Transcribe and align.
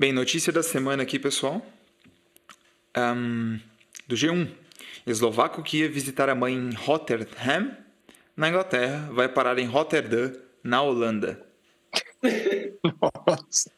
Bem, 0.00 0.12
notícia 0.12 0.52
da 0.52 0.62
semana 0.62 1.02
aqui, 1.02 1.18
pessoal. 1.18 1.60
Um, 2.96 3.58
do 4.06 4.14
G1. 4.14 4.48
Eslovaco 5.04 5.60
que 5.60 5.78
ia 5.78 5.88
visitar 5.90 6.28
a 6.28 6.36
mãe 6.36 6.54
em 6.54 6.72
Rotterdam, 6.72 7.76
na 8.36 8.48
Inglaterra, 8.48 9.10
vai 9.12 9.28
parar 9.28 9.58
em 9.58 9.66
Rotterdam, 9.66 10.32
na 10.62 10.80
Holanda. 10.82 11.44
Nossa. 13.26 13.72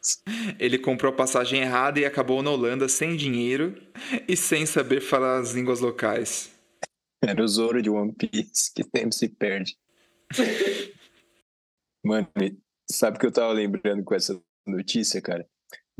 Ele 0.58 0.76
comprou 0.78 1.10
a 1.10 1.16
passagem 1.16 1.62
errada 1.62 1.98
e 1.98 2.04
acabou 2.04 2.42
na 2.42 2.50
Holanda 2.50 2.86
sem 2.86 3.16
dinheiro 3.16 3.80
e 4.28 4.36
sem 4.36 4.66
saber 4.66 5.00
falar 5.00 5.38
as 5.38 5.52
línguas 5.52 5.80
locais. 5.80 6.50
Era 7.24 7.42
o 7.42 7.48
Zoro 7.48 7.80
de 7.80 7.88
One 7.88 8.12
Piece, 8.12 8.70
que 8.74 8.82
sempre 8.84 9.12
se 9.12 9.26
perde. 9.26 9.74
Mano, 12.04 12.28
sabe 12.90 13.16
o 13.16 13.20
que 13.20 13.24
eu 13.24 13.32
tava 13.32 13.54
lembrando 13.54 14.04
com 14.04 14.14
essa 14.14 14.38
notícia, 14.66 15.22
cara? 15.22 15.48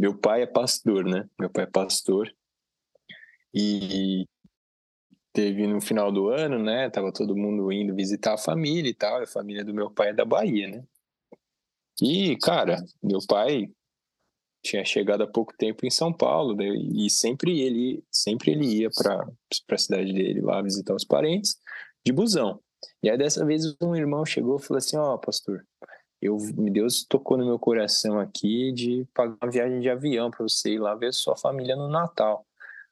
Meu 0.00 0.16
pai 0.16 0.40
é 0.40 0.46
pastor, 0.46 1.04
né? 1.04 1.28
Meu 1.38 1.50
pai 1.50 1.64
é 1.64 1.66
pastor. 1.66 2.34
E 3.52 4.26
teve 5.30 5.66
no 5.66 5.78
final 5.78 6.10
do 6.10 6.30
ano, 6.30 6.58
né? 6.58 6.88
Tava 6.88 7.12
todo 7.12 7.36
mundo 7.36 7.70
indo 7.70 7.94
visitar 7.94 8.32
a 8.32 8.38
família 8.38 8.88
e 8.88 8.94
tal. 8.94 9.22
A 9.22 9.26
família 9.26 9.62
do 9.62 9.74
meu 9.74 9.90
pai 9.90 10.08
é 10.08 10.14
da 10.14 10.24
Bahia, 10.24 10.68
né? 10.68 10.82
E, 12.00 12.34
cara, 12.38 12.82
meu 13.02 13.18
pai 13.28 13.70
tinha 14.64 14.82
chegado 14.86 15.22
há 15.22 15.26
pouco 15.26 15.52
tempo 15.54 15.84
em 15.84 15.90
São 15.90 16.10
Paulo 16.10 16.56
né? 16.56 16.66
e 16.66 17.10
sempre 17.10 17.60
ele 17.60 18.02
sempre 18.10 18.52
ele 18.52 18.64
ia 18.64 18.88
para 18.90 19.28
a 19.70 19.78
cidade 19.78 20.14
dele 20.14 20.40
lá 20.40 20.62
visitar 20.62 20.94
os 20.94 21.04
parentes 21.04 21.56
de 22.06 22.10
busão. 22.10 22.58
E 23.02 23.10
aí 23.10 23.18
dessa 23.18 23.44
vez 23.44 23.76
um 23.82 23.94
irmão 23.94 24.24
chegou 24.24 24.56
e 24.56 24.62
falou 24.62 24.78
assim: 24.78 24.96
"Ó, 24.96 25.14
oh, 25.14 25.18
pastor, 25.18 25.66
eu 26.20 26.38
Deus 26.72 27.04
tocou 27.04 27.36
no 27.36 27.46
meu 27.46 27.58
coração 27.58 28.18
aqui 28.18 28.72
de 28.72 29.06
pagar 29.14 29.36
uma 29.42 29.50
viagem 29.50 29.80
de 29.80 29.88
avião 29.88 30.30
para 30.30 30.42
você 30.42 30.74
ir 30.74 30.78
lá 30.78 30.94
ver 30.94 31.12
sua 31.12 31.36
família 31.36 31.76
no 31.76 31.88
Natal". 31.88 32.46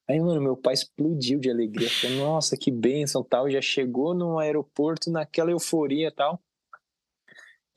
Aí, 0.08 0.18
mano, 0.20 0.40
meu 0.40 0.56
pai 0.56 0.74
explodiu 0.74 1.38
de 1.38 1.50
alegria, 1.50 1.88
falou: 1.90 2.16
"Nossa, 2.16 2.56
que 2.56 2.70
bênção, 2.70 3.22
tal". 3.22 3.50
Já 3.50 3.60
chegou 3.60 4.14
no 4.14 4.38
aeroporto 4.38 5.10
naquela 5.10 5.50
euforia, 5.50 6.10
tal. 6.10 6.40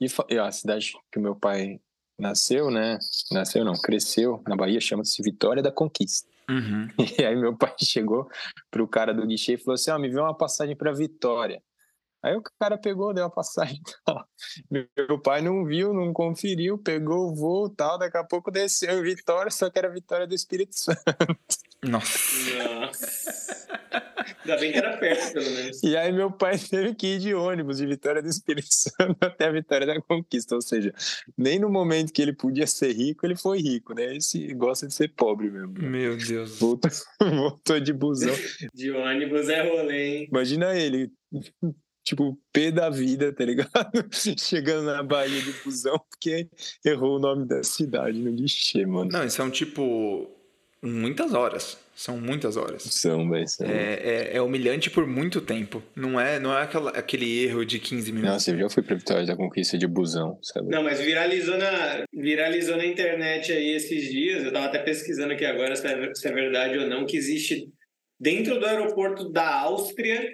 E 0.00 0.38
a 0.38 0.50
cidade 0.50 0.92
que 1.12 1.20
meu 1.20 1.36
pai 1.36 1.80
nasceu, 2.18 2.70
né? 2.70 2.98
Nasceu 3.30 3.64
não, 3.64 3.74
cresceu 3.74 4.42
na 4.48 4.56
Bahia, 4.56 4.80
chama-se 4.80 5.22
Vitória 5.22 5.62
da 5.62 5.70
Conquista. 5.70 6.28
Uhum. 6.48 6.88
E 7.18 7.24
aí 7.24 7.36
meu 7.36 7.56
pai 7.56 7.74
chegou 7.80 8.28
pro 8.70 8.88
cara 8.88 9.12
do 9.12 9.26
guichê 9.26 9.54
e 9.54 9.58
falou 9.58 9.74
assim: 9.74 9.90
ó, 9.90 9.96
oh, 9.96 9.98
me 9.98 10.08
vê 10.08 10.18
uma 10.18 10.36
passagem 10.36 10.76
para 10.76 10.92
Vitória. 10.92 11.62
Aí 12.22 12.36
o 12.36 12.42
cara 12.60 12.78
pegou, 12.78 13.12
deu 13.12 13.24
uma 13.24 13.30
passagem 13.30 13.80
tal. 14.04 14.26
Meu 14.70 15.20
pai 15.20 15.42
não 15.42 15.64
viu, 15.64 15.92
não 15.92 16.12
conferiu, 16.12 16.78
pegou 16.78 17.30
o 17.30 17.34
voo 17.34 17.68
tal, 17.68 17.98
daqui 17.98 18.16
a 18.16 18.24
pouco 18.24 18.50
desceu 18.50 19.00
em 19.00 19.02
Vitória, 19.02 19.50
só 19.50 19.68
que 19.68 19.78
era 19.78 19.90
Vitória 19.90 20.26
do 20.26 20.34
Espírito 20.34 20.78
Santo. 20.78 21.02
Nossa. 21.82 22.64
Nossa. 22.64 23.62
Ainda 24.44 24.56
bem 24.56 24.72
que 24.72 24.78
era 24.78 24.96
perto, 24.96 25.32
pelo 25.32 25.50
menos. 25.50 25.82
E 25.82 25.96
aí 25.96 26.12
meu 26.12 26.30
pai 26.30 26.58
teve 26.58 26.94
que 26.94 27.14
ir 27.14 27.18
de 27.18 27.34
ônibus 27.34 27.78
de 27.78 27.86
Vitória 27.86 28.22
do 28.22 28.28
Espírito 28.28 28.68
Santo 28.70 29.16
até 29.22 29.46
a 29.46 29.52
Vitória 29.52 29.86
da 29.86 30.00
Conquista. 30.00 30.54
Ou 30.54 30.62
seja, 30.62 30.92
nem 31.36 31.58
no 31.58 31.68
momento 31.68 32.12
que 32.12 32.22
ele 32.22 32.32
podia 32.32 32.66
ser 32.66 32.92
rico, 32.92 33.26
ele 33.26 33.36
foi 33.36 33.58
rico, 33.60 33.94
né? 33.94 34.16
Esse 34.16 34.52
gosta 34.54 34.86
de 34.86 34.94
ser 34.94 35.08
pobre 35.08 35.50
mesmo. 35.50 35.72
Meu 35.78 36.16
Deus. 36.16 36.58
Voltou, 36.58 36.90
voltou 37.20 37.80
de 37.80 37.92
busão. 37.92 38.34
De 38.72 38.90
ônibus 38.90 39.48
é 39.48 39.68
rolê, 39.68 40.16
hein? 40.16 40.28
Imagina 40.30 40.74
ele, 40.74 41.10
tipo, 42.04 42.38
pé 42.52 42.70
da 42.70 42.90
vida, 42.90 43.32
tá 43.32 43.44
ligado? 43.44 43.70
Chegando 44.38 44.86
na 44.86 45.02
Bahia 45.02 45.40
de 45.40 45.52
busão, 45.64 45.98
porque 46.10 46.48
errou 46.84 47.16
o 47.16 47.20
nome 47.20 47.46
da 47.46 47.62
cidade 47.62 48.18
no 48.18 48.32
guichê, 48.32 48.84
mano. 48.84 49.10
Não, 49.10 49.24
isso 49.24 49.40
é 49.40 49.44
um 49.44 49.50
tipo. 49.50 50.30
Muitas 50.84 51.32
horas. 51.32 51.78
São 51.94 52.18
muitas 52.20 52.56
horas. 52.56 52.82
São, 52.82 53.30
velho. 53.30 53.46
É, 53.60 54.32
é, 54.32 54.36
é, 54.36 54.42
humilhante 54.42 54.90
por 54.90 55.06
muito 55.06 55.40
tempo. 55.40 55.80
Não 55.94 56.20
é, 56.20 56.40
não 56.40 56.52
é 56.52 56.62
aquela, 56.62 56.90
aquele 56.90 57.44
erro 57.44 57.64
de 57.64 57.78
15 57.78 58.10
minutos. 58.10 58.32
Nossa, 58.32 58.50
eu 58.50 58.58
já 58.58 58.68
fui 58.68 58.82
pra 58.82 58.96
Vitória 58.96 59.24
da 59.24 59.36
Conquista 59.36 59.78
de 59.78 59.86
busão, 59.86 60.36
sabe? 60.42 60.70
Não, 60.70 60.82
mas 60.82 60.98
viralizou 60.98 61.56
na, 61.56 62.04
viralizou 62.12 62.76
na 62.76 62.84
internet 62.84 63.52
aí 63.52 63.76
esses 63.76 64.10
dias. 64.10 64.42
Eu 64.42 64.52
tava 64.52 64.66
até 64.66 64.78
pesquisando 64.80 65.34
aqui 65.34 65.44
agora 65.44 65.76
se 65.76 65.86
é, 65.86 66.14
se 66.14 66.26
é 66.26 66.32
verdade 66.32 66.78
ou 66.78 66.88
não, 66.88 67.06
que 67.06 67.16
existe 67.16 67.68
dentro 68.18 68.58
do 68.58 68.66
aeroporto 68.66 69.28
da 69.28 69.60
Áustria 69.60 70.28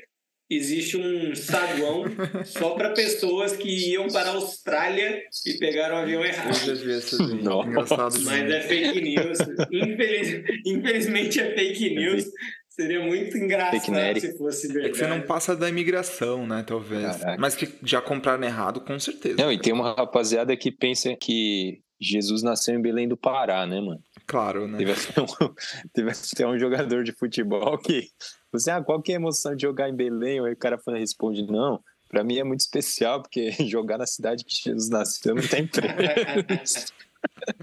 existe 0.51 0.97
um 0.97 1.35
saguão 1.35 2.05
só 2.45 2.71
para 2.71 2.91
pessoas 2.91 3.57
que 3.57 3.91
iam 3.91 4.09
para 4.09 4.31
a 4.31 4.35
Austrália 4.35 5.23
e 5.47 5.59
pegaram 5.59 5.97
o 5.97 5.99
avião 5.99 6.25
errado. 6.25 6.49
Engraçado 7.69 8.21
Mas 8.23 8.51
é 8.51 8.61
fake 8.63 9.01
news. 9.01 9.39
Infeliz... 9.71 10.45
Infelizmente 10.65 11.41
é 11.41 11.55
fake 11.55 11.95
news. 11.95 12.25
Seria 12.69 13.01
muito 13.01 13.37
engraçado 13.37 14.21
se 14.21 14.39
fosse 14.39 14.69
verdade. 14.69 14.87
É 14.87 14.91
que 14.93 14.99
você 14.99 15.07
não 15.09 15.21
passa 15.21 15.57
da 15.57 15.69
imigração, 15.69 16.47
né? 16.47 16.65
Talvez. 16.65 17.17
Caraca. 17.17 17.37
Mas 17.41 17.57
que 17.57 17.69
já 17.83 18.01
compraram 18.01 18.45
errado, 18.45 18.81
com 18.81 18.99
certeza. 19.01 19.37
Não, 19.37 19.51
e 19.53 19.59
tem 19.59 19.73
uma 19.73 19.97
rapaziada 19.97 20.57
que 20.57 20.71
pensa 20.71 21.17
que 21.17 21.81
Jesus 22.01 22.41
nasceu 22.41 22.77
em 22.77 22.81
Belém 22.81 23.09
do 23.09 23.17
Pará, 23.17 23.67
né, 23.67 23.81
mano? 23.81 24.01
Claro, 24.29 24.69
né? 24.69 24.79
Teve 24.79 24.93
até 24.93 25.21
um, 25.21 25.27
teve 25.93 26.11
até 26.11 26.47
um 26.47 26.57
jogador 26.57 27.03
de 27.03 27.13
futebol 27.13 27.77
que 27.79 28.09
você, 28.53 28.71
ah, 28.71 28.83
qual 28.83 29.03
que 29.03 29.13
é 29.13 29.17
a 29.17 29.21
emoção 29.21 29.55
de 29.55 29.63
jogar 29.63 29.89
em 29.89 29.95
Belém? 29.95 30.45
Aí 30.45 30.53
o 30.53 30.57
cara 30.57 30.81
responde, 30.87 31.43
não, 31.43 31.83
para 32.09 32.25
mim 32.25 32.39
é 32.39 32.45
muito 32.45 32.61
especial, 32.61 33.23
porque 33.23 33.51
jogar 33.69 33.99
na 33.99 34.07
cidade 34.07 34.45
que 34.45 34.55
Jesus 34.55 34.89
nasceu 34.89 35.35
não 35.35 35.47
tem 35.47 35.67
preço. 35.67 36.93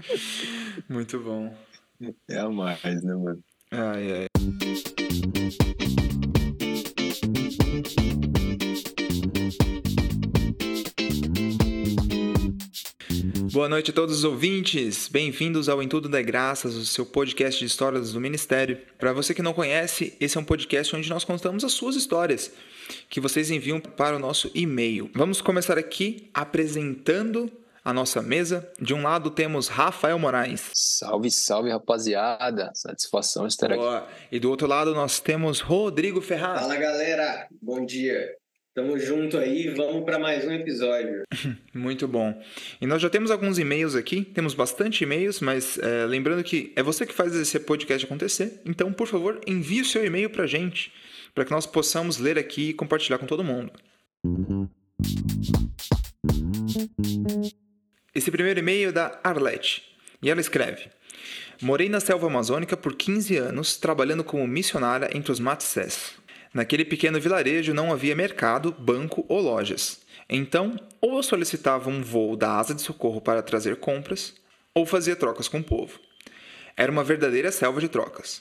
muito 0.88 1.18
bom. 1.20 1.54
É 2.28 2.38
a 2.38 2.48
mais, 2.48 3.02
né, 3.02 3.14
mano? 3.14 3.42
Ai, 3.70 4.12
ai. 4.12 6.05
Boa 13.56 13.70
noite 13.70 13.90
a 13.90 13.94
todos 13.94 14.18
os 14.18 14.24
ouvintes, 14.24 15.08
bem-vindos 15.08 15.66
ao 15.66 15.82
Em 15.82 15.88
Tudo 15.88 16.10
da 16.10 16.20
Graças, 16.20 16.74
o 16.74 16.84
seu 16.84 17.06
podcast 17.06 17.58
de 17.58 17.64
histórias 17.64 18.12
do 18.12 18.20
Ministério. 18.20 18.78
Para 18.98 19.14
você 19.14 19.32
que 19.32 19.40
não 19.40 19.54
conhece, 19.54 20.14
esse 20.20 20.36
é 20.36 20.40
um 20.42 20.44
podcast 20.44 20.94
onde 20.94 21.08
nós 21.08 21.24
contamos 21.24 21.64
as 21.64 21.72
suas 21.72 21.96
histórias, 21.96 22.52
que 23.08 23.18
vocês 23.18 23.50
enviam 23.50 23.80
para 23.80 24.14
o 24.14 24.18
nosso 24.18 24.50
e-mail. 24.54 25.10
Vamos 25.14 25.40
começar 25.40 25.78
aqui 25.78 26.28
apresentando 26.34 27.50
a 27.82 27.94
nossa 27.94 28.20
mesa. 28.20 28.70
De 28.78 28.92
um 28.92 29.02
lado 29.02 29.30
temos 29.30 29.68
Rafael 29.68 30.18
Moraes. 30.18 30.70
Salve, 30.74 31.30
salve, 31.30 31.70
rapaziada. 31.70 32.70
Satisfação 32.74 33.46
estar 33.46 33.74
Boa. 33.74 34.00
aqui. 34.00 34.12
E 34.32 34.38
do 34.38 34.50
outro 34.50 34.66
lado 34.66 34.94
nós 34.94 35.18
temos 35.18 35.60
Rodrigo 35.60 36.20
Ferraz. 36.20 36.60
Fala, 36.60 36.76
galera. 36.76 37.48
Bom 37.62 37.86
dia. 37.86 38.36
Tamo 38.76 38.98
junto 38.98 39.38
aí, 39.38 39.70
vamos 39.70 40.04
para 40.04 40.18
mais 40.18 40.44
um 40.44 40.52
episódio. 40.52 41.22
Muito 41.72 42.06
bom. 42.06 42.38
E 42.78 42.86
nós 42.86 43.00
já 43.00 43.08
temos 43.08 43.30
alguns 43.30 43.58
e-mails 43.58 43.94
aqui, 43.94 44.22
temos 44.22 44.52
bastante 44.52 45.02
e-mails, 45.02 45.40
mas 45.40 45.78
é, 45.78 46.04
lembrando 46.04 46.44
que 46.44 46.74
é 46.76 46.82
você 46.82 47.06
que 47.06 47.14
faz 47.14 47.34
esse 47.34 47.58
podcast 47.58 48.04
acontecer. 48.04 48.60
Então, 48.66 48.92
por 48.92 49.06
favor, 49.06 49.40
envie 49.46 49.80
o 49.80 49.84
seu 49.86 50.04
e-mail 50.04 50.28
para 50.28 50.46
gente, 50.46 50.92
para 51.34 51.46
que 51.46 51.52
nós 51.52 51.64
possamos 51.64 52.18
ler 52.18 52.38
aqui 52.38 52.68
e 52.68 52.74
compartilhar 52.74 53.16
com 53.16 53.24
todo 53.24 53.42
mundo. 53.42 53.72
Esse 58.14 58.30
primeiro 58.30 58.60
e-mail 58.60 58.90
é 58.90 58.92
da 58.92 59.18
Arlete, 59.24 59.84
e 60.20 60.28
ela 60.28 60.42
escreve: 60.42 60.90
Morei 61.62 61.88
na 61.88 61.98
selva 61.98 62.26
amazônica 62.26 62.76
por 62.76 62.94
15 62.94 63.38
anos, 63.38 63.78
trabalhando 63.78 64.22
como 64.22 64.46
missionária 64.46 65.08
entre 65.14 65.32
os 65.32 65.40
Matsés. 65.40 66.25
Naquele 66.56 66.86
pequeno 66.86 67.20
vilarejo 67.20 67.74
não 67.74 67.92
havia 67.92 68.16
mercado, 68.16 68.74
banco 68.78 69.26
ou 69.28 69.42
lojas. 69.42 70.00
Então, 70.26 70.74
ou 71.02 71.18
eu 71.18 71.22
solicitava 71.22 71.90
um 71.90 72.02
voo 72.02 72.34
da 72.34 72.56
asa 72.56 72.74
de 72.74 72.80
socorro 72.80 73.20
para 73.20 73.42
trazer 73.42 73.76
compras, 73.76 74.34
ou 74.72 74.86
fazia 74.86 75.14
trocas 75.14 75.48
com 75.48 75.58
o 75.58 75.62
povo. 75.62 76.00
Era 76.74 76.90
uma 76.90 77.04
verdadeira 77.04 77.52
selva 77.52 77.78
de 77.78 77.90
trocas. 77.90 78.40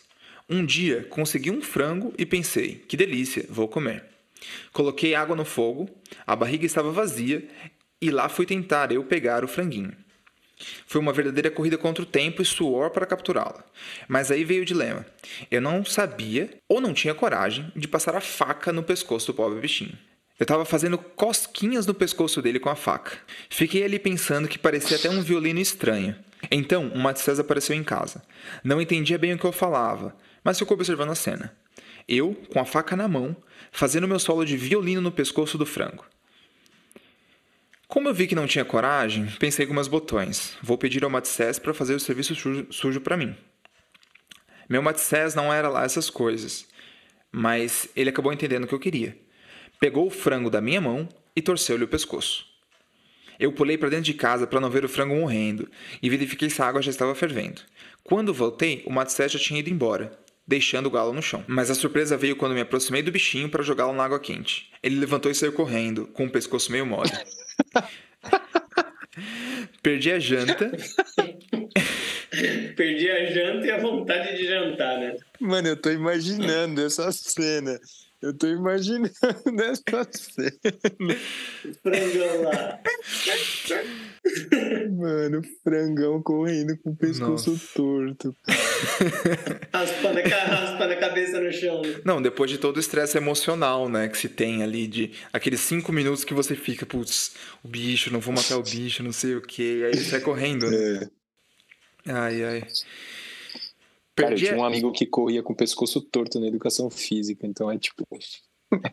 Um 0.50 0.66
dia 0.66 1.04
consegui 1.10 1.52
um 1.52 1.62
frango 1.62 2.14
e 2.18 2.26
pensei: 2.26 2.86
que 2.88 2.96
delícia, 2.96 3.46
vou 3.50 3.68
comer. 3.68 4.06
Coloquei 4.72 5.14
água 5.14 5.36
no 5.36 5.44
fogo, 5.44 5.90
a 6.26 6.38
barriga 6.38 6.66
estava 6.66 6.94
vazia 6.94 7.46
e 8.02 8.10
lá 8.12 8.30
fui 8.30 8.46
tentar 8.46 8.94
eu 8.94 9.04
pegar 9.04 9.44
o 9.44 9.48
franguinho. 9.50 9.92
Foi 10.86 11.02
uma 11.02 11.14
verdadeira 11.14 11.52
corrida 11.52 11.78
contra 11.78 12.04
o 12.04 12.06
tempo 12.06 12.42
e 12.42 12.46
suor 12.46 12.90
para 12.90 13.06
capturá-la. 13.06 13.64
Mas 14.08 14.32
aí 14.32 14.44
veio 14.44 14.62
o 14.62 14.66
dilema. 14.66 15.06
Eu 15.52 15.62
não 15.62 15.84
sabia 15.84 16.50
ou 16.68 16.80
não 16.80 16.94
tinha 16.94 17.14
coragem 17.14 17.72
de 17.76 17.88
passar 17.88 18.16
a 18.16 18.22
faca 18.22 18.72
no 18.72 18.84
pescoço 18.84 19.28
do 19.28 19.34
pobre 19.34 19.60
bichinho. 19.60 19.98
Eu 20.38 20.44
estava 20.44 20.66
fazendo 20.66 20.98
cosquinhas 20.98 21.86
no 21.86 21.94
pescoço 21.94 22.42
dele 22.42 22.60
com 22.60 22.70
a 22.70 22.76
faca. 22.76 23.18
Fiquei 23.50 23.84
ali 23.84 23.98
pensando 23.98 24.48
que 24.48 24.60
parecia 24.60 24.98
até 24.98 25.10
um 25.10 25.22
violino 25.22 25.60
estranho. 25.60 26.16
Então, 26.52 26.90
o 26.90 27.00
Matsés 27.00 27.40
apareceu 27.40 27.76
em 27.76 27.84
casa. 27.84 28.22
Não 28.64 28.82
entendia 28.82 29.18
bem 29.18 29.34
o 29.34 29.38
que 29.38 29.46
eu 29.46 29.54
falava, 29.54 30.16
mas 30.44 30.60
ficou 30.60 30.76
observando 30.76 31.12
a 31.12 31.16
cena. 31.16 31.56
Eu, 32.08 32.36
com 32.52 32.60
a 32.60 32.66
faca 32.66 32.96
na 32.96 33.08
mão, 33.08 33.36
fazendo 33.72 34.08
meu 34.08 34.20
solo 34.20 34.46
de 34.46 34.58
violino 34.58 35.02
no 35.02 35.12
pescoço 35.12 35.58
do 35.58 35.66
frango. 35.66 36.06
Como 37.88 38.10
eu 38.10 38.14
vi 38.14 38.28
que 38.28 38.36
não 38.36 38.48
tinha 38.48 38.66
coragem, 38.66 39.28
pensei 39.40 39.66
meus 39.68 39.88
botões. 39.88 40.58
Vou 40.62 40.78
pedir 40.78 41.04
ao 41.04 41.10
Matsés 41.10 41.60
para 41.60 41.74
fazer 41.74 41.94
o 41.94 42.00
serviço 42.00 42.34
sujo, 42.34 42.68
sujo 42.72 43.02
para 43.02 43.16
mim. 43.16 43.36
Meu 44.68 44.82
Matsés 44.82 45.36
não 45.36 45.54
era 45.54 45.70
lá 45.70 45.84
essas 45.84 46.10
coisas, 46.10 46.68
mas 47.32 47.88
ele 47.96 48.10
acabou 48.10 48.34
entendendo 48.34 48.64
o 48.64 48.68
que 48.68 48.74
eu 48.74 48.80
queria. 48.80 49.16
Pegou 49.80 50.08
o 50.08 50.12
frango 50.12 50.50
da 50.50 50.60
minha 50.60 50.82
mão 50.82 51.08
e 51.36 51.42
torceu-lhe 51.42 51.84
o 51.84 51.88
pescoço. 51.88 52.46
Eu 53.40 53.52
pulei 53.52 53.78
para 53.78 53.90
dentro 53.90 54.06
de 54.06 54.14
casa 54.14 54.48
para 54.48 54.60
não 54.60 54.70
ver 54.70 54.84
o 54.84 54.90
frango 54.90 55.16
morrendo 55.16 55.70
e 56.02 56.10
verifiquei 56.10 56.50
se 56.50 56.62
a 56.62 56.66
água 56.66 56.82
já 56.82 56.90
estava 56.90 57.14
fervendo. 57.14 57.62
Quando 58.04 58.34
voltei, 58.34 58.82
o 58.88 58.92
Matsés 58.92 59.34
já 59.34 59.40
tinha 59.40 59.60
ido 59.60 59.70
embora, 59.70 60.18
deixando 60.48 60.88
o 60.88 60.92
galo 60.92 61.14
no 61.14 61.22
chão. 61.22 61.44
Mas 61.48 61.70
a 61.70 61.76
surpresa 61.76 62.18
veio 62.18 62.36
quando 62.36 62.56
me 62.56 62.62
aproximei 62.62 63.04
do 63.04 63.12
bichinho 63.12 63.50
para 63.50 63.64
jogá-lo 63.64 63.94
na 63.94 64.06
água 64.06 64.20
quente. 64.20 64.72
Ele 64.82 64.96
levantou 64.96 65.32
e 65.32 65.36
saiu 65.36 65.54
correndo, 65.54 66.08
com 66.08 66.26
o 66.26 66.30
pescoço 66.30 66.72
meio 66.72 66.86
mole. 66.86 67.12
Perdi 69.82 70.12
a 70.12 70.20
janta. 70.20 70.72
Perdi 72.76 73.10
a 73.10 73.26
janta 73.26 73.66
e 73.66 73.72
a 73.72 73.80
vontade 73.80 74.36
de 74.36 74.46
jantar, 74.46 75.00
né? 75.00 75.16
Mano, 75.40 75.70
eu 75.70 75.82
tô 75.82 75.90
imaginando 75.90 76.86
essa 76.86 77.12
cena. 77.12 77.80
Eu 78.26 78.36
tô 78.36 78.48
imaginando 78.48 79.12
essa 79.62 80.10
cena. 80.12 81.16
Frangão 81.84 82.42
lá. 82.42 82.80
Mano, 84.98 85.42
frangão 85.64 86.24
correndo 86.24 86.76
com 86.80 86.90
o 86.90 86.96
pescoço 86.96 87.52
Nossa. 87.52 87.74
torto. 87.76 88.36
Raspando 89.72 90.20
a, 90.20 90.24
raspando 90.24 90.94
a 90.94 90.96
cabeça 90.96 91.40
no 91.40 91.54
chão. 91.54 91.84
Não, 92.04 92.20
depois 92.20 92.50
de 92.50 92.58
todo 92.58 92.78
o 92.78 92.80
estresse 92.80 93.16
emocional, 93.16 93.88
né, 93.88 94.08
que 94.08 94.18
se 94.18 94.28
tem 94.28 94.64
ali, 94.64 94.88
de 94.88 95.12
aqueles 95.32 95.60
cinco 95.60 95.94
minutos 95.94 96.24
que 96.24 96.34
você 96.34 96.56
fica, 96.56 96.84
putz, 96.84 97.36
o 97.64 97.68
bicho, 97.68 98.12
não 98.12 98.20
vou 98.20 98.34
matar 98.34 98.58
o 98.58 98.64
bicho, 98.64 99.04
não 99.04 99.12
sei 99.12 99.36
o 99.36 99.42
quê, 99.42 99.82
e 99.82 99.84
aí 99.84 99.92
ele 99.92 100.04
sai 100.04 100.20
correndo, 100.22 100.72
né? 100.72 100.78
É. 102.08 102.12
Ai, 102.12 102.44
ai. 102.44 102.64
Cara, 104.16 104.34
eu 104.34 104.38
tinha 104.38 104.56
um 104.56 104.64
amigo 104.64 104.92
que 104.92 105.06
corria 105.06 105.44
com 105.44 105.54
o 105.54 105.56
pescoço 105.56 106.00
torto 106.00 106.40
na 106.40 106.48
educação 106.48 106.90
física, 106.90 107.46
então 107.46 107.70
é 107.72 107.78
tipo. 107.78 108.06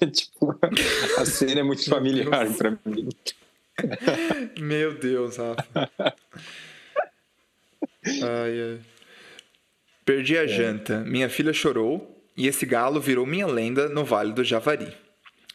É 0.01 0.07
tipo. 0.07 0.55
A 1.17 1.25
cena 1.25 1.61
é 1.61 1.63
muito 1.63 1.89
familiar 1.89 2.55
pra 2.57 2.79
mim. 2.85 3.09
Meu 4.61 4.95
Deus, 4.99 5.39
Rafa. 5.39 5.89
Ai, 8.05 8.61
ai. 8.61 8.81
Perdi 10.05 10.37
a 10.37 10.47
janta. 10.47 11.01
Minha 11.01 11.29
filha 11.29 11.53
chorou 11.53 12.23
e 12.37 12.47
esse 12.47 12.67
galo 12.67 13.01
virou 13.01 13.25
minha 13.25 13.47
lenda 13.47 13.89
no 13.89 14.05
Vale 14.05 14.33
do 14.33 14.45
Javari. 14.45 14.93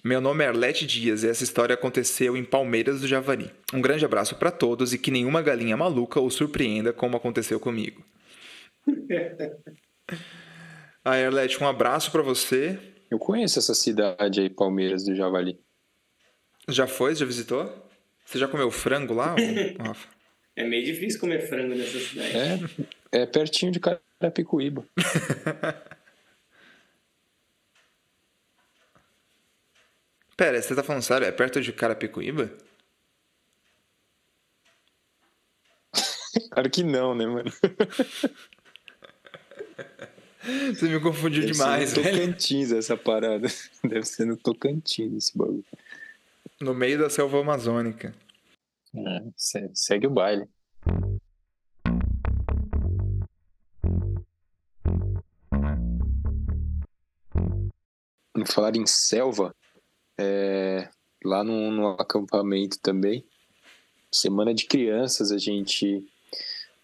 Meu 0.04 0.20
nome 0.20 0.44
é 0.44 0.48
Arlete 0.48 0.86
Dias 0.86 1.24
e 1.24 1.28
essa 1.28 1.44
história 1.44 1.74
aconteceu 1.74 2.36
em 2.36 2.44
Palmeiras 2.44 3.02
do 3.02 3.08
Javari. 3.08 3.52
Um 3.74 3.82
grande 3.82 4.04
abraço 4.04 4.36
para 4.36 4.52
todos 4.52 4.94
e 4.94 4.98
que 4.98 5.12
nenhuma 5.12 5.42
galinha 5.42 5.78
maluca 5.78 6.20
o 6.20 6.30
surpreenda 6.30 6.92
como 6.92 7.18
aconteceu 7.18 7.60
comigo. 7.60 8.04
Aí, 11.04 11.24
Arlete, 11.24 11.64
um 11.64 11.68
abraço 11.68 12.12
para 12.12 12.22
você. 12.22 12.78
Eu 13.10 13.18
conheço 13.18 13.60
essa 13.60 13.74
cidade 13.74 14.42
aí, 14.42 14.50
Palmeiras 14.50 15.06
do 15.06 15.16
Javali. 15.16 15.58
Já 16.68 16.86
foi? 16.86 17.16
Já 17.16 17.26
visitou? 17.26 17.72
Você 18.26 18.38
já 18.38 18.48
comeu 18.48 18.70
frango 18.70 19.14
lá? 19.14 19.34
É 20.58 20.64
meio 20.64 20.84
difícil 20.84 21.20
comer 21.20 21.48
frango 21.48 21.76
nessa 21.76 22.00
cidade. 22.00 22.36
É, 23.12 23.22
é 23.22 23.26
pertinho 23.28 23.72
de 23.72 23.80
Carapicuíba. 23.80 24.84
Pera, 30.36 30.60
você 30.60 30.76
tá 30.76 30.82
falando 30.82 31.04
sério? 31.04 31.28
É 31.28 31.32
perto 31.32 31.62
de 31.62 31.72
Carapicuíba? 31.72 32.52
Claro 36.52 36.70
que 36.72 36.84
não, 36.84 37.14
né, 37.14 37.28
mano? 37.28 37.52
Você 40.74 40.88
me 40.88 41.00
confundiu 41.00 41.42
Deve 41.42 41.54
demais, 41.54 41.90
ser 41.90 41.98
no 41.98 42.04
velho. 42.04 42.20
Tocantins 42.20 42.72
essa 42.72 42.96
parada. 42.96 43.48
Deve 43.84 44.04
ser 44.04 44.26
no 44.26 44.38
Tocantins 44.38 45.14
esse 45.14 45.38
bagulho. 45.38 45.66
No 46.62 46.74
meio 46.74 46.98
da 47.00 47.10
selva 47.10 47.40
amazônica. 47.40 48.16
É, 48.96 49.24
se- 49.36 49.70
segue 49.74 50.08
o 50.08 50.12
baile. 50.12 50.48
Falar 58.46 58.76
em 58.76 58.86
selva, 58.86 59.54
é, 60.18 60.90
lá 61.24 61.44
no, 61.44 61.72
no 61.72 61.88
acampamento 61.90 62.80
também, 62.80 63.26
semana 64.12 64.54
de 64.54 64.66
crianças, 64.66 65.32
a 65.32 65.38
gente 65.40 66.08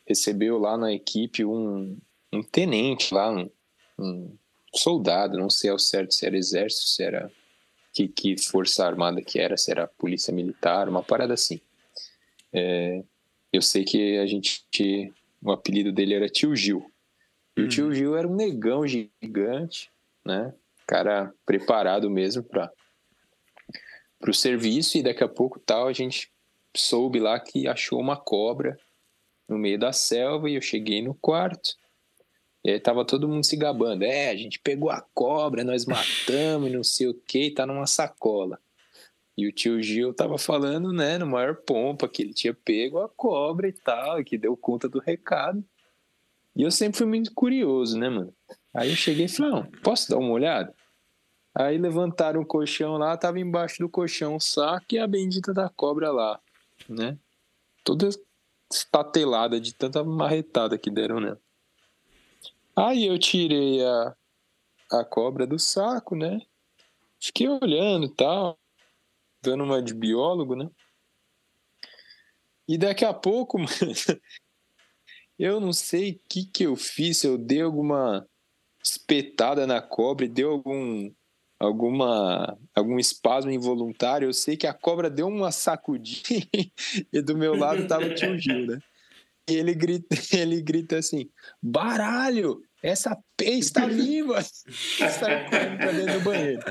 recebeu 0.06 0.58
lá 0.58 0.76
na 0.78 0.92
equipe 0.92 1.46
um, 1.46 1.98
um 2.34 2.44
tenente 2.44 3.14
lá, 3.14 3.32
um, 3.32 3.50
um 3.98 4.38
soldado, 4.74 5.38
não 5.38 5.50
sei 5.50 5.70
ao 5.70 5.80
certo 5.80 6.14
se 6.14 6.26
era 6.26 6.38
exército, 6.38 6.88
se 6.88 7.04
era 7.04 7.32
que, 7.94 8.08
que 8.08 8.36
força 8.38 8.86
armada 8.86 9.22
que 9.22 9.40
era, 9.40 9.56
se 9.56 9.72
era 9.72 9.88
polícia 9.88 10.34
militar, 10.34 10.90
uma 10.90 11.04
parada 11.04 11.34
assim. 11.36 11.62
É, 12.52 13.04
eu 13.52 13.62
sei 13.62 13.84
que 13.84 14.18
a 14.18 14.26
gente, 14.26 14.66
o 15.42 15.52
apelido 15.52 15.92
dele 15.92 16.16
era 16.16 16.28
Tio 16.28 16.56
Gil. 16.56 16.92
E 17.56 17.62
Uhum. 17.62 17.66
o 17.68 17.70
Tio 17.70 17.94
Gil 17.94 18.18
era 18.18 18.28
um 18.28 18.36
negão 18.36 18.86
gigante, 18.88 19.92
né? 20.26 20.54
Cara 20.88 21.32
preparado 21.46 22.10
mesmo 22.10 22.44
para 22.44 22.72
o 24.28 24.34
serviço 24.34 24.98
e 24.98 25.04
daqui 25.04 25.24
a 25.24 25.30
pouco 25.30 25.60
tal 25.60 25.88
a 25.88 25.94
gente 25.94 26.32
soube 26.76 27.20
lá 27.20 27.40
que 27.40 27.68
achou 27.68 28.00
uma 28.00 28.18
cobra 28.18 28.78
no 29.48 29.58
meio 29.58 29.78
da 29.78 29.94
selva 29.94 30.50
e 30.50 30.56
eu 30.56 30.62
cheguei 30.62 31.02
no 31.02 31.14
quarto 31.14 31.78
e 32.64 32.72
aí 32.72 32.80
tava 32.80 33.04
todo 33.04 33.28
mundo 33.28 33.46
se 33.46 33.58
gabando. 33.58 34.04
É, 34.04 34.30
a 34.30 34.36
gente 34.36 34.60
pegou 34.60 34.90
a 34.90 35.02
cobra, 35.14 35.64
nós 35.64 35.86
matamos 35.86 36.72
não 36.72 36.84
sei 36.84 37.08
o 37.08 37.14
que, 37.14 37.52
tá 37.52 37.66
numa 37.66 37.86
sacola. 37.86 38.58
E 39.36 39.48
o 39.48 39.52
tio 39.52 39.82
Gil 39.82 40.14
tava 40.14 40.38
falando, 40.38 40.94
né, 40.94 41.18
no 41.18 41.26
maior 41.26 41.56
pompa, 41.56 42.08
que 42.08 42.22
ele 42.22 42.34
tinha 42.34 42.54
pego 42.54 43.00
a 43.00 43.10
cobra 43.10 43.68
e 43.68 43.74
tal, 43.74 44.24
que 44.24 44.38
deu 44.38 44.56
conta 44.56 44.88
do 44.88 45.00
recado. 45.00 45.64
E 46.56 46.62
eu 46.62 46.72
sempre 46.72 47.00
fui 47.00 47.08
muito 47.08 47.34
curioso, 47.34 47.98
né, 47.98 48.10
mano? 48.10 48.34
Aí 48.74 48.92
eu 48.92 48.96
cheguei 48.96 49.26
e 49.26 49.28
falei, 49.28 49.52
não, 49.52 49.64
posso 49.82 50.10
dar 50.10 50.18
uma 50.18 50.32
olhada? 50.32 50.74
Aí 51.54 51.78
levantaram 51.78 52.42
o 52.42 52.46
colchão 52.46 52.98
lá, 52.98 53.18
tava 53.18 53.40
embaixo 53.40 53.80
do 53.80 53.90
colchão 53.90 54.36
o 54.36 54.40
saco 54.40 54.86
e 54.92 55.00
a 55.00 55.08
bendita 55.08 55.54
da 55.54 55.68
cobra 55.68 56.12
lá, 56.12 56.40
né? 56.88 57.18
Toda 57.84 58.10
estatelada 58.72 59.60
de 59.60 59.74
tanta 59.74 60.04
marretada 60.04 60.78
que 60.78 60.90
deram 60.90 61.20
nela. 61.20 61.40
Aí 62.76 63.06
eu 63.06 63.20
tirei 63.20 63.86
a, 63.86 64.16
a 64.92 65.06
cobra 65.06 65.46
do 65.46 65.60
saco, 65.60 66.16
né? 66.16 66.42
Fiquei 67.20 67.48
olhando 67.48 68.08
e 68.08 68.16
tal, 68.16 68.58
dando 69.42 69.64
uma 69.64 69.82
de 69.82 69.94
biólogo, 69.94 70.56
né? 70.56 70.70
E 72.68 72.78
daqui 72.78 73.06
a 73.06 73.14
pouco, 73.14 73.60
mano, 73.60 73.70
eu 75.38 75.60
não 75.60 75.72
sei 75.72 76.12
o 76.12 76.20
que 76.30 76.46
que 76.46 76.64
eu 76.64 76.76
fiz, 76.76 77.18
se 77.18 77.28
eu 77.28 77.38
dei 77.38 77.62
alguma 77.62 78.28
espetada 78.84 79.66
na 79.66 79.82
cobra 79.82 80.28
deu 80.28 80.52
algum 80.52 81.10
alguma 81.58 82.58
algum 82.76 83.00
espasmo 83.00 83.52
involuntário. 83.52 84.28
Eu 84.28 84.34
sei 84.34 84.58
que 84.58 84.68
a 84.68 84.74
cobra 84.74 85.10
deu 85.10 85.28
uma 85.28 85.52
sacudida 85.52 86.28
e 87.14 87.22
do 87.22 87.38
meu 87.38 87.56
lado 87.56 87.88
tava 87.88 88.06
o 88.06 88.16
tio 88.16 88.38
Gil, 88.38 88.68
né? 88.68 88.80
E 89.50 89.56
ele 89.56 89.74
grita, 89.74 90.08
ele 90.36 90.62
grita 90.62 90.98
assim: 90.98 91.30
baralho, 91.62 92.62
essa 92.82 93.18
P 93.38 93.46
está 93.46 93.86
viva! 93.86 94.40
E 95.00 95.10
saiu 95.10 95.50
correndo 95.50 95.78
pra 95.78 95.92
dentro 95.92 96.14
do 96.14 96.22
banheiro. 96.22 96.62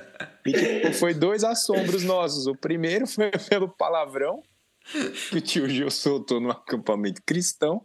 E 0.46 0.52
tipo, 0.52 0.92
foi 0.94 1.14
dois 1.14 1.44
assombros 1.44 2.02
nossos. 2.02 2.46
O 2.46 2.54
primeiro 2.54 3.06
foi 3.06 3.30
pelo 3.48 3.68
palavrão 3.68 4.42
que 5.30 5.36
o 5.36 5.40
tio 5.40 5.68
Gil 5.68 5.90
soltou 5.90 6.40
no 6.40 6.50
acampamento 6.50 7.22
cristão. 7.24 7.82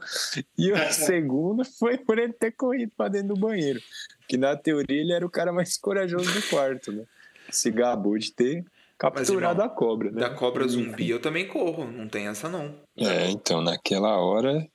E 0.57 0.71
o 0.71 0.77
segundo 0.91 1.63
foi 1.63 1.97
por 1.97 2.17
ele 2.17 2.33
ter 2.33 2.51
corrido 2.51 2.91
pra 2.97 3.07
dentro 3.07 3.35
do 3.35 3.39
banheiro. 3.39 3.79
Que 4.27 4.37
na 4.37 4.55
teoria 4.55 4.99
ele 5.01 5.13
era 5.13 5.25
o 5.25 5.29
cara 5.29 5.53
mais 5.53 5.77
corajoso 5.77 6.31
do 6.33 6.49
quarto, 6.49 6.91
né? 6.91 7.03
Se 7.49 7.71
gabou 7.71 8.17
de 8.17 8.33
ter 8.33 8.65
capturado 8.97 9.61
irmão, 9.61 9.65
a 9.65 9.69
cobra, 9.69 10.11
né? 10.11 10.21
Da 10.21 10.29
cobra 10.31 10.67
zumbi 10.67 11.09
eu 11.09 11.21
também 11.21 11.47
corro, 11.47 11.89
não 11.89 12.07
tem 12.07 12.27
essa 12.27 12.49
não. 12.49 12.75
É, 12.97 13.29
então 13.29 13.61
naquela 13.61 14.17
hora 14.17 14.67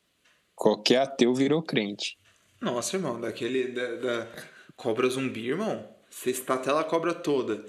qualquer 0.62 0.98
ateu 0.98 1.34
virou 1.34 1.60
crente. 1.60 2.16
Nossa, 2.60 2.94
irmão, 2.94 3.20
daquele 3.20 3.72
da, 3.72 3.96
da 3.96 4.28
cobra 4.76 5.08
zumbi, 5.10 5.48
irmão. 5.48 5.92
Você 6.08 6.30
estatela 6.30 6.82
a 6.82 6.84
cobra 6.84 7.12
toda, 7.12 7.64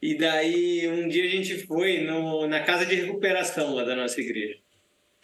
E 0.01 0.17
daí 0.17 0.89
um 0.89 1.09
dia 1.09 1.25
a 1.25 1.29
gente 1.29 1.67
foi 1.67 1.99
no, 1.99 2.47
na 2.47 2.61
casa 2.61 2.87
de 2.87 2.95
recuperação 2.95 3.75
lá 3.75 3.85
da 3.85 3.95
nossa 3.95 4.19
igreja. 4.21 4.57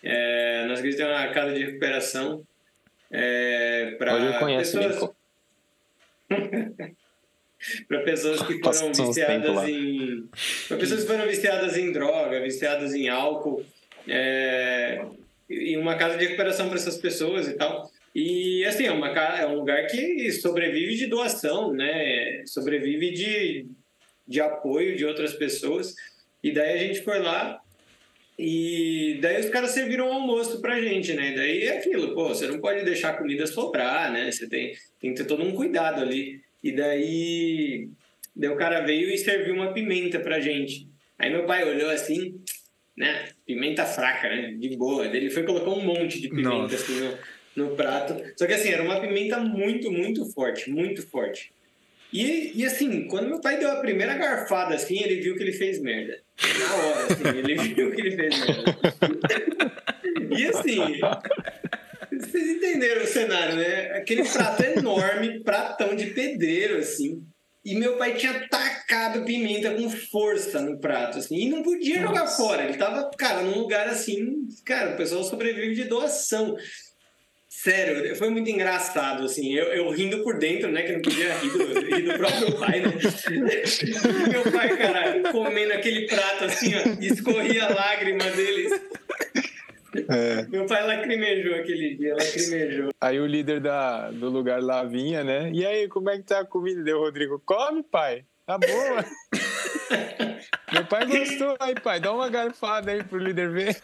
É, 0.02 0.66
nossa 0.66 0.80
igreja 0.80 0.98
tem 0.98 1.06
uma 1.06 1.28
casa 1.28 1.54
de 1.54 1.64
recuperação 1.64 2.46
é, 3.10 3.94
para 3.98 4.38
pessoas. 4.58 5.10
para 7.88 8.00
pessoas 8.00 8.42
que 8.42 8.58
foram 8.58 8.92
viciadas 8.92 9.68
em. 9.68 10.28
Para 10.68 10.76
pessoas 10.76 11.00
que 11.02 11.06
foram 11.06 11.26
viciadas 11.26 11.76
em 11.78 11.90
droga, 11.90 12.40
viciadas 12.40 12.94
em 12.94 13.08
álcool. 13.08 13.64
É, 14.08 15.04
e 15.48 15.76
uma 15.76 15.96
casa 15.96 16.16
de 16.16 16.24
recuperação 16.24 16.68
para 16.68 16.76
essas 16.76 16.98
pessoas 16.98 17.48
e 17.48 17.54
tal. 17.54 17.90
E 18.14 18.64
assim, 18.64 18.86
é, 18.86 18.92
uma, 18.92 19.08
é 19.08 19.46
um 19.46 19.56
lugar 19.56 19.86
que 19.86 20.30
sobrevive 20.32 20.96
de 20.96 21.06
doação, 21.06 21.72
né? 21.72 22.42
Sobrevive 22.46 23.12
de, 23.12 23.66
de 24.26 24.40
apoio 24.40 24.96
de 24.96 25.04
outras 25.04 25.34
pessoas. 25.34 25.94
E 26.42 26.52
daí 26.52 26.72
a 26.72 26.78
gente 26.78 27.02
foi 27.02 27.20
lá 27.20 27.60
e 28.42 29.18
daí 29.20 29.38
os 29.38 29.50
caras 29.50 29.72
serviram 29.72 30.08
um 30.08 30.14
almoço 30.14 30.62
pra 30.62 30.80
gente, 30.80 31.12
né? 31.12 31.32
E 31.32 31.34
daí 31.34 31.62
é 31.64 31.76
aquilo, 31.76 32.14
pô, 32.14 32.28
você 32.28 32.46
não 32.46 32.58
pode 32.58 32.82
deixar 32.86 33.10
a 33.10 33.16
comida 33.18 33.46
sobrar, 33.46 34.10
né? 34.10 34.32
Você 34.32 34.48
tem, 34.48 34.72
tem 34.98 35.12
que 35.12 35.20
ter 35.20 35.26
todo 35.26 35.42
um 35.42 35.52
cuidado 35.52 36.00
ali. 36.00 36.40
E 36.64 36.72
daí, 36.72 37.90
daí 38.34 38.48
o 38.48 38.56
cara 38.56 38.80
veio 38.80 39.10
e 39.10 39.18
serviu 39.18 39.54
uma 39.54 39.74
pimenta 39.74 40.18
pra 40.18 40.40
gente. 40.40 40.88
Aí 41.18 41.28
meu 41.28 41.44
pai 41.44 41.68
olhou 41.68 41.90
assim, 41.90 42.40
né? 42.96 43.28
Pimenta 43.54 43.84
fraca, 43.84 44.28
né? 44.28 44.54
De 44.58 44.76
boa. 44.76 45.06
Ele 45.06 45.30
foi 45.30 45.42
colocou 45.44 45.78
um 45.78 45.84
monte 45.84 46.20
de 46.20 46.28
pimenta 46.28 46.74
assim 46.74 47.00
no 47.00 47.18
no 47.56 47.74
prato. 47.74 48.14
Só 48.36 48.46
que 48.46 48.54
assim, 48.54 48.70
era 48.70 48.82
uma 48.82 49.00
pimenta 49.00 49.38
muito, 49.38 49.90
muito 49.90 50.24
forte, 50.32 50.70
muito 50.70 51.06
forte. 51.06 51.52
E, 52.12 52.52
e 52.54 52.64
assim, 52.64 53.06
quando 53.06 53.28
meu 53.28 53.40
pai 53.40 53.58
deu 53.58 53.70
a 53.70 53.76
primeira 53.76 54.14
garfada, 54.14 54.74
assim, 54.74 55.00
ele 55.00 55.20
viu 55.20 55.36
que 55.36 55.42
ele 55.42 55.52
fez 55.52 55.80
merda. 55.80 56.18
Na 56.58 56.74
hora, 56.74 57.06
assim, 57.12 57.38
ele 57.38 57.54
viu 57.74 57.92
que 57.92 58.00
ele 58.00 58.16
fez 58.16 58.40
merda. 58.40 58.78
e 60.36 60.46
assim, 60.46 61.00
vocês 62.12 62.48
entenderam 62.48 63.02
o 63.02 63.06
cenário, 63.06 63.56
né? 63.56 63.92
Aquele 63.92 64.24
prato 64.24 64.62
enorme, 64.62 65.40
pratão 65.40 65.94
de 65.94 66.06
pedreiro, 66.06 66.78
assim. 66.78 67.22
E 67.64 67.74
meu 67.74 67.96
pai 67.98 68.14
tinha 68.14 68.48
tacado 68.48 69.24
pimenta 69.24 69.74
com 69.74 69.90
força 69.90 70.62
no 70.62 70.78
prato, 70.80 71.18
assim, 71.18 71.36
e 71.36 71.48
não 71.50 71.62
podia 71.62 72.00
Nossa. 72.00 72.06
jogar 72.06 72.26
fora. 72.28 72.64
Ele 72.64 72.78
tava, 72.78 73.10
cara, 73.18 73.42
num 73.42 73.58
lugar 73.58 73.86
assim, 73.88 74.48
cara, 74.64 74.94
o 74.94 74.96
pessoal 74.96 75.22
sobrevive 75.22 75.74
de 75.74 75.84
doação. 75.84 76.56
Sério, 77.62 78.16
foi 78.16 78.30
muito 78.30 78.48
engraçado, 78.48 79.24
assim, 79.24 79.52
eu, 79.52 79.66
eu 79.66 79.90
rindo 79.90 80.22
por 80.22 80.38
dentro, 80.38 80.70
né, 80.70 80.82
que 80.82 80.92
não 80.92 81.02
podia 81.02 81.34
rir 81.34 81.50
do, 81.50 81.80
rir 81.80 82.02
do 82.02 82.14
próprio 82.16 82.58
pai, 82.58 82.80
né? 82.80 82.88
Meu 84.32 84.50
pai, 84.50 84.76
cara, 84.78 85.30
comendo 85.30 85.72
aquele 85.74 86.06
prato 86.06 86.44
assim, 86.44 86.72
ó, 86.74 87.04
escorria 87.04 87.66
a 87.66 87.74
lágrima 87.74 88.24
deles. 88.30 88.72
É. 90.08 90.46
Meu 90.48 90.66
pai 90.66 90.86
lacrimejou 90.86 91.54
aquele 91.54 91.96
dia, 91.96 92.14
lacrimejou. 92.14 92.90
Aí 93.00 93.18
o 93.18 93.26
líder 93.26 93.60
da, 93.60 94.10
do 94.10 94.28
lugar 94.28 94.62
lá 94.62 94.84
vinha, 94.84 95.24
né? 95.24 95.50
E 95.52 95.64
aí, 95.66 95.88
como 95.88 96.10
é 96.10 96.16
que 96.16 96.24
tá 96.24 96.40
a 96.40 96.46
comida? 96.46 96.82
Deu, 96.82 96.98
Rodrigo, 96.98 97.42
come, 97.44 97.82
pai. 97.82 98.24
Tá 98.50 98.58
boa. 98.58 99.04
Meu 100.72 100.84
pai 100.86 101.06
gostou. 101.06 101.56
Aí, 101.60 101.74
pai, 101.80 102.00
dá 102.00 102.12
uma 102.12 102.28
garfada 102.28 102.90
aí 102.90 103.04
pro 103.04 103.18
líder 103.18 103.52
ver. 103.52 103.76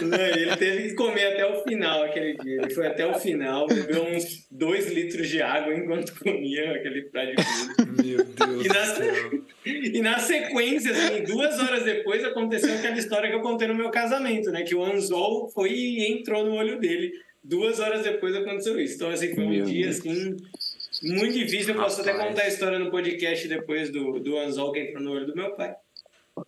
Não, 0.00 0.18
ele 0.18 0.56
teve 0.56 0.88
que 0.88 0.94
comer 0.96 1.26
até 1.26 1.46
o 1.46 1.62
final 1.62 2.02
aquele 2.02 2.36
dia. 2.38 2.62
Ele 2.62 2.74
foi 2.74 2.88
até 2.88 3.06
o 3.06 3.14
final, 3.14 3.68
bebeu 3.68 4.02
uns 4.02 4.48
dois 4.50 4.90
litros 4.90 5.28
de 5.28 5.40
água 5.40 5.72
enquanto 5.72 6.12
comia 6.18 6.72
aquele 6.72 7.02
prato 7.02 7.36
de 7.36 7.76
comida. 7.76 8.02
Meu 8.02 8.24
Deus 8.24 8.66
e 8.66 8.68
na, 8.68 9.98
e 9.98 10.02
na 10.02 10.18
sequência, 10.18 10.90
assim, 10.90 11.22
duas 11.22 11.56
horas 11.60 11.84
depois, 11.84 12.24
aconteceu 12.24 12.74
aquela 12.74 12.98
história 12.98 13.30
que 13.30 13.36
eu 13.36 13.42
contei 13.42 13.68
no 13.68 13.76
meu 13.76 13.90
casamento, 13.90 14.50
né? 14.50 14.64
Que 14.64 14.74
o 14.74 14.84
anzol 14.84 15.48
foi 15.50 15.70
e 15.70 16.12
entrou 16.12 16.44
no 16.44 16.54
olho 16.54 16.80
dele. 16.80 17.12
Duas 17.44 17.78
horas 17.78 18.02
depois 18.02 18.34
aconteceu 18.34 18.80
isso. 18.80 18.96
Então, 18.96 19.10
assim, 19.10 19.36
foi 19.36 19.44
um 19.44 19.50
Meu 19.50 19.64
dia, 19.64 19.84
Deus. 19.84 20.00
assim 20.00 20.36
muito 21.12 21.34
difícil. 21.34 21.74
Eu 21.74 21.80
posso 21.80 21.98
Rapaz. 21.98 22.16
até 22.16 22.28
contar 22.28 22.42
a 22.42 22.48
história 22.48 22.78
no 22.78 22.90
podcast 22.90 23.46
depois 23.46 23.90
do, 23.90 24.18
do 24.18 24.38
anzol 24.38 24.72
que 24.72 24.80
entrou 24.80 25.02
no 25.02 25.12
olho 25.12 25.26
do 25.26 25.34
meu 25.34 25.54
pai. 25.54 25.74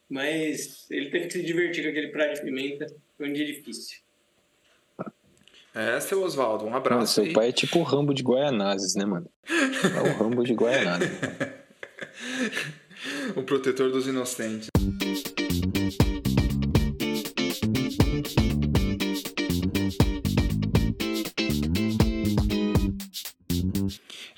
Mas 0.09 0.87
ele 0.91 1.11
teve 1.11 1.27
que 1.27 1.35
se 1.35 1.43
divertir 1.43 1.85
com 1.85 1.91
aquele 1.91 2.09
prato 2.09 2.35
de 2.35 2.43
pimenta. 2.43 2.87
Foi 3.17 3.29
um 3.29 3.33
dia 3.33 3.47
difícil. 3.47 3.99
É, 5.75 6.01
seu 6.01 6.23
Oswaldo, 6.23 6.65
um 6.65 6.75
abraço. 6.75 6.99
Não, 6.99 7.07
seu 7.07 7.25
aí. 7.25 7.33
pai 7.35 7.49
é 7.51 7.53
tipo 7.53 7.79
o 7.79 7.83
Rambo 7.83 8.15
de 8.15 8.23
Guaianazes, 8.23 8.95
né, 8.95 9.05
mano? 9.05 9.31
É 9.47 10.01
o 10.01 10.17
Rambo 10.17 10.43
de 10.43 10.55
Guaianazes. 10.55 11.11
o 13.37 13.43
protetor 13.43 13.91
dos 13.91 14.09
inocentes. 14.09 14.69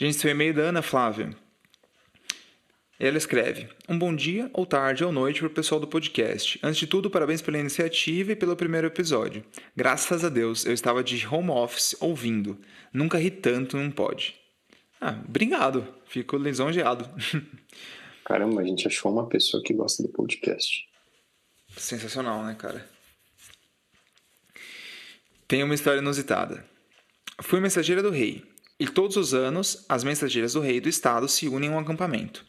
Gente, 0.00 0.16
seu 0.16 0.30
e-mail 0.30 0.54
da 0.54 0.62
Ana 0.62 0.80
Flávia. 0.80 1.34
Ela 3.00 3.18
escreve: 3.18 3.68
Um 3.88 3.98
bom 3.98 4.14
dia, 4.14 4.48
ou 4.54 4.64
tarde, 4.64 5.04
ou 5.04 5.10
noite 5.10 5.40
para 5.40 5.48
o 5.48 5.52
pessoal 5.52 5.80
do 5.80 5.88
podcast. 5.88 6.56
Antes 6.62 6.78
de 6.78 6.86
tudo, 6.86 7.10
parabéns 7.10 7.42
pela 7.42 7.58
iniciativa 7.58 8.30
e 8.30 8.36
pelo 8.36 8.54
primeiro 8.54 8.86
episódio. 8.86 9.44
Graças 9.74 10.24
a 10.24 10.28
Deus, 10.28 10.64
eu 10.64 10.72
estava 10.72 11.02
de 11.02 11.26
home 11.26 11.50
office 11.50 11.96
ouvindo. 11.98 12.56
Nunca 12.92 13.18
ri 13.18 13.28
tanto 13.28 13.76
num 13.76 13.90
pod. 13.90 14.36
Ah, 15.00 15.20
obrigado. 15.28 15.92
Fico 16.06 16.36
lisonjeado. 16.36 17.10
Caramba, 18.24 18.60
a 18.60 18.64
gente 18.64 18.86
achou 18.86 19.10
uma 19.10 19.28
pessoa 19.28 19.60
que 19.64 19.74
gosta 19.74 20.04
do 20.04 20.10
podcast. 20.10 20.86
Sensacional, 21.76 22.44
né, 22.44 22.54
cara? 22.56 22.88
Tem 25.48 25.64
uma 25.64 25.74
história 25.74 25.98
inusitada. 25.98 26.64
Fui 27.42 27.58
mensageira 27.58 28.00
do 28.00 28.10
rei. 28.10 28.47
E 28.80 28.86
todos 28.86 29.16
os 29.16 29.34
anos, 29.34 29.84
as 29.88 30.04
mensageiras 30.04 30.52
do 30.52 30.60
rei 30.60 30.80
do 30.80 30.88
estado 30.88 31.26
se 31.28 31.48
unem 31.48 31.70
a 31.70 31.72
um 31.72 31.78
acampamento. 31.78 32.44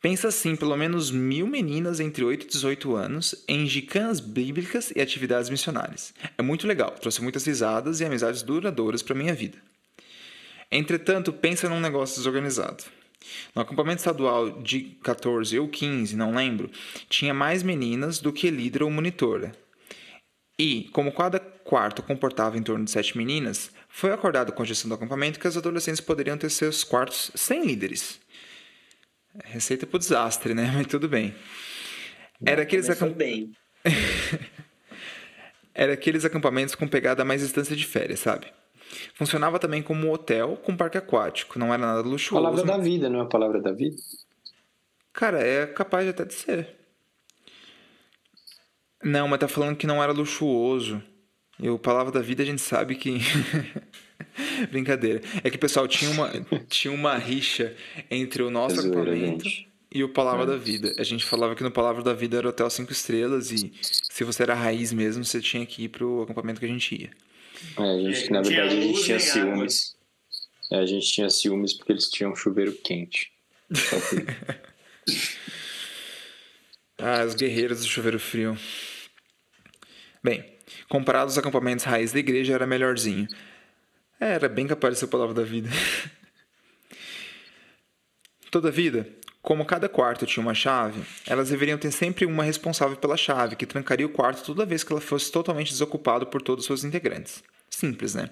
Pensa 0.00 0.28
assim, 0.28 0.54
pelo 0.54 0.76
menos 0.76 1.10
mil 1.10 1.46
meninas 1.46 1.98
entre 1.98 2.24
8 2.24 2.44
e 2.44 2.48
18 2.48 2.94
anos 2.94 3.44
em 3.48 3.66
gicanas 3.66 4.20
bíblicas 4.20 4.92
e 4.94 5.00
atividades 5.00 5.50
missionárias. 5.50 6.14
É 6.36 6.42
muito 6.42 6.66
legal, 6.66 6.92
trouxe 6.92 7.20
muitas 7.20 7.44
risadas 7.44 8.00
e 8.00 8.04
amizades 8.04 8.42
duradouras 8.42 9.02
para 9.02 9.14
minha 9.14 9.34
vida. 9.34 9.58
Entretanto, 10.70 11.32
pensa 11.32 11.68
num 11.68 11.80
negócio 11.80 12.16
desorganizado. 12.16 12.84
No 13.54 13.62
acampamento 13.62 13.98
estadual 13.98 14.62
de 14.62 14.96
14 15.02 15.58
ou 15.58 15.68
15, 15.68 16.16
não 16.16 16.34
lembro, 16.34 16.70
tinha 17.08 17.34
mais 17.34 17.62
meninas 17.62 18.20
do 18.20 18.32
que 18.32 18.50
líder 18.50 18.82
ou 18.82 18.90
monitora. 18.90 19.52
E, 20.58 20.88
como 20.92 21.12
cada 21.12 21.40
quarto 21.40 22.02
comportava 22.02 22.56
em 22.56 22.62
torno 22.62 22.84
de 22.84 22.90
sete 22.90 23.16
meninas, 23.16 23.70
foi 23.88 24.12
acordado 24.12 24.52
com 24.52 24.62
a 24.62 24.66
gestão 24.66 24.88
do 24.88 24.94
acampamento 24.94 25.40
que 25.40 25.46
as 25.46 25.56
adolescentes 25.56 26.00
poderiam 26.00 26.36
ter 26.36 26.50
seus 26.50 26.84
quartos 26.84 27.30
sem 27.34 27.64
líderes. 27.64 28.20
Receita 29.44 29.86
para 29.86 29.96
o 29.96 29.98
desastre, 29.98 30.54
né? 30.54 30.70
Mas 30.76 30.86
tudo 30.86 31.08
bem. 31.08 31.34
Era 32.44 32.62
aqueles 32.62 32.88
acampamentos. 32.88 33.16
bem. 33.16 33.56
era 35.74 35.92
aqueles 35.92 36.24
acampamentos 36.24 36.74
com 36.74 36.86
pegada 36.86 37.24
mais 37.24 37.40
distância 37.40 37.74
de 37.74 37.84
férias, 37.84 38.20
sabe? 38.20 38.46
Funcionava 39.14 39.58
também 39.58 39.82
como 39.82 40.12
hotel 40.12 40.56
com 40.56 40.76
parque 40.76 40.96
aquático, 40.96 41.58
não 41.58 41.74
era 41.74 41.78
nada 41.78 42.00
luxuoso. 42.00 42.42
Palavra 42.42 42.64
da 42.64 42.78
vida, 42.78 43.08
não 43.08 43.20
é 43.20 43.22
a 43.22 43.26
palavra 43.26 43.60
da 43.60 43.72
vida? 43.72 43.96
Cara, 45.12 45.40
é 45.40 45.66
capaz 45.66 46.08
até 46.08 46.24
de 46.24 46.34
ser. 46.34 46.76
Não, 49.02 49.28
mas 49.28 49.38
tá 49.38 49.48
falando 49.48 49.76
que 49.76 49.86
não 49.86 50.02
era 50.02 50.12
luxuoso. 50.12 51.02
E 51.60 51.68
o 51.68 51.78
Palavra 51.78 52.12
da 52.12 52.20
Vida 52.20 52.42
a 52.42 52.46
gente 52.46 52.62
sabe 52.62 52.94
que. 52.94 53.18
Brincadeira. 54.70 55.20
É 55.42 55.50
que 55.50 55.56
o 55.56 55.60
pessoal 55.60 55.86
tinha 55.88 56.10
uma, 56.10 56.30
tinha 56.68 56.92
uma 56.92 57.16
rixa 57.16 57.74
entre 58.10 58.42
o 58.42 58.50
nosso 58.50 58.78
acampamento 58.80 59.44
gente. 59.44 59.68
e 59.92 60.04
o 60.04 60.08
Palavra 60.08 60.44
É. 60.44 60.46
da 60.46 60.56
Vida. 60.56 60.92
A 60.98 61.02
gente 61.02 61.24
falava 61.24 61.54
que 61.56 61.62
no 61.62 61.70
Palavra 61.70 62.02
da 62.02 62.14
Vida 62.14 62.38
era 62.38 62.48
hotel 62.48 62.68
cinco 62.70 62.92
estrelas 62.92 63.50
e 63.50 63.72
se 63.80 64.22
você 64.24 64.42
era 64.44 64.54
raiz 64.54 64.92
mesmo, 64.92 65.24
você 65.24 65.40
tinha 65.40 65.64
que 65.66 65.84
ir 65.84 65.88
pro 65.88 66.22
acampamento 66.22 66.60
que 66.60 66.66
a 66.66 66.68
gente 66.68 66.94
ia. 66.94 67.10
É, 67.76 67.82
a 67.82 68.12
gente, 68.12 68.28
É, 68.28 68.30
na 68.30 68.42
tinha 68.42 68.56
verdade, 68.62 68.76
a 68.78 68.80
gente 68.80 69.04
tinha 69.04 69.20
ciúmes. 69.20 69.96
É, 70.70 70.78
a 70.78 70.86
gente 70.86 71.06
tinha 71.10 71.30
ciúmes 71.30 71.72
porque 71.72 71.92
eles 71.92 72.08
tinham 72.10 72.34
chuveiro 72.36 72.72
quente. 72.72 73.32
Ah, 77.00 77.24
os 77.24 77.34
guerreiros 77.34 77.80
do 77.80 77.86
chuveiro 77.86 78.18
frio. 78.18 78.58
Bem, 80.22 80.44
comparado 80.88 81.24
aos 81.24 81.38
acampamentos 81.38 81.84
raiz 81.84 82.12
da 82.12 82.18
igreja, 82.18 82.54
era 82.54 82.66
melhorzinho. 82.66 83.26
É, 84.20 84.32
era 84.32 84.48
bem 84.48 84.66
capaz 84.66 84.94
de 84.94 85.00
ser 85.00 85.06
a 85.06 85.08
palavra 85.08 85.34
da 85.34 85.42
vida. 85.42 85.68
Toda 88.50 88.70
vida, 88.70 89.06
como 89.42 89.64
cada 89.64 89.88
quarto 89.88 90.26
tinha 90.26 90.42
uma 90.42 90.54
chave, 90.54 91.02
elas 91.26 91.50
deveriam 91.50 91.78
ter 91.78 91.90
sempre 91.90 92.24
uma 92.24 92.42
responsável 92.42 92.96
pela 92.96 93.16
chave, 93.16 93.56
que 93.56 93.66
trancaria 93.66 94.06
o 94.06 94.10
quarto 94.10 94.44
toda 94.44 94.66
vez 94.66 94.82
que 94.82 94.92
ela 94.92 95.00
fosse 95.00 95.30
totalmente 95.30 95.70
desocupado 95.70 96.26
por 96.26 96.42
todos 96.42 96.64
os 96.64 96.66
seus 96.66 96.84
integrantes. 96.84 97.42
Simples, 97.70 98.14
né? 98.14 98.30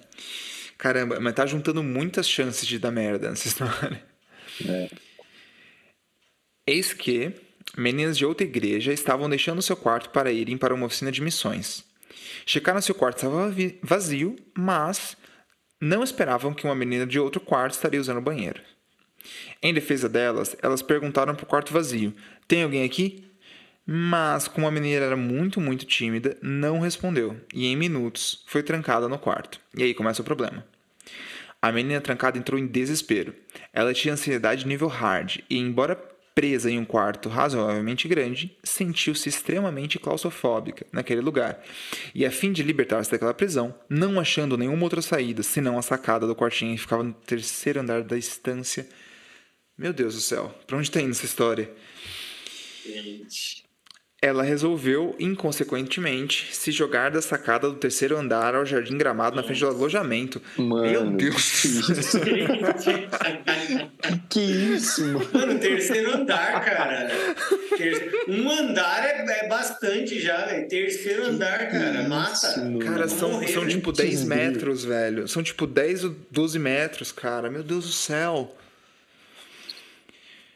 Caramba, 0.77 1.19
mas 1.19 1.33
tá 1.33 1.45
juntando 1.45 1.81
muitas 1.81 2.29
chances 2.29 2.67
de 2.67 2.77
dar 2.77 2.91
merda 2.91 3.29
nessa 3.29 3.47
história. 3.47 4.03
é. 4.67 4.89
Eis 6.67 6.93
que 6.93 7.33
meninas 7.77 8.17
de 8.17 8.25
outra 8.25 8.45
igreja 8.45 8.91
estavam 8.91 9.29
deixando 9.29 9.61
seu 9.61 9.75
quarto 9.75 10.09
para 10.09 10.31
irem 10.31 10.57
para 10.57 10.73
uma 10.73 10.85
oficina 10.85 11.11
de 11.11 11.21
missões. 11.21 11.83
Checaram 12.49 12.79
se 12.79 12.89
o 12.89 12.95
quarto 12.95 13.17
estava 13.17 13.53
vazio, 13.83 14.37
mas 14.57 15.17
não 15.81 16.01
esperavam 16.01 16.53
que 16.53 16.63
uma 16.63 16.73
menina 16.73 17.05
de 17.05 17.19
outro 17.19 17.41
quarto 17.41 17.73
estaria 17.73 17.99
usando 17.99 18.19
o 18.19 18.21
banheiro. 18.21 18.61
Em 19.61 19.73
defesa 19.73 20.07
delas, 20.07 20.55
elas 20.63 20.81
perguntaram 20.81 21.35
para 21.35 21.43
o 21.43 21.47
quarto 21.47 21.73
vazio: 21.73 22.15
Tem 22.47 22.63
alguém 22.63 22.85
aqui? 22.85 23.29
Mas, 23.85 24.47
como 24.47 24.65
a 24.65 24.71
menina 24.71 25.05
era 25.05 25.17
muito, 25.17 25.59
muito 25.59 25.85
tímida, 25.85 26.37
não 26.41 26.79
respondeu 26.79 27.35
e, 27.53 27.67
em 27.67 27.75
minutos, 27.75 28.45
foi 28.47 28.63
trancada 28.63 29.09
no 29.09 29.19
quarto. 29.19 29.59
E 29.75 29.83
aí 29.83 29.93
começa 29.93 30.21
o 30.21 30.25
problema. 30.25 30.65
A 31.61 31.69
menina 31.69 31.99
trancada 31.99 32.37
entrou 32.37 32.57
em 32.57 32.65
desespero. 32.65 33.35
Ela 33.73 33.93
tinha 33.93 34.13
ansiedade 34.13 34.65
nível 34.65 34.87
hard 34.87 35.39
e, 35.49 35.57
embora 35.57 36.01
presa 36.37 36.69
em 36.69 36.77
um 36.77 36.85
quarto 36.85 37.29
razoavelmente 37.29 38.07
grande, 38.07 38.55
sentiu-se 38.63 39.27
extremamente 39.27 39.97
claustrofóbica 39.97 40.85
naquele 40.91 41.19
lugar. 41.19 41.63
E 42.13 42.27
a 42.27 42.29
fim 42.29 42.51
de 42.51 42.61
libertar-se 42.61 43.09
daquela 43.09 43.33
prisão, 43.33 43.73
não 43.89 44.19
achando 44.19 44.55
nenhuma 44.55 44.83
outra 44.83 45.01
saída 45.01 45.41
senão 45.41 45.79
a 45.79 45.81
sacada 45.81 46.27
do 46.27 46.35
quartinho 46.35 46.75
que 46.75 46.81
ficava 46.81 47.01
no 47.01 47.11
terceiro 47.11 47.79
andar 47.79 48.03
da 48.03 48.15
estância. 48.15 48.87
Meu 49.75 49.91
Deus 49.91 50.13
do 50.13 50.21
céu, 50.21 50.55
pra 50.67 50.77
onde 50.77 50.91
tá 50.91 51.01
indo 51.01 51.09
essa 51.09 51.25
história? 51.25 51.73
Gente. 52.85 53.66
Ela 54.19 54.41
resolveu, 54.41 55.15
inconsequentemente, 55.19 56.47
se 56.51 56.71
jogar 56.71 57.11
da 57.11 57.21
sacada 57.21 57.69
do 57.69 57.75
terceiro 57.75 58.17
andar 58.17 58.55
ao 58.55 58.65
jardim 58.65 58.97
gramado 58.97 59.35
na 59.35 59.43
frente 59.43 59.59
do 59.59 59.67
alojamento. 59.67 60.41
Mano, 60.57 60.81
Meu 60.81 61.11
Deus! 61.11 61.61
que 64.27 64.41
isso, 64.41 65.05
mano? 65.05 65.29
Mano, 65.31 65.59
terceiro 65.59 66.15
andar, 66.15 66.65
cara. 66.65 67.11
Um 68.27 68.49
andar 68.49 69.05
é, 69.05 69.45
é 69.45 69.47
bastante 69.47 70.19
já, 70.19 70.47
velho. 70.47 70.67
Terceiro 70.67 71.27
andar, 71.27 71.69
cara. 71.69 72.09
Mata. 72.09 72.55
Cara, 72.83 73.07
são, 73.07 73.33
morrer, 73.33 73.49
são 73.49 73.67
tipo 73.67 73.91
10 73.91 74.09
Deus. 74.09 74.23
metros, 74.23 74.83
velho. 74.83 75.27
São 75.27 75.43
tipo 75.43 75.67
10 75.67 76.05
ou 76.05 76.15
12 76.31 76.57
metros, 76.57 77.11
cara. 77.11 77.51
Meu 77.51 77.61
Deus 77.61 77.85
do 77.85 77.91
céu. 77.91 78.51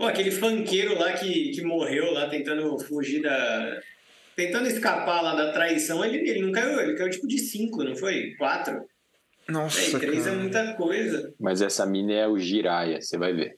Pô, 0.02 0.08
aquele 0.08 0.32
funkeiro 0.32 0.98
lá 0.98 1.14
que, 1.14 1.52
que 1.52 1.62
morreu 1.62 2.12
lá 2.12 2.28
tentando 2.28 2.76
fugir 2.80 3.22
da. 3.22 3.80
Tentando 4.36 4.68
escapar 4.68 5.22
lá 5.22 5.36
da 5.36 5.52
traição, 5.52 6.04
ele, 6.04 6.28
ele 6.28 6.42
não 6.42 6.52
caiu, 6.52 6.80
ele 6.80 6.96
caiu 6.96 7.12
tipo 7.12 7.28
de 7.28 7.38
5, 7.38 7.84
não 7.84 7.96
foi? 7.96 8.34
4? 8.36 8.84
Nossa, 9.48 10.00
3 10.00 10.22
é 10.22 10.30
cara. 10.30 10.42
muita 10.42 10.74
coisa. 10.74 11.32
Mas 11.40 11.62
essa 11.62 11.86
mina 11.86 12.14
é 12.14 12.28
o 12.28 12.40
Jiraya, 12.40 13.00
você 13.00 13.16
vai 13.16 13.32
ver. 13.32 13.56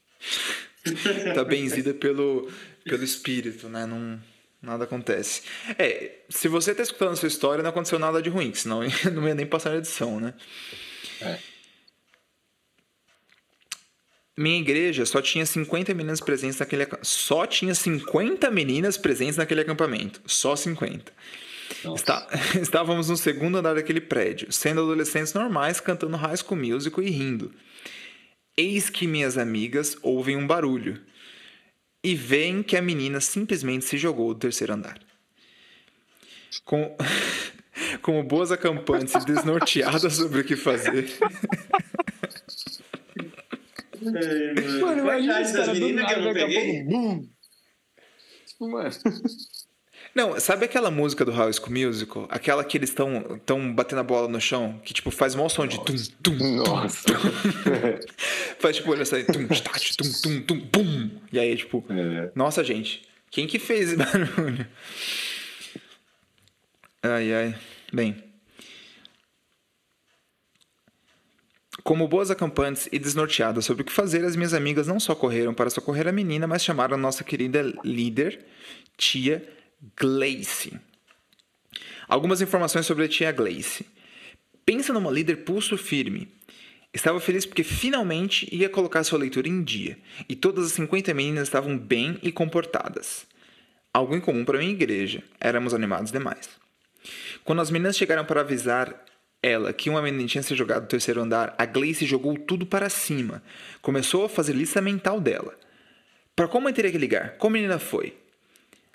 Tá 1.34 1.45
benzida 1.45 1.93
pelo, 1.93 2.51
pelo 2.84 3.06
espírito, 3.06 3.69
né? 3.69 3.86
Não, 3.86 4.19
nada 4.62 4.84
acontece. 4.84 5.43
É, 5.79 6.23
se 6.27 6.49
você 6.49 6.75
tá 6.75 6.84
escutando 6.84 7.13
essa 7.13 7.27
história, 7.27 7.63
não 7.63 7.69
aconteceu 7.69 7.97
nada 7.97 8.21
de 8.21 8.29
ruim, 8.29 8.53
senão 8.53 8.82
não 9.13 9.25
ia 9.25 9.36
nem 9.36 9.45
passar 9.45 9.69
na 9.69 9.77
edição, 9.77 10.19
né? 10.19 10.34
É. 11.21 11.53
Minha 14.38 14.60
igreja 14.60 15.06
só 15.06 15.22
tinha 15.22 15.46
50 15.46 15.93
meninas 15.93 16.19
presentes 16.19 16.58
naquele 16.60 16.88
só 17.04 17.46
tinha 17.46 17.76
50 17.76 18.50
meninas 18.50 18.98
presentes 18.98 19.38
naquele 19.38 19.62
acampamento, 19.62 20.22
só 20.26 20.56
50. 20.56 21.12
Nossa. 21.84 22.02
Está- 22.02 22.28
Estávamos 22.60 23.10
no 23.10 23.17
segundo 23.17 23.58
andar 23.58 23.76
daquele 23.76 24.02
prédio, 24.02 24.52
sendo 24.52 24.82
adolescentes 24.82 25.34
normais 25.34 25.80
cantando 25.80 26.17
High 26.17 26.38
School 26.38 26.60
Musical 26.60 27.04
e 27.04 27.10
rindo. 27.12 27.54
Eis 28.58 28.89
que 28.89 29.06
minhas 29.08 29.38
amigas 29.38 29.98
ouvem 30.02 30.36
um 30.36 30.48
barulho 30.48 31.00
e 32.04 32.15
veem 32.15 32.63
que 32.63 32.76
a 32.76 32.82
menina 32.82 33.22
simplesmente 33.22 33.86
se 33.86 33.98
jogou 33.98 34.34
do 34.34 34.39
terceiro 34.39 34.74
andar. 34.74 35.00
Com- 36.65 36.96
Como 38.02 38.24
boas 38.24 38.52
acampantes 38.52 39.24
desnorteadas 39.26 40.13
sobre 40.15 40.41
o 40.41 40.43
que 40.43 40.56
fazer, 40.56 41.08
Ai, 44.10 44.80
mano. 44.82 45.10
A 45.10 45.20
imagina 45.20 45.34
das 45.42 45.52
cara 45.52 45.66
do 45.74 45.80
meninas 45.80 46.06
que 46.08 46.13
eu 46.13 46.22
não 46.22 46.34
peguei? 46.34 46.84
pouco, 46.84 46.89
bum. 46.89 47.30
Tipo, 48.46 48.70
mano. 48.70 48.89
Não, 50.16 50.39
sabe 50.39 50.66
aquela 50.66 50.92
música 50.92 51.26
do 51.26 51.32
High 51.32 51.54
School 51.54 51.72
Musical? 51.72 52.28
Aquela 52.30 52.63
que 52.63 52.78
eles 52.78 52.89
estão 52.89 53.39
tão 53.46 53.74
batendo 53.74 54.00
a 54.00 54.04
bola 54.04 54.28
no 54.28 54.39
chão, 54.39 54.80
que 54.86 54.94
tipo 54.94 55.10
faz 55.10 55.34
mó 55.34 55.50
som 55.50 55.66
de 55.66 55.78
tum, 55.84 55.96
tum, 56.22 56.38
tum, 56.38 56.56
Nossa. 56.58 57.08
faz 58.60 58.76
tipo, 58.76 58.92
olha 58.92 59.06
só, 59.06 59.16
aí, 59.16 59.24
tum, 59.24 59.48
tat, 59.48 59.96
tum, 59.98 60.12
tum, 60.22 60.42
tum, 60.42 60.60
bum. 60.72 61.10
E 61.32 61.39
aí, 61.39 61.58
tipo, 61.58 61.84
É. 61.89 62.32
nossa, 62.36 62.63
gente, 62.63 63.02
quem 63.32 63.48
que 63.48 63.58
fez 63.58 63.88
esse 63.89 63.96
barulho? 63.98 64.68
Ai, 67.02 67.34
ai. 67.34 67.56
Bem. 67.92 68.33
Como 71.82 72.08
boas 72.08 72.30
acampantes 72.30 72.88
e 72.92 73.00
desnorteadas 73.00 73.66
sobre 73.66 73.82
o 73.82 73.86
que 73.86 73.92
fazer, 73.92 74.24
as 74.24 74.36
minhas 74.36 74.54
amigas 74.54 74.88
não 74.88 75.00
só 75.00 75.16
correram 75.16 75.54
para 75.54 75.70
socorrer 75.70 76.08
a 76.08 76.12
menina, 76.12 76.46
mas 76.46 76.64
chamaram 76.64 76.94
a 76.94 77.00
nossa 77.00 77.24
querida 77.24 77.64
líder, 77.84 78.46
tia 78.96 79.48
Gleice. 80.00 80.80
Algumas 82.08 82.42
informações 82.42 82.86
sobre 82.86 83.06
a 83.06 83.08
tia 83.08 83.32
Gleice. 83.32 83.88
Pensa 84.66 84.94
numa 84.94 85.12
líder 85.12 85.38
pulso 85.38 85.78
firme. 85.78 86.30
Estava 86.94 87.20
feliz 87.20 87.46
porque 87.46 87.64
finalmente 87.64 88.48
ia 88.56 88.70
colocar 88.70 89.04
sua 89.04 89.18
leitura 89.18 89.48
em 89.48 89.64
dia, 89.64 89.98
e 90.30 90.36
todas 90.36 90.68
as 90.68 90.74
50 90.74 91.12
meninas 91.14 91.48
estavam 91.48 91.76
bem 91.76 92.20
e 92.22 92.32
comportadas. 92.32 93.26
Algo 93.92 94.16
incomum 94.16 94.46
para 94.46 94.60
minha 94.60 94.72
igreja, 94.72 95.24
éramos 95.40 95.74
animados 95.74 96.12
demais. 96.12 96.50
Quando 97.44 97.62
as 97.62 97.72
meninas 97.72 97.98
chegaram 97.98 98.24
para 98.24 98.42
avisar 98.42 99.04
ela 99.43 99.73
que 99.73 99.89
uma 99.89 100.01
menina 100.01 100.25
tinha 100.25 100.41
se 100.41 100.56
jogado 100.56 100.84
do 100.84 100.88
terceiro 100.88 101.21
andar, 101.21 101.53
a 101.58 101.65
Gleice 101.65 102.06
jogou 102.06 102.38
tudo 102.38 102.65
para 102.65 102.89
cima. 102.89 103.43
Começou 103.82 104.23
a 104.23 104.29
fazer 104.29 104.53
lista 104.53 104.82
mental 104.82 105.19
dela. 105.19 105.53
Para 106.34 106.47
qual 106.47 106.63
mãe 106.63 106.73
teria 106.73 106.91
que 106.91 106.97
ligar? 106.97 107.38
Qual 107.38 107.51
menina 107.51 107.77
foi? 107.77 108.17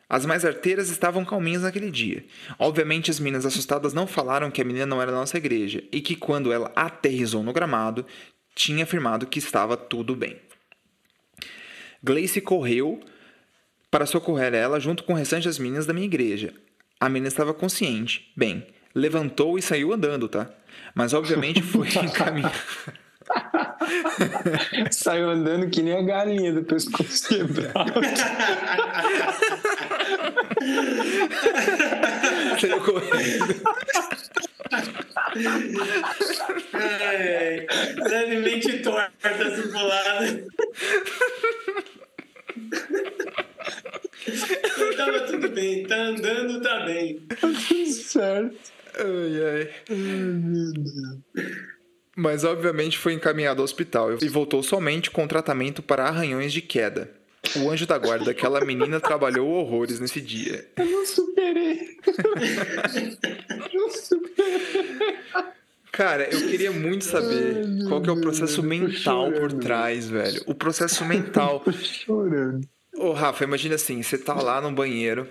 As 0.08 0.24
mais 0.24 0.44
arteiras 0.44 0.88
estavam 0.88 1.22
calminhas 1.22 1.62
naquele 1.62 1.90
dia. 1.90 2.24
Obviamente, 2.58 3.11
as 3.11 3.20
meninas 3.20 3.44
assustadas 3.44 3.92
não 3.92 4.06
falaram 4.06 4.50
que 4.50 4.62
a 4.62 4.64
menina 4.64 4.87
não 4.87 5.02
era 5.02 5.12
da 5.12 5.18
nossa 5.18 5.37
igreja 5.37 5.84
e 5.92 6.00
que, 6.00 6.16
quando 6.16 6.50
ela 6.50 6.72
aterrizou 6.74 7.42
no 7.42 7.52
gramado, 7.52 8.06
tinha 8.54 8.84
afirmado 8.84 9.26
que 9.26 9.38
estava 9.38 9.76
tudo 9.76 10.16
bem. 10.16 10.40
Gleice 12.02 12.40
correu 12.40 13.00
para 13.90 14.06
socorrer 14.06 14.54
ela 14.54 14.80
junto 14.80 15.04
com 15.04 15.12
o 15.12 15.16
restante 15.16 15.46
das 15.46 15.58
meninas 15.58 15.84
da 15.84 15.92
minha 15.92 16.06
igreja. 16.06 16.54
A 16.98 17.08
menina 17.08 17.28
estava 17.28 17.52
consciente. 17.52 18.32
Bem, 18.34 18.66
levantou 18.98 19.58
e 19.58 19.62
saiu 19.62 19.92
andando, 19.92 20.28
tá? 20.28 20.50
Mas 20.94 21.14
obviamente 21.14 21.62
foi 21.62 21.88
encaminhado. 22.04 22.58
Saiu 24.90 25.30
andando 25.30 25.68
que 25.68 25.82
nem 25.82 25.96
a 25.96 26.02
galinha 26.02 26.52
do 26.52 26.62
pescoço 26.64 27.28
quebrado. 27.28 27.92
Saiu 32.58 32.80
correndo. 32.80 33.62
Ai, 36.72 37.37
ai. 37.37 37.66
Levemente 38.08 38.78
torta, 38.78 39.56
simulada. 39.56 40.46
Tava 44.28 44.92
então, 44.92 45.12
tá 45.12 45.20
tudo 45.26 45.48
bem, 45.50 45.87
tá 45.87 45.96
andando, 45.96 46.61
tá 46.61 46.80
bem. 46.84 47.20
Tá 47.28 47.37
tudo 47.37 47.87
certo. 47.87 48.78
Ai, 48.96 49.42
ai. 49.44 49.70
Mas 52.16 52.42
obviamente 52.44 52.98
foi 52.98 53.12
encaminhado 53.12 53.61
ao 53.61 53.64
hospital 53.64 54.18
e 54.20 54.29
voltou 54.29 54.62
somente 54.62 55.11
com 55.11 55.27
tratamento 55.29 55.83
para 55.83 56.05
arranhões 56.05 56.53
de 56.53 56.61
queda. 56.61 57.11
O 57.57 57.70
anjo 57.70 57.87
da 57.87 57.96
guarda 57.96 58.27
daquela 58.27 58.64
menina 58.64 59.01
trabalhou 59.01 59.48
horrores 59.48 60.01
nesse 60.01 60.20
dia. 60.20 60.68
Eu 60.77 60.87
não 60.87 61.07
superei. 61.07 61.96
Eu 63.72 63.81
não 63.81 63.90
superei. 63.90 65.16
Cara, 65.92 66.29
eu 66.33 66.48
queria 66.48 66.70
muito 66.70 67.05
saber 67.05 67.57
Ai, 67.57 67.88
qual 67.88 68.01
que 68.03 68.09
é 68.09 68.12
o 68.12 68.20
processo 68.20 68.62
Deus, 68.62 68.64
eu 68.64 68.87
mental 68.87 69.33
por 69.33 69.53
trás, 69.55 70.09
velho. 70.09 70.42
O 70.46 70.55
processo 70.55 71.05
mental. 71.05 71.61
Tô 71.64 71.72
chorando. 71.72 72.68
Ô, 72.96 73.12
Rafa, 73.12 73.44
imagina 73.44 73.77
assim, 73.77 74.03
você 74.03 74.18
tá 74.18 74.35
lá 74.35 74.61
no 74.61 74.72
banheiro 74.72 75.29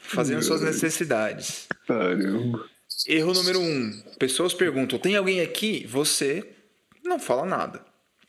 fazendo 0.00 0.42
suas 0.42 0.62
necessidades. 0.62 1.68
Caramba. 1.86 2.64
Erro 3.06 3.32
número 3.32 3.60
um. 3.60 4.02
Pessoas 4.18 4.54
perguntam, 4.54 4.98
tem 4.98 5.16
alguém 5.16 5.40
aqui? 5.40 5.86
Você 5.86 6.46
não 7.04 7.18
fala 7.18 7.44
nada. 7.44 7.84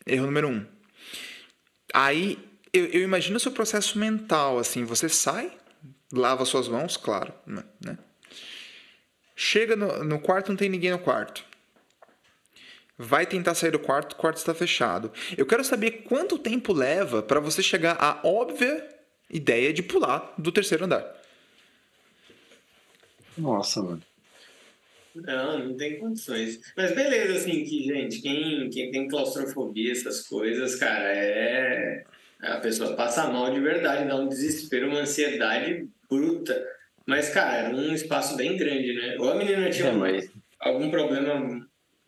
Erro 0.06 0.26
número 0.26 0.48
um. 0.48 0.66
Aí, 1.92 2.38
eu, 2.72 2.86
eu 2.86 3.02
imagino 3.02 3.36
o 3.36 3.40
seu 3.40 3.52
processo 3.52 3.98
mental, 3.98 4.58
assim, 4.58 4.84
você 4.84 5.08
sai, 5.08 5.52
lava 6.12 6.44
suas 6.44 6.68
mãos, 6.68 6.96
claro, 6.96 7.32
né? 7.46 7.62
né? 7.84 7.98
Chega 9.36 9.76
no, 9.76 10.04
no 10.04 10.20
quarto, 10.20 10.48
não 10.48 10.56
tem 10.56 10.68
ninguém 10.68 10.90
no 10.90 10.98
quarto. 10.98 11.44
Vai 12.96 13.26
tentar 13.26 13.54
sair 13.54 13.72
do 13.72 13.78
quarto, 13.78 14.12
o 14.12 14.16
quarto 14.16 14.36
está 14.36 14.54
fechado. 14.54 15.12
Eu 15.36 15.44
quero 15.44 15.64
saber 15.64 16.02
quanto 16.04 16.38
tempo 16.38 16.72
leva 16.72 17.22
para 17.22 17.40
você 17.40 17.62
chegar 17.62 17.96
à 18.00 18.20
óbvia 18.26 18.88
ideia 19.28 19.72
de 19.72 19.82
pular 19.82 20.34
do 20.38 20.52
terceiro 20.52 20.84
andar. 20.84 21.20
Nossa, 23.36 23.82
mano. 23.82 24.02
Não, 25.14 25.58
não 25.68 25.76
tem 25.76 25.98
condições. 25.98 26.60
Mas 26.76 26.94
beleza, 26.94 27.34
assim, 27.34 27.64
que, 27.64 27.82
gente, 27.84 28.20
quem, 28.20 28.68
quem 28.70 28.90
tem 28.90 29.08
claustrofobia, 29.08 29.92
essas 29.92 30.26
coisas, 30.26 30.76
cara, 30.76 31.08
é. 31.14 32.04
A 32.40 32.56
pessoa 32.56 32.96
passa 32.96 33.28
mal 33.28 33.52
de 33.52 33.60
verdade, 33.60 34.08
dá 34.08 34.16
um 34.16 34.28
desespero, 34.28 34.88
uma 34.88 35.00
ansiedade 35.00 35.86
bruta. 36.10 36.60
Mas, 37.06 37.28
cara, 37.30 37.68
era 37.68 37.76
um 37.76 37.94
espaço 37.94 38.36
bem 38.36 38.56
grande, 38.56 38.92
né? 38.94 39.16
Ou 39.18 39.30
a 39.30 39.34
menina 39.36 39.70
tinha 39.70 39.88
É, 39.88 39.92
mas 39.92 40.30
algum 40.60 40.90
problema 40.90 41.64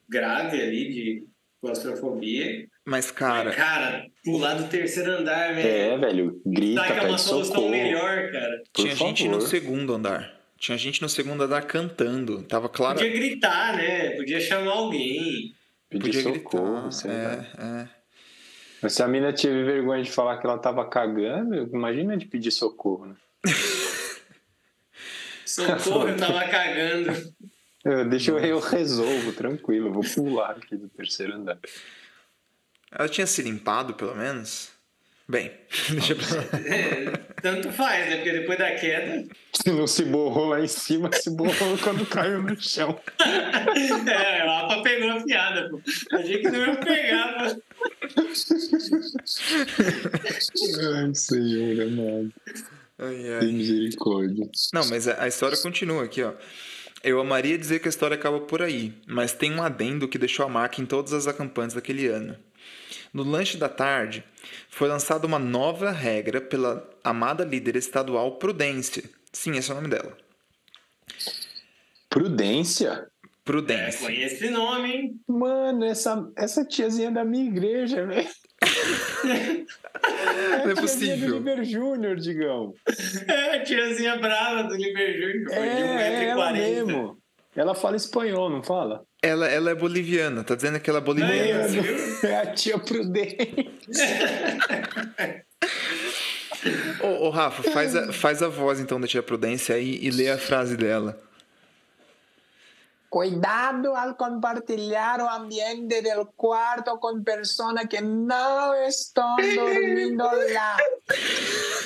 grave 0.08 0.60
ali 0.60 0.88
de 0.92 1.24
claustrofobia. 1.60 2.66
Mas, 2.84 3.10
cara, 3.10 3.44
Mas, 3.44 3.56
cara, 3.56 4.06
pular 4.24 4.54
do 4.54 4.68
terceiro 4.68 5.12
andar, 5.12 5.54
velho. 5.54 5.68
é, 5.68 5.98
velho, 5.98 6.42
grita, 6.44 6.82
Será 6.82 6.86
que 6.86 6.92
é 6.92 7.00
pede 7.00 7.12
uma 7.12 7.18
solução 7.18 7.54
socorro. 7.54 7.70
melhor, 7.70 8.30
cara? 8.30 8.62
Por 8.72 8.82
tinha 8.82 8.94
gente 8.94 9.28
no 9.28 9.40
segundo 9.40 9.94
andar. 9.94 10.43
Tinha 10.64 10.78
gente 10.78 11.02
no 11.02 11.10
segundo 11.10 11.44
andar 11.44 11.60
cantando. 11.66 12.42
Tava 12.44 12.70
claro. 12.70 12.94
Podia 12.98 13.12
gritar, 13.12 13.76
né? 13.76 14.12
Podia 14.12 14.40
chamar 14.40 14.72
alguém. 14.72 15.54
Pedir 15.90 16.06
Podia 16.06 16.22
socorro, 16.22 16.72
gritar. 16.72 16.90
sei 16.92 17.10
lá. 17.10 17.18
É, 17.18 17.82
é. 17.82 17.88
Mas 18.80 18.94
se 18.94 19.02
a 19.02 19.06
mina 19.06 19.30
teve 19.30 19.62
vergonha 19.62 20.02
de 20.02 20.10
falar 20.10 20.38
que 20.38 20.46
ela 20.46 20.56
tava 20.56 20.88
cagando, 20.88 21.54
imagina 21.54 22.16
de 22.16 22.24
pedir 22.24 22.50
socorro, 22.50 23.04
né? 23.04 23.14
Socorro, 25.44 26.08
eu 26.08 26.16
tava 26.16 26.48
cagando. 26.48 27.12
Eu, 27.84 28.08
deixa 28.08 28.30
eu, 28.30 28.38
eu 28.38 28.60
resolvo, 28.60 29.34
tranquilo, 29.34 29.88
eu 29.88 29.92
vou 29.92 30.02
pular 30.02 30.52
aqui 30.52 30.74
do 30.74 30.88
terceiro 30.88 31.34
andar. 31.34 31.58
Ela 32.90 33.10
tinha 33.10 33.26
se 33.26 33.42
limpado, 33.42 33.92
pelo 33.92 34.14
menos? 34.16 34.73
Bem, 35.26 35.50
deixa 35.90 36.14
pra 36.14 36.36
lá. 36.36 36.44
É, 36.66 37.10
tanto 37.40 37.72
faz, 37.72 38.10
né? 38.10 38.16
Porque 38.16 38.32
depois 38.32 38.58
da 38.58 38.70
queda. 38.72 39.24
Se 39.52 39.72
não 39.72 39.86
se 39.86 40.04
borrou 40.04 40.48
lá 40.48 40.60
em 40.60 40.68
cima, 40.68 41.10
se 41.12 41.30
borrou 41.30 41.78
quando 41.78 42.04
caiu 42.06 42.42
no 42.42 42.60
chão. 42.60 42.98
É, 44.06 44.44
o 44.44 44.50
APA 44.50 44.82
pegou 44.82 45.10
a 45.10 45.22
piada, 45.22 45.70
pô. 45.70 45.80
Achei 46.12 46.38
que 46.38 46.50
não 46.50 46.60
ia 46.60 46.76
pegar, 46.76 47.34
pô. 47.34 47.62
Ai, 50.94 51.14
senhor, 51.14 51.86
amado. 51.86 52.32
Ai, 52.98 53.32
ai. 53.32 53.40
Tem 53.40 53.52
misericórdia. 53.52 54.48
Não, 54.72 54.86
mas 54.88 55.08
a, 55.08 55.22
a 55.22 55.28
história 55.28 55.56
continua 55.56 56.04
aqui, 56.04 56.22
ó. 56.22 56.34
Eu 57.02 57.20
amaria 57.20 57.58
dizer 57.58 57.80
que 57.80 57.88
a 57.88 57.90
história 57.90 58.14
acaba 58.14 58.40
por 58.40 58.62
aí, 58.62 58.94
mas 59.06 59.32
tem 59.32 59.52
um 59.52 59.62
adendo 59.62 60.08
que 60.08 60.18
deixou 60.18 60.46
a 60.46 60.48
marca 60.48 60.80
em 60.80 60.86
todas 60.86 61.12
as 61.12 61.26
acampantes 61.26 61.74
daquele 61.74 62.06
ano. 62.06 62.36
No 63.12 63.22
lanche 63.22 63.56
da 63.56 63.68
tarde, 63.68 64.24
foi 64.68 64.88
lançada 64.88 65.26
uma 65.26 65.38
nova 65.38 65.90
regra 65.90 66.40
pela 66.40 66.88
amada 67.02 67.44
líder 67.44 67.76
estadual 67.76 68.32
Prudência. 68.32 69.04
Sim, 69.32 69.56
esse 69.56 69.70
é 69.70 69.72
o 69.72 69.76
nome 69.76 69.88
dela. 69.88 70.16
Prudência? 72.08 72.88
É, 72.88 73.06
Prudência. 73.44 74.06
conhece 74.06 74.34
esse 74.36 74.50
nome, 74.50 74.90
hein? 74.90 75.20
Mano, 75.28 75.84
essa, 75.84 76.30
essa 76.36 76.64
tiazinha 76.64 77.10
da 77.10 77.24
minha 77.24 77.46
igreja, 77.46 78.06
velho. 78.06 78.28
Não 80.64 80.70
é 80.70 80.74
possível. 80.74 81.38
Liber 81.38 81.64
Júnior, 81.64 82.16
Digão. 82.16 82.72
É, 83.26 83.58
tiazinha 83.60 84.16
brava 84.16 84.64
do 84.64 84.74
Liber 84.74 85.12
Júnior, 85.12 85.44
pô, 85.46 85.54
de 85.54 85.58
É, 85.58 86.24
é 86.24 86.24
ela 86.24 86.52
1,40m. 86.52 87.16
Ela 87.56 87.74
fala 87.74 87.96
espanhol, 87.96 88.50
não 88.50 88.62
fala? 88.62 89.04
Ela, 89.22 89.46
ela 89.48 89.70
é 89.70 89.74
boliviana, 89.74 90.42
tá 90.42 90.54
dizendo 90.54 90.80
que 90.80 90.90
ela 90.90 90.98
é 90.98 91.02
boliviana. 91.02 91.64
ó, 91.64 91.68
você 91.68 91.80
viu? 91.80 92.30
É 92.30 92.36
a 92.36 92.46
tia 92.52 92.78
Prudente. 92.78 93.70
Ô, 97.00 97.26
ô, 97.26 97.30
Rafa, 97.30 97.62
faz 97.62 97.94
a, 97.94 98.12
faz 98.12 98.42
a 98.42 98.48
voz 98.48 98.80
então 98.80 98.98
da 99.00 99.06
tia 99.06 99.22
Prudência 99.22 99.74
aí 99.74 99.98
e 100.00 100.10
lê 100.10 100.30
a 100.30 100.38
frase 100.38 100.76
dela. 100.76 101.20
Cuidado 103.14 103.94
al 103.96 104.16
compartilhar 104.16 105.20
o 105.20 105.28
ambiente 105.30 106.02
del 106.02 106.26
cuarto 106.34 106.98
con 106.98 107.22
personas 107.22 107.86
que 107.88 108.02
no 108.02 108.74
están 108.74 109.36
dormindo 109.54 110.28
lá. 110.52 110.76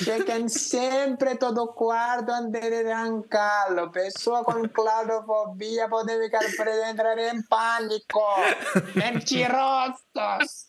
Chequen 0.03 0.49
sempre 0.49 1.35
todo 1.35 1.65
o 1.65 1.75
quarto 1.75 2.31
antes 2.33 2.59
de 2.59 2.83
trancá-lo. 2.83 3.91
Pessoa 3.91 4.43
com 4.43 4.67
claustrofobia 4.69 5.87
pode 5.87 6.19
ficar 6.19 6.39
presa 6.57 6.87
e 6.87 6.89
entrar 6.89 7.19
em 7.19 7.43
pânico. 7.43 8.23
Mentirosos! 8.95 10.65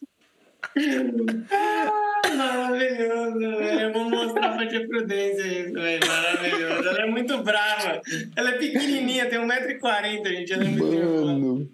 Ah, 1.51 2.23
maravilhoso, 2.37 3.39
velho. 3.39 3.81
Eu 3.81 3.93
vou 3.93 4.11
mostrar 4.11 4.57
pra 4.57 4.67
tia 4.69 4.87
Prudência 4.87 5.47
isso, 5.47 5.73
velho. 5.73 6.07
Maravilhoso. 6.07 6.89
Ela 6.89 7.03
é 7.03 7.07
muito 7.07 7.43
brava. 7.43 8.01
Ela 8.37 8.51
é 8.51 8.59
pequenininha, 8.59 9.29
tem 9.29 9.39
1,40m, 9.41 10.29
gente. 10.29 10.53
Ela 10.53 10.65
é 10.65 10.69
muito. 10.69 11.25
Mano. 11.25 11.71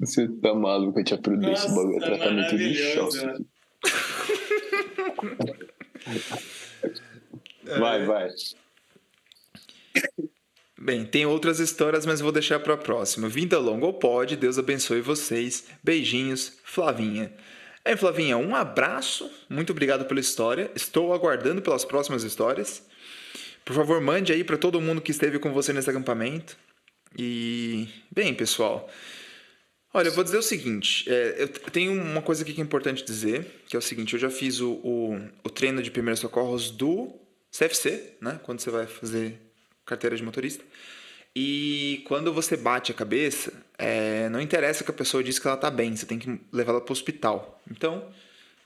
Você 0.00 0.28
tá 0.28 0.54
maluco, 0.54 0.98
a 0.98 1.04
tia 1.04 1.18
Prudência. 1.18 1.70
O 1.70 1.74
bagulho 1.74 1.96
é 1.96 2.06
tratamento 2.06 2.56
de 2.56 2.74
choque. 2.74 3.46
Vai, 7.78 8.04
vai. 8.04 8.30
Bem, 10.84 11.06
tem 11.06 11.24
outras 11.24 11.60
histórias, 11.60 12.04
mas 12.04 12.20
vou 12.20 12.30
deixar 12.30 12.60
para 12.60 12.74
a 12.74 12.76
próxima. 12.76 13.26
Vinda 13.26 13.58
longa 13.58 13.86
ou 13.86 13.94
pode, 13.94 14.36
Deus 14.36 14.58
abençoe 14.58 15.00
vocês. 15.00 15.64
Beijinhos, 15.82 16.58
Flavinha. 16.62 17.32
É, 17.82 17.96
Flavinha, 17.96 18.36
um 18.36 18.54
abraço. 18.54 19.30
Muito 19.48 19.70
obrigado 19.70 20.04
pela 20.04 20.20
história. 20.20 20.70
Estou 20.74 21.14
aguardando 21.14 21.62
pelas 21.62 21.86
próximas 21.86 22.22
histórias. 22.22 22.82
Por 23.64 23.74
favor, 23.74 23.98
mande 23.98 24.30
aí 24.30 24.44
para 24.44 24.58
todo 24.58 24.78
mundo 24.78 25.00
que 25.00 25.10
esteve 25.10 25.38
com 25.38 25.54
você 25.54 25.72
nesse 25.72 25.88
acampamento. 25.88 26.54
E, 27.16 27.88
bem, 28.10 28.34
pessoal. 28.34 28.86
Olha, 29.94 30.08
eu 30.08 30.12
vou 30.12 30.22
dizer 30.22 30.36
o 30.36 30.42
seguinte: 30.42 31.10
é, 31.10 31.44
eu 31.44 31.48
tenho 31.48 31.94
uma 31.94 32.20
coisa 32.20 32.42
aqui 32.42 32.52
que 32.52 32.60
é 32.60 32.64
importante 32.64 33.02
dizer, 33.02 33.62
que 33.68 33.74
é 33.74 33.78
o 33.78 33.82
seguinte: 33.82 34.12
eu 34.12 34.20
já 34.20 34.28
fiz 34.28 34.60
o, 34.60 34.72
o, 34.72 35.18
o 35.44 35.48
treino 35.48 35.82
de 35.82 35.90
primeiros 35.90 36.20
socorros 36.20 36.70
do 36.70 37.10
CFC, 37.50 38.16
né? 38.20 38.38
Quando 38.42 38.60
você 38.60 38.68
vai 38.68 38.86
fazer 38.86 39.43
carteira 39.84 40.16
de 40.16 40.22
motorista. 40.22 40.64
E 41.36 42.04
quando 42.06 42.32
você 42.32 42.56
bate 42.56 42.92
a 42.92 42.94
cabeça, 42.94 43.52
é, 43.76 44.28
não 44.28 44.40
interessa 44.40 44.84
que 44.84 44.90
a 44.90 44.94
pessoa 44.94 45.22
diz 45.22 45.38
que 45.38 45.46
ela 45.46 45.56
tá 45.56 45.70
bem, 45.70 45.96
você 45.96 46.06
tem 46.06 46.18
que 46.18 46.40
levar 46.52 46.72
ela 46.72 46.80
para 46.80 46.92
o 46.92 46.92
hospital. 46.92 47.60
Então, 47.68 48.08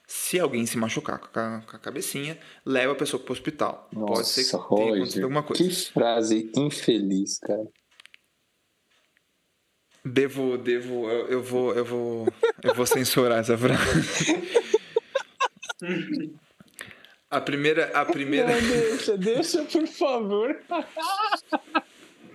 se 0.06 0.38
alguém 0.38 0.66
se 0.66 0.76
machucar 0.76 1.18
com 1.18 1.40
a, 1.40 1.62
com 1.62 1.76
a 1.76 1.78
cabecinha, 1.78 2.38
leva 2.66 2.92
a 2.92 2.96
pessoa 2.96 3.22
para 3.22 3.30
o 3.30 3.32
hospital. 3.32 3.88
Pode 3.92 4.28
ser 4.28 4.44
que 4.44 4.52
Nossa, 4.52 4.74
tenha 4.76 4.94
acontecido 4.94 5.22
alguma 5.22 5.42
coisa. 5.42 5.62
Que 5.62 5.70
frase 5.92 6.52
infeliz, 6.54 7.38
cara. 7.38 7.66
Devo, 10.04 10.56
devo, 10.58 11.10
eu, 11.10 11.26
eu 11.28 11.42
vou, 11.42 11.74
eu 11.74 11.84
vou, 11.84 12.28
eu 12.62 12.74
vou 12.74 12.86
censurar 12.86 13.40
essa 13.40 13.56
frase. 13.56 13.78
A 17.30 17.40
primeira, 17.40 17.90
a 17.92 18.04
primeira, 18.06 18.48
Não, 18.48 18.68
deixa, 18.68 19.16
deixa, 19.18 19.62
por 19.64 19.86
favor. 19.86 20.58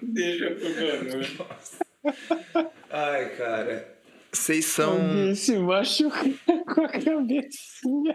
Deixa, 0.01 0.51
por 0.51 1.23
favor. 1.25 2.71
ai, 2.91 3.35
cara. 3.35 3.97
Vocês 4.31 4.65
são. 4.65 4.93
Alguém 4.93 5.35
se 5.35 5.57
machucou 5.57 6.65
com 6.65 6.81
a 6.85 6.89
cabecinha. 6.89 8.13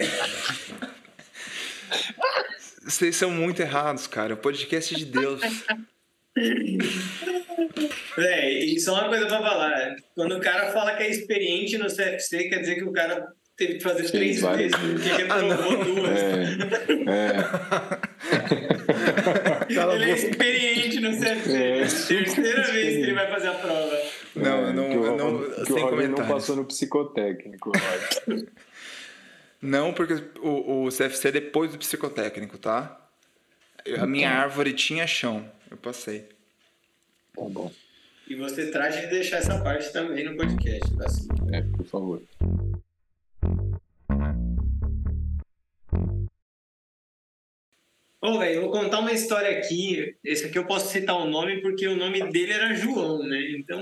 Vocês 2.85 3.17
são 3.17 3.31
muito 3.31 3.61
errados, 3.61 4.07
cara. 4.07 4.35
O 4.35 4.37
podcast 4.37 4.95
é 4.95 4.99
de 4.99 5.05
Deus. 5.07 5.41
É, 8.19 8.53
e 8.53 8.79
só 8.81 8.95
uma 8.95 9.09
coisa 9.09 9.27
pra 9.27 9.39
falar. 9.41 9.97
Quando 10.15 10.37
o 10.37 10.41
cara 10.41 10.73
fala 10.73 10.97
que 10.97 11.03
é 11.03 11.11
experiente 11.11 11.77
no 11.77 11.87
CFC, 11.87 12.49
quer 12.49 12.61
dizer 12.61 12.77
que 12.77 12.85
o 12.85 12.93
cara 12.93 13.27
teve 13.59 13.75
que 13.75 13.83
fazer 13.83 14.09
Fez 14.09 14.11
três 14.13 14.41
vezes, 14.41 14.77
porque 14.77 15.09
ele 15.23 15.31
Ah, 15.31 15.39
provou 15.39 15.85
duas. 15.85 16.19
É, 16.19 16.57
Cala 19.75 19.93
a 19.93 19.97
Ele 19.97 20.05
é 20.05 20.15
experiente 20.15 21.01
no 21.01 21.11
CFC. 21.11 21.57
É, 21.57 21.79
Terceira 21.81 22.63
vez 22.63 22.97
que 22.97 23.03
ele 23.03 23.15
vai 23.15 23.29
fazer 23.29 23.49
a 23.49 23.55
prova. 23.55 23.99
Não, 24.37 24.73
não, 24.73 24.89
que 24.89 24.97
o, 24.97 25.17
não, 25.17 25.39
que 25.65 25.73
o 25.73 25.75
sem 25.75 26.09
não 26.09 26.27
passou 26.29 26.57
no 26.57 26.65
psicotécnico. 26.65 27.73
Não, 29.61 29.93
porque 29.93 30.15
o, 30.41 30.85
o 30.85 30.89
CFC 30.89 31.27
é 31.27 31.33
depois 31.33 31.73
do 31.73 31.79
psicotécnico, 31.79 32.57
tá? 32.59 32.97
A 33.99 34.07
minha 34.07 34.31
árvore 34.31 34.73
tinha 34.73 35.05
chão. 35.05 35.51
Eu 35.69 35.77
passei. 35.77 36.29
Tá 37.35 37.43
bom. 37.43 37.69
E 38.29 38.37
você 38.37 38.71
trate 38.71 39.01
de 39.01 39.07
deixar 39.09 39.39
essa 39.39 39.59
parte 39.59 39.93
também 39.93 40.25
no 40.25 40.37
podcast, 40.37 40.97
tá? 40.97 41.07
Assim. 41.07 41.27
É, 41.53 41.63
por 41.63 41.85
favor. 41.87 42.23
Ô, 48.21 48.39
velho, 48.39 48.55
eu 48.55 48.63
vou 48.63 48.71
contar 48.73 48.99
uma 48.99 49.13
história 49.13 49.59
aqui. 49.59 50.17
Esse 50.25 50.47
aqui 50.47 50.59
eu 50.59 50.67
posso 50.67 50.91
citar 50.93 51.17
o 51.17 51.31
nome 51.31 51.61
porque 51.61 51.87
o 51.87 51.97
nome 51.97 52.21
dele 52.31 52.53
era 52.53 52.75
João, 52.75 53.23
né? 53.23 53.51
Então, 53.53 53.81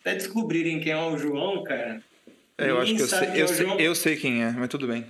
até 0.00 0.14
descobrirem 0.14 0.80
quem 0.80 0.92
é 0.92 0.96
o 0.96 1.16
João, 1.16 1.62
cara. 1.62 2.02
É, 2.58 2.70
eu 2.70 2.80
acho 2.80 2.94
que 2.94 3.02
eu 3.02 3.08
sei, 3.08 3.28
é 3.28 3.42
eu, 3.42 3.48
sei, 3.48 3.66
eu 3.78 3.94
sei 3.94 4.16
quem 4.16 4.42
é, 4.42 4.50
mas 4.50 4.68
tudo 4.68 4.86
bem. 4.86 5.06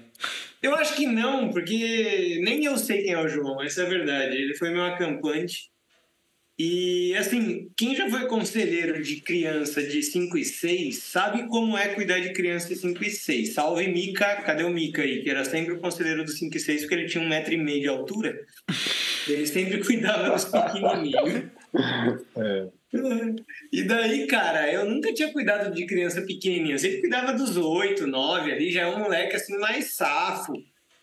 Eu 0.63 0.75
acho 0.77 0.95
que 0.95 1.07
não, 1.07 1.51
porque 1.51 2.41
nem 2.45 2.65
eu 2.65 2.77
sei 2.77 3.03
quem 3.03 3.15
é 3.15 3.21
o 3.21 3.29
João, 3.29 3.63
essa 3.63 3.83
é 3.83 3.87
a 3.87 3.89
verdade. 3.89 4.37
Ele 4.37 4.55
foi 4.55 4.71
meu 4.71 4.85
acampante. 4.85 5.72
E, 6.59 7.15
assim, 7.17 7.71
quem 7.77 7.97
já 7.97 8.09
foi 8.09 8.27
conselheiro 8.27 9.03
de 9.03 9.21
criança 9.21 9.83
de 9.83 10.03
5 10.03 10.37
e 10.37 10.45
6 10.45 10.99
sabe 10.99 11.49
como 11.49 11.77
é 11.77 11.89
cuidar 11.89 12.21
de 12.21 12.33
criança 12.33 12.69
de 12.69 12.77
5 12.77 13.03
e 13.03 13.11
6. 13.11 13.55
Salve 13.55 13.89
Mica, 13.89 14.37
cadê 14.43 14.63
o 14.63 14.71
Mica 14.71 15.03
aí? 15.03 15.23
Que 15.23 15.31
era 15.31 15.45
sempre 15.45 15.73
o 15.73 15.81
conselheiro 15.81 16.25
dos 16.25 16.39
5 16.39 16.57
e 16.57 16.61
6 16.61 16.83
porque 16.83 16.95
ele 16.95 17.07
tinha 17.09 17.25
um 17.25 17.29
metro 17.29 17.55
e 17.55 17.57
meio 17.57 17.81
de 17.81 17.89
altura. 17.89 18.39
Ele 19.27 19.47
sempre 19.47 19.79
cuidava 19.85 20.31
dos 20.31 20.45
pequenininhos. 20.45 21.45
É, 22.37 22.69
E 23.73 23.83
daí, 23.85 24.27
cara, 24.27 24.71
eu 24.71 24.85
nunca 24.85 25.13
tinha 25.15 25.33
cuidado 25.33 25.75
de 25.75 25.87
criança 25.87 26.21
pequenininha. 26.23 26.75
Eu 26.75 26.79
sempre 26.79 27.01
cuidava 27.01 27.33
dos 27.33 27.57
oito, 27.57 28.07
nove 28.07 28.53
ali. 28.53 28.71
Já 28.71 28.83
é 28.83 28.87
um 28.87 28.99
moleque 28.99 29.37
assim 29.37 29.57
mais 29.59 29.95
safo. 29.95 30.53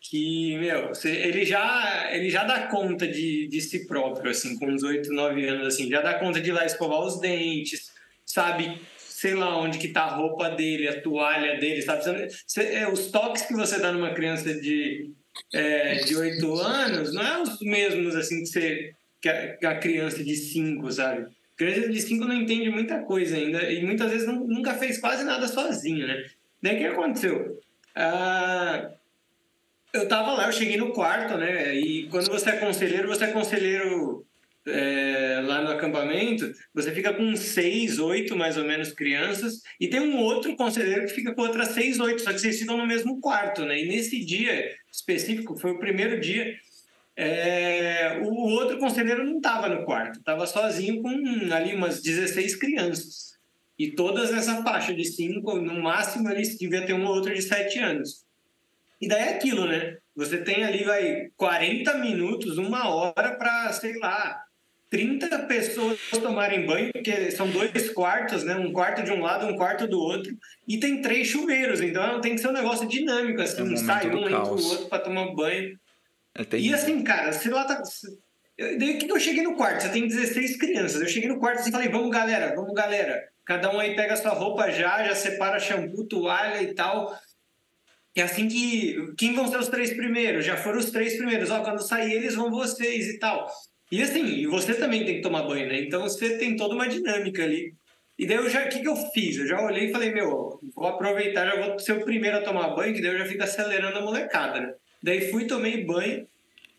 Que, 0.02 0.58
meu, 0.58 0.92
ele 1.04 1.46
já, 1.46 2.10
ele 2.12 2.30
já 2.30 2.44
dá 2.46 2.68
conta 2.68 3.06
de, 3.06 3.48
de 3.48 3.62
si 3.62 3.86
próprio, 3.86 4.32
assim, 4.32 4.58
com 4.58 4.68
uns 4.68 4.82
oito, 4.84 5.12
nove 5.12 5.46
anos, 5.48 5.68
assim. 5.68 5.90
Já 5.90 6.02
dá 6.02 6.14
conta 6.14 6.40
de 6.40 6.50
ir 6.50 6.54
lá 6.54 6.66
escovar 6.66 7.02
os 7.02 7.20
dentes, 7.20 7.92
sabe? 8.26 8.80
Sei 8.98 9.34
lá 9.36 9.60
onde 9.60 9.78
que 9.78 9.90
tá 9.90 10.04
a 10.04 10.16
roupa 10.16 10.50
dele, 10.52 10.88
a 10.88 11.02
toalha 11.02 11.60
dele, 11.60 11.82
sabe? 11.82 12.02
Você- 12.48 12.62
é, 12.64 12.88
os 12.90 13.08
toques 13.08 13.42
que 13.42 13.54
você 13.54 13.78
dá 13.80 13.92
numa 13.92 14.14
criança 14.14 14.54
de, 14.54 15.12
é, 15.54 15.96
de 15.96 16.16
oito 16.16 16.54
anos 16.56 17.14
não 17.14 17.22
é 17.22 17.42
os 17.42 17.60
mesmos, 17.60 18.16
assim, 18.16 18.40
que, 18.40 18.46
você, 18.46 18.94
que, 19.22 19.28
a, 19.28 19.58
que 19.58 19.66
a 19.66 19.78
criança 19.78 20.24
de 20.24 20.36
cinco, 20.36 20.90
sabe? 20.92 21.28
criança 21.58 21.90
de 21.90 22.02
5 22.02 22.24
não 22.24 22.36
entende 22.36 22.70
muita 22.70 23.00
coisa 23.02 23.36
ainda 23.36 23.70
e 23.70 23.84
muitas 23.86 24.10
vezes 24.10 24.26
não- 24.26 24.48
nunca 24.48 24.74
fez 24.76 24.98
quase 24.98 25.26
nada 25.26 25.46
sozinho, 25.46 26.08
né? 26.08 26.24
Daí 26.64 26.76
o 26.76 26.80
que 26.80 26.86
aconteceu? 26.86 27.60
Ah, 27.94 28.92
eu 29.94 30.08
tava 30.08 30.34
lá, 30.34 30.48
eu 30.48 30.52
cheguei 30.52 30.78
no 30.78 30.94
quarto, 30.94 31.38
né? 31.38 31.76
E 31.76 32.08
quando 32.10 32.30
você 32.30 32.52
é 32.52 32.58
conselheiro, 32.58 33.08
você 33.08 33.26
é 33.26 33.32
conselheiro 33.32 34.26
é, 34.68 35.42
lá 35.44 35.62
no 35.62 35.72
acampamento, 35.72 36.52
você 36.74 36.92
fica 36.92 37.14
com 37.14 37.36
seis, 37.36 37.98
oito 38.00 38.36
mais 38.36 38.58
ou 38.58 38.64
menos 38.64 38.92
crianças, 38.92 39.62
e 39.80 39.88
tem 39.88 40.00
um 40.00 40.18
outro 40.18 40.56
conselheiro 40.56 41.06
que 41.06 41.14
fica 41.14 41.34
com 41.34 41.42
outras 41.42 41.70
seis, 41.70 42.00
oito, 42.00 42.22
só 42.22 42.32
que 42.32 42.40
vocês 42.40 42.60
ficam 42.60 42.78
no 42.78 42.86
mesmo 42.86 43.20
quarto, 43.20 43.66
né? 43.66 43.82
E 43.82 43.88
nesse 43.88 44.24
dia 44.24 44.72
específico, 44.92 45.58
foi 45.58 45.72
o 45.72 45.80
primeiro 45.80 46.20
dia, 46.20 46.56
é, 47.16 48.20
o 48.24 48.32
outro 48.50 48.78
conselheiro 48.78 49.26
não 49.26 49.38
estava 49.38 49.68
no 49.68 49.86
quarto, 49.86 50.20
estava 50.20 50.46
sozinho 50.46 51.02
com 51.02 51.10
ali 51.54 51.76
umas 51.76 52.02
16 52.02 52.56
crianças. 52.56 53.30
E 53.78 53.92
todas 53.92 54.32
nessa 54.32 54.62
faixa 54.62 54.94
de 54.94 55.06
5, 55.06 55.56
no 55.62 55.82
máximo 55.82 56.30
ele 56.30 56.42
devia 56.42 56.86
ter 56.86 56.94
um 56.94 57.06
ou 57.06 57.16
outro 57.16 57.34
de 57.34 57.42
7 57.42 57.80
anos. 57.80 58.29
E 59.02 59.08
daí 59.08 59.22
é 59.22 59.34
aquilo, 59.36 59.66
né? 59.66 59.98
Você 60.16 60.38
tem 60.38 60.64
ali, 60.64 60.84
vai, 60.84 61.30
40 61.38 61.98
minutos, 62.00 62.58
uma 62.58 62.90
hora 62.90 63.36
para, 63.36 63.72
sei 63.72 63.98
lá, 63.98 64.44
30 64.90 65.40
pessoas 65.40 66.00
tomarem 66.12 66.66
banho, 66.66 66.92
porque 66.92 67.32
são 67.32 67.50
dois 67.50 67.90
quartos, 67.92 68.44
né? 68.44 68.56
Um 68.56 68.74
quarto 68.74 69.04
de 69.04 69.12
um 69.12 69.22
lado, 69.22 69.46
um 69.46 69.56
quarto 69.56 69.88
do 69.88 70.00
outro, 70.00 70.36
e 70.68 70.80
tem 70.80 71.02
três 71.02 71.28
chuveiros, 71.28 71.80
então 71.80 72.20
tem 72.20 72.36
que 72.36 72.42
ser 72.42 72.48
um 72.48 72.54
negócio 72.54 72.88
dinâmico, 72.88 73.42
assim, 73.42 73.62
É 73.62 73.64
um 73.64 73.78
sai 73.78 74.10
um, 74.10 74.26
entra 74.26 74.44
o 74.44 74.64
outro 74.64 74.88
para 74.88 75.04
tomar 75.04 75.34
banho. 75.34 75.80
É 76.36 76.58
E 76.58 76.74
assim, 76.74 77.04
cara, 77.04 77.32
se 77.32 77.50
lá 77.50 77.66
tá. 77.66 77.82
Daí 78.58 78.98
que 78.98 79.10
eu 79.10 79.20
cheguei 79.20 79.44
no 79.44 79.56
quarto? 79.56 79.84
Você 79.84 79.90
tem 79.90 80.08
16 80.08 80.58
crianças. 80.58 81.02
Eu 81.02 81.08
cheguei 81.08 81.30
no 81.30 81.40
quarto 81.40 81.60
assim 81.60 81.70
e 81.70 81.72
falei, 81.72 81.88
vamos 81.88 82.10
galera, 82.10 82.54
vamos 82.56 82.74
galera. 82.74 83.24
Cada 83.46 83.74
um 83.74 83.80
aí 83.80 83.96
pega 83.96 84.14
a 84.14 84.18
sua 84.18 84.32
roupa 84.32 84.70
já, 84.70 85.04
já 85.04 85.16
separa 85.16 85.60
shampoo, 85.60 86.06
toalha 86.06 86.62
e 86.62 86.74
tal. 86.74 87.18
E 88.16 88.22
assim 88.22 88.48
que. 88.48 89.14
Quem 89.18 89.34
vão 89.34 89.48
ser 89.48 89.58
os 89.58 89.68
três 89.68 89.94
primeiros? 89.94 90.46
Já 90.46 90.58
foram 90.58 90.80
os 90.80 90.92
três 90.92 91.16
primeiros. 91.18 91.50
Ó, 91.50 91.62
quando 91.62 91.82
sair 91.82 92.14
eles 92.14 92.36
vão 92.36 92.50
vocês 92.50 93.08
e 93.08 93.20
tal. 93.20 93.48
E 93.92 94.02
assim, 94.02 94.46
você 94.48 94.74
também 94.74 95.06
tem 95.06 95.16
que 95.16 95.22
tomar 95.22 95.44
banho, 95.44 95.68
né? 95.68 95.82
Então 95.82 96.02
você 96.02 96.38
tem 96.38 96.56
toda 96.56 96.76
uma 96.76 96.88
dinâmica 96.88 97.44
ali. 97.44 97.74
E 98.18 98.26
daí 98.26 98.38
eu 98.38 98.50
já, 98.50 98.66
o 98.66 98.70
que, 98.70 98.82
que 98.82 98.88
eu 98.88 98.96
fiz? 99.14 99.38
Eu 99.38 99.48
já 99.48 99.62
olhei 99.62 99.88
e 99.88 99.92
falei, 99.92 100.12
meu, 100.12 100.60
vou 100.76 100.88
aproveitar, 100.88 101.46
já 101.46 101.66
vou 101.66 101.80
ser 101.80 101.94
o 101.94 102.04
primeiro 102.04 102.38
a 102.38 102.42
tomar 102.42 102.76
banho, 102.76 102.94
que 102.94 103.02
daí 103.02 103.14
eu 103.14 103.20
já 103.20 103.26
fico 103.26 103.44
acelerando 103.44 103.98
a 103.98 104.02
molecada, 104.02 104.60
né? 104.60 104.74
Daí 105.02 105.32
fui, 105.32 105.48
tomei 105.48 105.86
banho, 105.86 106.28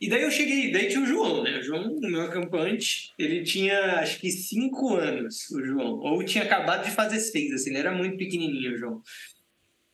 e 0.00 0.08
daí 0.08 0.22
eu 0.22 0.30
cheguei, 0.30 0.72
daí 0.72 0.88
tinha 0.88 1.02
o 1.02 1.06
João, 1.06 1.42
né? 1.42 1.58
O 1.58 1.62
João, 1.62 2.00
meu 2.00 2.22
acampante, 2.22 3.12
ele 3.18 3.42
tinha 3.42 3.96
acho 3.96 4.18
que 4.18 4.30
cinco 4.30 4.96
anos, 4.96 5.50
o 5.50 5.62
João. 5.62 5.98
Ou 6.00 6.24
tinha 6.24 6.44
acabado 6.44 6.84
de 6.84 6.90
fazer 6.90 7.20
seis, 7.20 7.52
assim, 7.52 7.68
ele 7.68 7.80
era 7.80 7.92
muito 7.92 8.16
pequenininho, 8.16 8.74
o 8.74 8.78
João. 8.78 9.02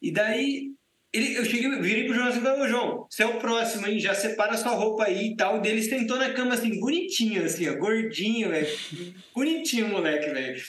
E 0.01 0.13
daí 0.13 0.71
ele, 1.17 1.37
eu 1.37 1.45
cheguei, 1.45 1.71
virei 1.81 2.05
pro 2.05 2.15
João 2.15 2.29
assim 2.29 2.41
falei, 2.41 2.69
João, 2.69 3.07
você 3.09 3.23
é 3.23 3.27
o 3.27 3.39
próximo, 3.39 3.87
hein? 3.87 3.99
Já 3.99 4.15
separa 4.15 4.57
sua 4.57 4.73
roupa 4.73 5.05
aí 5.05 5.29
e 5.29 5.37
tal. 5.37 5.57
E 5.57 5.63
daí 5.63 5.73
ele 5.73 5.83
sentou 5.83 6.19
na 6.19 6.33
cama 6.33 6.55
assim, 6.55 6.79
bonitinho, 6.79 7.45
assim, 7.45 7.69
ó, 7.69 7.77
gordinho, 7.77 8.51
velho. 8.51 8.69
Bonitinho, 9.35 9.89
moleque, 9.89 10.31
velho. 10.31 10.63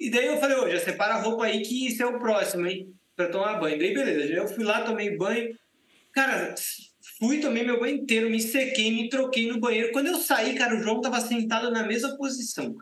E 0.00 0.10
daí 0.10 0.26
eu 0.26 0.38
falei, 0.38 0.56
ô, 0.56 0.70
já 0.70 0.80
separa 0.80 1.14
a 1.14 1.20
roupa 1.20 1.44
aí 1.44 1.62
que 1.62 1.86
isso 1.86 2.02
é 2.02 2.06
o 2.06 2.18
próximo, 2.18 2.66
hein? 2.66 2.92
Pra 3.14 3.28
tomar 3.28 3.60
banho. 3.60 3.78
Daí 3.78 3.92
beleza, 3.92 4.32
eu 4.32 4.48
fui 4.48 4.64
lá, 4.64 4.82
tomei 4.82 5.16
banho. 5.16 5.54
Cara, 6.12 6.54
fui, 7.18 7.40
tomei 7.40 7.64
meu 7.64 7.80
banho 7.80 7.96
inteiro, 7.96 8.30
me 8.30 8.40
sequei, 8.40 8.90
me 8.90 9.08
troquei 9.08 9.48
no 9.48 9.60
banheiro. 9.60 9.92
Quando 9.92 10.08
eu 10.08 10.18
saí, 10.18 10.54
cara, 10.54 10.76
o 10.76 10.82
João 10.82 11.00
tava 11.00 11.20
sentado 11.20 11.70
na 11.70 11.84
mesma 11.84 12.16
posição. 12.16 12.76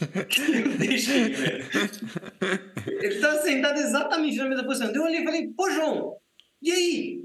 Eu 0.00 0.76
deixei, 0.78 1.30
velho. 1.30 1.64
Ele 2.86 3.20
tava 3.20 3.40
sentado 3.42 3.78
exatamente 3.78 4.36
na 4.36 4.48
mesma 4.48 4.64
posição. 4.64 4.92
Eu 4.92 5.04
olhei 5.04 5.20
e 5.20 5.24
falei, 5.24 5.48
pô, 5.56 5.70
João, 5.70 6.16
e 6.62 6.70
aí? 6.70 7.24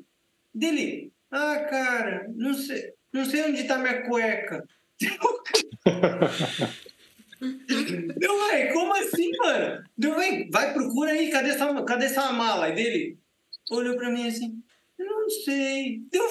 Dele, 0.53 1.11
ah, 1.31 1.65
cara, 1.69 2.29
não 2.35 2.53
sei, 2.53 2.93
não 3.13 3.25
sei 3.25 3.43
onde 3.43 3.63
tá 3.63 3.77
minha 3.77 4.03
cueca. 4.07 4.63
Deu, 8.19 8.47
velho, 8.47 8.73
como 8.73 8.93
assim, 8.93 9.31
mano? 9.37 9.83
Deu, 9.97 10.15
velho, 10.15 10.47
vai, 10.51 10.73
procura 10.73 11.11
aí, 11.11 11.31
cadê 11.31 11.49
essa, 11.49 11.83
cadê 11.83 12.05
essa 12.05 12.31
mala? 12.31 12.65
Aí 12.65 12.75
dele 12.75 13.17
olhou 13.71 13.95
pra 13.95 14.11
mim 14.11 14.27
assim, 14.27 14.61
eu 15.05 15.19
não 15.21 15.29
sei. 15.29 16.01
Deu, 16.11 16.27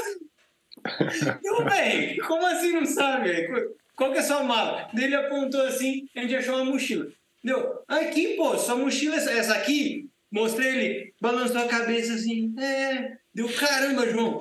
deu 1.43 1.65
velho, 1.65 2.27
como 2.27 2.47
assim 2.47 2.73
não 2.73 2.87
sabe? 2.87 3.49
Qual 3.97 4.13
que 4.13 4.19
é 4.19 4.21
a 4.21 4.25
sua 4.25 4.43
mala? 4.43 4.89
Ele 4.97 5.15
apontou 5.15 5.63
assim, 5.63 6.07
a 6.17 6.21
gente 6.23 6.37
achou 6.37 6.57
uma 6.57 6.65
mochila. 6.65 7.07
Deu, 7.45 7.83
aqui, 7.89 8.35
pô, 8.37 8.57
sua 8.57 8.77
mochila 8.77 9.17
é 9.17 9.39
essa- 9.39 9.55
aqui? 9.55 10.09
Mostrei 10.33 10.69
ele, 10.69 11.15
balançou 11.21 11.61
a 11.61 11.67
cabeça 11.67 12.15
assim, 12.15 12.55
é. 12.59 13.17
Deu, 13.35 13.49
caramba, 13.53 14.09
João. 14.09 14.41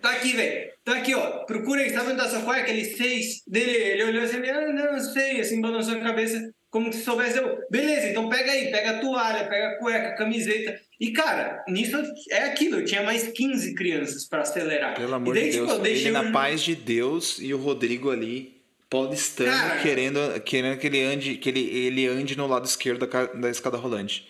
Tá 0.00 0.12
aqui, 0.12 0.32
velho. 0.32 0.70
Tá 0.82 0.96
aqui, 0.96 1.14
ó. 1.14 1.44
Procura 1.44 1.82
aí, 1.82 1.90
sabe 1.90 2.10
onde 2.10 2.18
tá 2.22 2.28
sua 2.28 2.40
cueca? 2.42 2.62
Aquele 2.62 2.84
seis 2.84 3.42
dele. 3.46 3.70
Ele 3.70 4.04
olhou 4.04 4.22
assim, 4.24 4.38
ah, 4.48 4.72
não, 4.72 4.98
sei. 5.00 5.40
Assim, 5.40 5.60
balançou 5.60 5.94
a 5.94 6.00
cabeça, 6.00 6.40
como 6.74 6.92
se 6.92 7.04
soubesse. 7.04 7.38
Eu, 7.38 7.64
Beleza, 7.70 8.08
então 8.08 8.28
pega 8.28 8.50
aí, 8.50 8.68
pega 8.72 8.90
a 8.90 8.98
toalha, 8.98 9.44
pega 9.44 9.68
a 9.68 9.78
cueca, 9.78 10.08
a 10.08 10.16
camiseta. 10.16 10.80
E, 10.98 11.12
cara, 11.12 11.64
nisso 11.68 11.96
é 12.28 12.46
aquilo. 12.46 12.80
Eu 12.80 12.84
tinha 12.84 13.00
mais 13.04 13.28
15 13.28 13.76
crianças 13.76 14.24
pra 14.28 14.40
acelerar. 14.40 14.96
Pelo 14.96 15.14
amor 15.14 15.34
daí, 15.34 15.44
de 15.44 15.50
tipo, 15.52 15.66
Deus. 15.66 15.78
eu 15.78 15.86
Ele 15.86 16.10
na 16.10 16.32
paz 16.32 16.62
de 16.62 16.74
Deus 16.74 17.38
e 17.38 17.54
o 17.54 17.58
Rodrigo 17.58 18.10
ali, 18.10 18.60
paulistano, 18.90 19.52
Cara. 19.52 19.82
querendo, 19.82 20.40
querendo 20.40 20.76
que 20.76 20.88
ele 20.88 21.00
ande, 21.00 21.36
que 21.36 21.48
ele, 21.48 21.60
ele 21.60 22.08
ande 22.08 22.36
no 22.36 22.48
lado 22.48 22.64
esquerdo 22.64 23.06
da, 23.06 23.26
da 23.26 23.50
escada 23.50 23.76
rolante. 23.76 24.26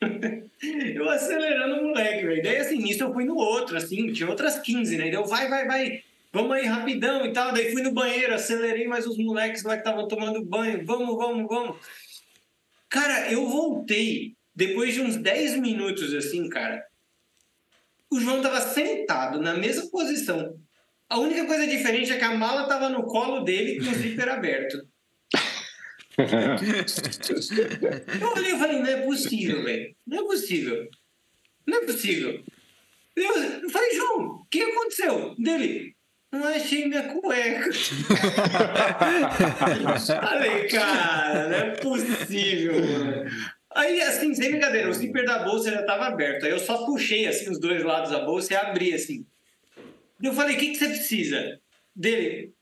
eu 0.94 1.10
acelerando 1.10 1.80
o 1.80 1.88
moleque, 1.88 2.26
velho. 2.26 2.42
Daí, 2.44 2.58
assim, 2.58 2.78
nisso 2.78 3.02
eu 3.02 3.12
fui 3.12 3.24
no 3.24 3.34
outro, 3.34 3.76
assim, 3.76 4.12
tinha 4.12 4.30
outras 4.30 4.60
15, 4.60 4.96
né? 4.98 5.10
Deu, 5.10 5.24
vai, 5.24 5.48
vai, 5.48 5.66
vai, 5.66 6.04
vamos 6.34 6.52
aí 6.52 6.66
rapidão 6.66 7.24
e 7.24 7.32
tal. 7.32 7.52
Daí 7.52 7.72
fui 7.72 7.80
no 7.80 7.92
banheiro, 7.92 8.34
acelerei 8.34 8.86
mais 8.86 9.06
os 9.06 9.16
moleques 9.16 9.62
lá 9.62 9.74
que 9.74 9.88
estavam 9.88 10.06
tomando 10.08 10.44
banho, 10.44 10.84
vamos, 10.84 11.16
vamos, 11.16 11.46
vamos. 11.48 11.76
Cara, 12.90 13.32
eu 13.32 13.48
voltei 13.48 14.36
depois 14.54 14.92
de 14.92 15.00
uns 15.00 15.16
10 15.16 15.60
minutos, 15.60 16.12
assim, 16.12 16.48
cara. 16.48 16.84
O 18.10 18.20
João 18.20 18.42
tava 18.42 18.60
sentado 18.60 19.40
na 19.40 19.54
mesma 19.54 19.88
posição. 19.90 20.58
A 21.08 21.18
única 21.18 21.46
coisa 21.46 21.66
diferente 21.66 22.12
é 22.12 22.18
que 22.18 22.24
a 22.24 22.34
mala 22.34 22.68
tava 22.68 22.88
no 22.88 23.04
colo 23.04 23.40
dele 23.40 23.82
com 23.82 23.90
o 23.90 23.94
zíper 23.94 24.28
aberto. 24.28 24.86
Eu 28.20 28.32
olhei 28.32 28.54
e 28.54 28.58
falei, 28.58 28.78
não 28.78 28.86
é 28.86 29.02
possível, 29.02 29.62
velho. 29.64 29.96
Não 30.06 30.18
é 30.18 30.22
possível. 30.22 30.88
Não 31.66 31.78
é 31.78 31.86
possível. 31.86 32.44
Eu 33.16 33.70
falei, 33.70 33.94
João, 33.94 34.26
o 34.26 34.46
que 34.50 34.62
aconteceu? 34.62 35.34
Dele, 35.36 35.93
não 36.34 36.48
achei 36.48 36.88
minha 36.88 37.04
cueca. 37.04 37.70
falei, 40.20 40.68
cara, 40.68 41.48
não 41.48 41.56
é 41.56 41.70
possível, 41.76 42.74
mano. 42.74 43.30
Aí, 43.74 44.00
assim, 44.02 44.34
sem 44.34 44.50
brincadeira, 44.50 44.88
o 44.88 44.92
zíper 44.92 45.24
da 45.24 45.40
bolsa 45.40 45.70
já 45.70 45.82
tava 45.82 46.06
aberto. 46.06 46.44
Aí 46.44 46.50
eu 46.50 46.58
só 46.58 46.86
puxei, 46.86 47.26
assim, 47.26 47.50
os 47.50 47.58
dois 47.58 47.82
lados 47.82 48.10
da 48.10 48.24
bolsa 48.24 48.52
e 48.52 48.56
abri, 48.56 48.94
assim. 48.94 49.26
Eu 50.22 50.32
falei, 50.32 50.56
o 50.56 50.58
que, 50.58 50.68
que 50.68 50.76
você 50.76 50.88
precisa? 50.88 51.58
dele, 51.94 52.52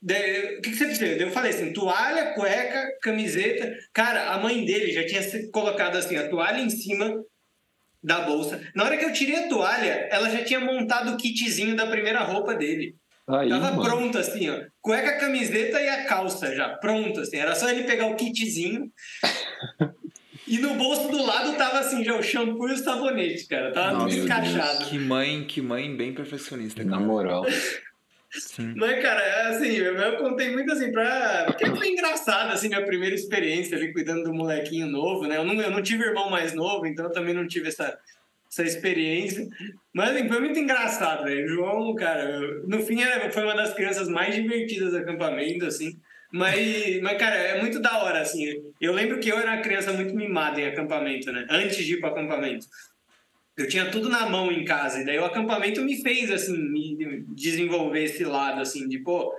o 0.57 0.61
que, 0.61 0.69
que, 0.69 0.75
você 0.75 0.85
precisa? 0.85 1.05
Eu 1.05 1.31
falei 1.31 1.51
assim, 1.51 1.73
toalha, 1.73 2.33
cueca, 2.33 2.97
camiseta. 3.01 3.75
Cara, 3.91 4.31
a 4.31 4.39
mãe 4.39 4.63
dele 4.63 4.91
já 4.91 5.05
tinha 5.05 5.21
colocado 5.51 5.95
assim, 5.95 6.15
a 6.15 6.29
toalha 6.29 6.61
em 6.61 6.69
cima 6.69 7.23
da 8.03 8.21
bolsa. 8.21 8.61
Na 8.75 8.83
hora 8.83 8.97
que 8.97 9.05
eu 9.05 9.13
tirei 9.13 9.35
a 9.35 9.47
toalha, 9.47 10.07
ela 10.11 10.29
já 10.29 10.43
tinha 10.43 10.59
montado 10.59 11.13
o 11.13 11.17
kitzinho 11.17 11.75
da 11.75 11.87
primeira 11.87 12.19
roupa 12.19 12.53
dele. 12.53 12.95
Aí, 13.27 13.49
Tava 13.49 13.71
mano. 13.71 13.83
pronto, 13.83 14.17
assim, 14.17 14.49
ó. 14.49 14.59
Cueca, 14.81 15.17
camiseta 15.17 15.79
e 15.81 15.87
a 15.87 16.05
calça 16.05 16.53
já, 16.53 16.69
pronto, 16.69 17.21
assim. 17.21 17.37
Era 17.37 17.55
só 17.55 17.69
ele 17.69 17.83
pegar 17.83 18.07
o 18.07 18.15
kitzinho. 18.15 18.91
e 20.45 20.57
no 20.57 20.73
bolso 20.75 21.07
do 21.07 21.25
lado 21.25 21.57
tava 21.57 21.79
assim, 21.79 22.03
já 22.03 22.15
o 22.15 22.21
shampoo 22.21 22.67
e 22.67 22.73
o 22.73 22.77
sabonete, 22.77 23.47
cara. 23.47 23.71
Tava 23.71 23.99
tudo 23.99 24.13
encaixado. 24.13 24.85
Que 24.85 24.99
mãe, 24.99 25.45
que 25.45 25.61
mãe 25.61 25.95
bem 25.95 26.13
perfeccionista, 26.13 26.83
cara. 26.83 26.97
Na 26.97 26.99
moral. 26.99 27.45
Sim. 28.29 28.73
Mas, 28.75 29.01
cara, 29.01 29.21
é 29.21 29.47
assim, 29.49 29.67
eu 29.77 30.17
contei 30.17 30.51
muito 30.51 30.71
assim 30.73 30.91
pra. 30.91 31.45
Porque 31.45 31.67
foi 31.67 31.89
engraçado, 31.89 32.51
assim, 32.51 32.67
minha 32.67 32.83
primeira 32.83 33.13
experiência 33.13 33.77
ali 33.77 33.93
cuidando 33.93 34.23
do 34.23 34.33
molequinho 34.33 34.87
novo, 34.87 35.27
né? 35.27 35.37
Eu 35.37 35.45
não, 35.45 35.53
eu 35.61 35.69
não 35.69 35.83
tive 35.83 36.03
irmão 36.03 36.29
mais 36.31 36.51
novo, 36.53 36.85
então 36.87 37.05
eu 37.05 37.11
também 37.11 37.33
não 37.33 37.47
tive 37.47 37.67
essa, 37.67 37.95
essa 38.53 38.63
experiência. 38.63 39.47
Mas 39.93 40.11
assim, 40.11 40.27
foi 40.27 40.39
muito 40.39 40.59
engraçado, 40.59 41.25
velho. 41.25 41.47
João, 41.47 41.93
cara, 41.95 42.39
no 42.67 42.79
fim 42.81 42.99
foi 43.31 43.43
uma 43.43 43.55
das 43.55 43.73
crianças 43.73 44.07
mais 44.07 44.35
divertidas 44.35 44.91
do 44.91 44.97
acampamento, 44.97 45.65
assim. 45.65 45.91
Mas, 46.31 46.99
mas, 47.01 47.17
cara, 47.17 47.35
é 47.35 47.61
muito 47.61 47.79
da 47.79 48.03
hora, 48.03 48.21
assim. 48.21 48.43
Eu 48.81 48.93
lembro 48.93 49.19
que 49.19 49.29
eu 49.29 49.37
era 49.37 49.53
uma 49.53 49.61
criança 49.61 49.93
muito 49.93 50.15
mimada 50.15 50.59
em 50.59 50.67
acampamento, 50.67 51.31
né? 51.31 51.45
Antes 51.49 51.85
de 51.85 51.93
ir 51.93 51.99
para 51.99 52.09
acampamento 52.09 52.65
eu 53.57 53.67
tinha 53.67 53.89
tudo 53.89 54.09
na 54.09 54.27
mão 54.29 54.51
em 54.51 54.65
casa. 54.65 55.01
E 55.01 55.05
daí 55.05 55.19
o 55.19 55.25
acampamento 55.25 55.81
me 55.81 56.01
fez, 56.01 56.31
assim, 56.31 56.57
me 56.57 57.23
desenvolver 57.29 58.03
esse 58.03 58.23
lado, 58.23 58.61
assim, 58.61 58.87
de, 58.87 58.99
pô, 58.99 59.33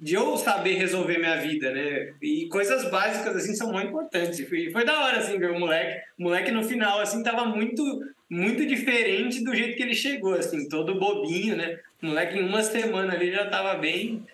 de 0.00 0.14
eu 0.14 0.36
saber 0.36 0.74
resolver 0.74 1.18
minha 1.18 1.36
vida, 1.36 1.70
né? 1.72 2.14
E 2.22 2.48
coisas 2.48 2.90
básicas, 2.90 3.36
assim, 3.36 3.54
são 3.54 3.70
muito 3.70 3.88
importantes. 3.88 4.38
E 4.38 4.46
foi, 4.46 4.70
foi 4.70 4.84
da 4.84 4.98
hora, 4.98 5.18
assim, 5.18 5.38
ver 5.38 5.50
o 5.50 5.58
moleque. 5.58 6.00
O 6.18 6.24
moleque, 6.24 6.50
no 6.50 6.64
final, 6.64 7.00
assim, 7.00 7.22
tava 7.22 7.44
muito, 7.44 7.82
muito 8.34 8.66
diferente 8.66 9.44
do 9.44 9.54
jeito 9.54 9.76
que 9.76 9.82
ele 9.82 9.94
chegou, 9.94 10.34
assim, 10.34 10.68
todo 10.68 10.98
bobinho, 10.98 11.56
né? 11.56 11.78
O 12.02 12.06
moleque, 12.06 12.38
em 12.38 12.46
uma 12.46 12.62
semana 12.62 13.14
ali, 13.14 13.30
já 13.30 13.48
tava 13.48 13.74
bem 13.74 14.24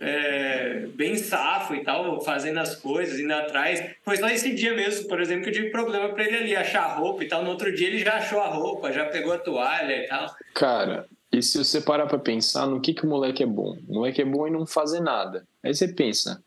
é, 0.00 0.86
bem 0.94 1.16
safo 1.16 1.74
e 1.74 1.82
tal, 1.82 2.20
fazendo 2.20 2.58
as 2.58 2.76
coisas, 2.76 3.18
indo 3.18 3.32
atrás. 3.32 3.82
Foi 4.04 4.16
só 4.16 4.28
esse 4.28 4.54
dia 4.54 4.74
mesmo, 4.74 5.08
por 5.08 5.20
exemplo, 5.20 5.42
que 5.42 5.48
eu 5.50 5.54
tive 5.54 5.70
problema 5.70 6.08
pra 6.10 6.24
ele 6.24 6.36
ali 6.36 6.56
achar 6.56 6.84
a 6.84 6.94
roupa 6.94 7.24
e 7.24 7.28
tal. 7.28 7.42
No 7.42 7.50
outro 7.50 7.74
dia 7.74 7.88
ele 7.88 7.98
já 7.98 8.14
achou 8.14 8.40
a 8.40 8.46
roupa, 8.46 8.92
já 8.92 9.06
pegou 9.06 9.32
a 9.32 9.38
toalha 9.38 10.04
e 10.04 10.06
tal. 10.06 10.26
Cara, 10.54 11.06
e 11.32 11.42
se 11.42 11.58
você 11.58 11.80
parar 11.80 12.06
pra 12.06 12.18
pensar 12.18 12.66
no 12.66 12.80
que, 12.80 12.94
que 12.94 13.04
o 13.04 13.08
moleque 13.08 13.42
é 13.42 13.46
bom? 13.46 13.76
O 13.88 13.94
moleque 13.94 14.22
é 14.22 14.24
bom 14.24 14.46
em 14.46 14.52
não 14.52 14.66
fazer 14.66 15.00
nada. 15.00 15.44
Aí 15.62 15.74
você 15.74 15.88
pensa, 15.88 16.42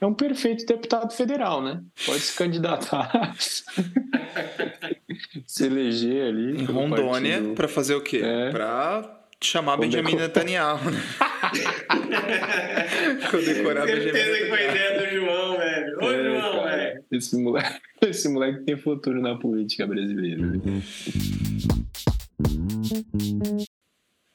é 0.00 0.06
um 0.06 0.14
perfeito 0.14 0.64
deputado 0.64 1.12
federal, 1.12 1.60
né? 1.62 1.82
Pode 2.06 2.20
se 2.20 2.34
candidatar, 2.36 3.34
se 5.46 5.66
eleger 5.66 6.28
ali. 6.28 6.62
Em 6.62 6.64
Rondônia, 6.64 7.52
para 7.54 7.68
fazer 7.68 7.94
o 7.94 8.00
quê? 8.00 8.22
É. 8.24 8.50
Pra 8.50 9.20
chamar 9.42 9.76
Benjamin 9.76 10.14
Netanyahu, 10.14 10.90
né? 10.90 11.00
Condecorar 13.30 13.86
Benjamin 13.86 14.12
Certeza 14.12 14.38
que 14.38 14.48
foi 14.48 14.70
ideia 14.70 14.98
do 14.98 15.06
João, 15.16 15.58
velho. 15.58 15.98
Ô, 15.98 16.10
é, 16.10 16.24
João, 16.24 16.64
velho. 16.64 17.04
Esse 17.10 17.36
moleque, 17.36 17.80
esse 18.02 18.26
moleque 18.28 18.64
tem 18.64 18.78
futuro 18.78 19.20
na 19.20 19.36
política 19.36 19.86
brasileira. 19.86 20.50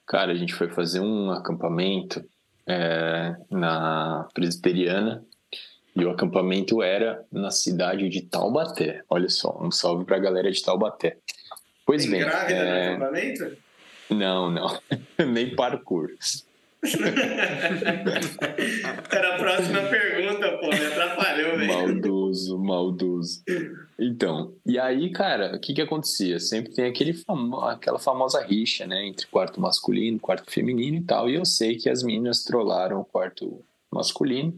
Cara, 0.06 0.30
a 0.30 0.36
gente 0.36 0.54
foi 0.54 0.68
fazer 0.68 1.00
um 1.00 1.32
acampamento 1.32 2.24
é, 2.68 3.34
na 3.50 4.28
Presbiteriana 4.32 5.24
e 5.96 6.04
o 6.04 6.10
acampamento 6.10 6.82
era 6.82 7.24
na 7.32 7.50
cidade 7.50 8.08
de 8.10 8.20
Taubaté. 8.20 9.02
Olha 9.08 9.30
só, 9.30 9.58
um 9.60 9.70
salve 9.70 10.04
pra 10.04 10.18
galera 10.18 10.52
de 10.52 10.62
Taubaté. 10.62 11.16
Pois 11.86 12.02
tem 12.02 12.10
bem. 12.10 12.20
Grávida 12.20 12.54
é... 12.54 12.88
no 12.90 12.96
acampamento? 13.04 13.56
Não, 14.10 14.50
não. 14.50 14.78
Nem 15.26 15.56
parkour. 15.56 16.10
Era 19.10 19.34
a 19.34 19.38
próxima 19.38 19.80
pergunta, 19.88 20.58
pô, 20.58 20.68
me 20.68 20.86
atrapalhou, 20.86 21.56
velho. 21.56 21.72
Maldoso, 21.72 22.58
maldoso. 22.58 23.42
Então, 23.98 24.54
e 24.64 24.78
aí, 24.78 25.10
cara, 25.10 25.56
o 25.56 25.58
que 25.58 25.74
que 25.74 25.80
acontecia? 25.80 26.38
Sempre 26.38 26.74
tem 26.74 26.84
aquele 26.84 27.14
famo 27.14 27.60
aquela 27.60 27.98
famosa 27.98 28.40
rixa, 28.44 28.86
né, 28.86 29.04
entre 29.04 29.26
quarto 29.26 29.60
masculino, 29.60 30.20
quarto 30.20 30.48
feminino 30.52 30.98
e 30.98 31.02
tal, 31.02 31.28
e 31.28 31.34
eu 31.34 31.44
sei 31.44 31.76
que 31.76 31.88
as 31.88 32.04
meninas 32.04 32.44
trollaram 32.44 33.00
o 33.00 33.04
quarto 33.04 33.64
masculino 33.92 34.54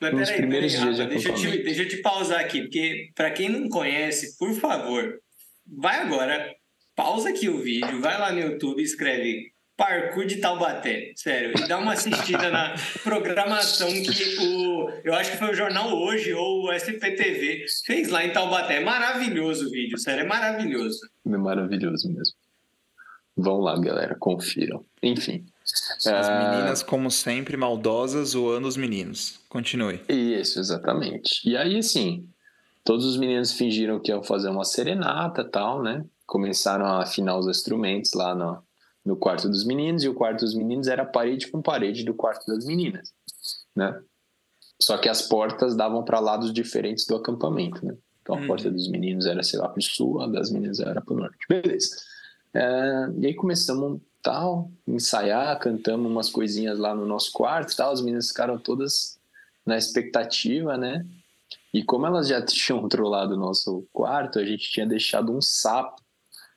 Mas 0.00 0.12
nos 0.12 0.28
peraí, 0.28 0.40
primeiros 0.40 0.72
peraí, 0.72 0.94
dias 0.94 0.96
de 0.96 1.06
deixa 1.06 1.28
eu, 1.30 1.34
te, 1.34 1.62
deixa 1.62 1.82
eu 1.82 1.88
te 1.88 1.96
pausar 1.98 2.40
aqui, 2.40 2.62
porque 2.62 3.10
para 3.14 3.30
quem 3.30 3.48
não 3.48 3.68
conhece, 3.68 4.36
por 4.38 4.52
favor, 4.54 5.18
vai 5.66 6.00
agora, 6.00 6.54
pausa 6.94 7.30
aqui 7.30 7.48
o 7.48 7.58
vídeo, 7.58 8.00
vai 8.00 8.18
lá 8.18 8.30
no 8.30 8.40
YouTube 8.40 8.80
e 8.80 8.84
escreve 8.84 9.52
Parkour 9.76 10.24
de 10.26 10.36
Taubaté, 10.36 11.12
sério, 11.14 11.52
e 11.58 11.68
dá 11.68 11.78
uma 11.78 11.92
assistida 11.92 12.50
na 12.50 12.74
programação 13.04 13.88
que 13.88 14.38
o, 14.40 14.90
eu 15.04 15.14
acho 15.14 15.32
que 15.32 15.36
foi 15.36 15.50
o 15.50 15.54
Jornal 15.54 15.94
Hoje 15.94 16.32
ou 16.32 16.64
o 16.64 16.72
SPTV 16.72 17.66
fez 17.84 18.08
lá 18.08 18.24
em 18.24 18.32
Taubaté. 18.32 18.76
É 18.76 18.84
maravilhoso 18.84 19.66
o 19.66 19.70
vídeo, 19.70 19.98
sério, 19.98 20.24
é 20.24 20.26
maravilhoso. 20.26 21.00
É 21.26 21.36
maravilhoso 21.36 22.10
mesmo. 22.10 22.34
Vão 23.36 23.60
lá, 23.60 23.78
galera, 23.78 24.14
confiram. 24.18 24.82
Enfim. 25.02 25.44
As 25.66 26.28
uh... 26.28 26.50
meninas, 26.50 26.82
como 26.82 27.10
sempre, 27.10 27.56
maldosas 27.56 28.30
zoando 28.30 28.68
os 28.68 28.76
meninos. 28.76 29.40
Continue. 29.48 30.00
Isso, 30.08 30.60
exatamente. 30.60 31.40
E 31.48 31.56
aí, 31.56 31.78
assim, 31.78 32.28
todos 32.84 33.04
os 33.04 33.16
meninos 33.16 33.52
fingiram 33.52 33.98
que 33.98 34.10
iam 34.10 34.22
fazer 34.22 34.48
uma 34.48 34.64
serenata 34.64 35.44
tal, 35.44 35.82
né? 35.82 36.04
Começaram 36.26 36.86
a 36.86 37.02
afinar 37.02 37.36
os 37.36 37.46
instrumentos 37.46 38.12
lá 38.14 38.34
no, 38.34 38.62
no 39.04 39.16
quarto 39.16 39.48
dos 39.48 39.64
meninos 39.64 40.04
e 40.04 40.08
o 40.08 40.14
quarto 40.14 40.40
dos 40.40 40.54
meninos 40.54 40.86
era 40.86 41.04
parede 41.04 41.48
com 41.48 41.60
parede 41.60 42.04
do 42.04 42.14
quarto 42.14 42.46
das 42.46 42.64
meninas, 42.64 43.12
né? 43.74 44.00
Só 44.80 44.98
que 44.98 45.08
as 45.08 45.22
portas 45.22 45.74
davam 45.74 46.04
para 46.04 46.20
lados 46.20 46.52
diferentes 46.52 47.06
do 47.06 47.16
acampamento, 47.16 47.84
né? 47.84 47.96
Então 48.20 48.36
a 48.36 48.40
hum. 48.40 48.46
porta 48.46 48.70
dos 48.70 48.88
meninos 48.88 49.24
era, 49.24 49.42
sei 49.42 49.58
lá, 49.58 49.68
para 49.68 49.78
o 49.78 49.82
sul, 49.82 50.20
a 50.20 50.26
das 50.26 50.50
meninas 50.50 50.80
era 50.80 51.00
para 51.00 51.14
o 51.14 51.16
norte. 51.16 51.38
Beleza. 51.48 51.96
É, 52.52 53.08
e 53.18 53.26
aí 53.26 53.34
começamos 53.34 54.00
tal, 54.26 54.72
ensaiar, 54.88 55.56
cantamos 55.60 56.10
umas 56.10 56.28
coisinhas 56.28 56.80
lá 56.80 56.92
no 56.92 57.06
nosso 57.06 57.30
quarto 57.32 57.76
tal, 57.76 57.92
as 57.92 58.00
meninas 58.00 58.30
ficaram 58.30 58.58
todas 58.58 59.20
na 59.64 59.78
expectativa, 59.78 60.76
né? 60.76 61.06
E 61.72 61.84
como 61.84 62.06
elas 62.06 62.26
já 62.26 62.42
tinham 62.44 62.88
trollado 62.88 63.34
o 63.34 63.38
nosso 63.38 63.86
quarto, 63.92 64.40
a 64.40 64.44
gente 64.44 64.68
tinha 64.68 64.84
deixado 64.84 65.32
um 65.32 65.40
sapo 65.40 66.02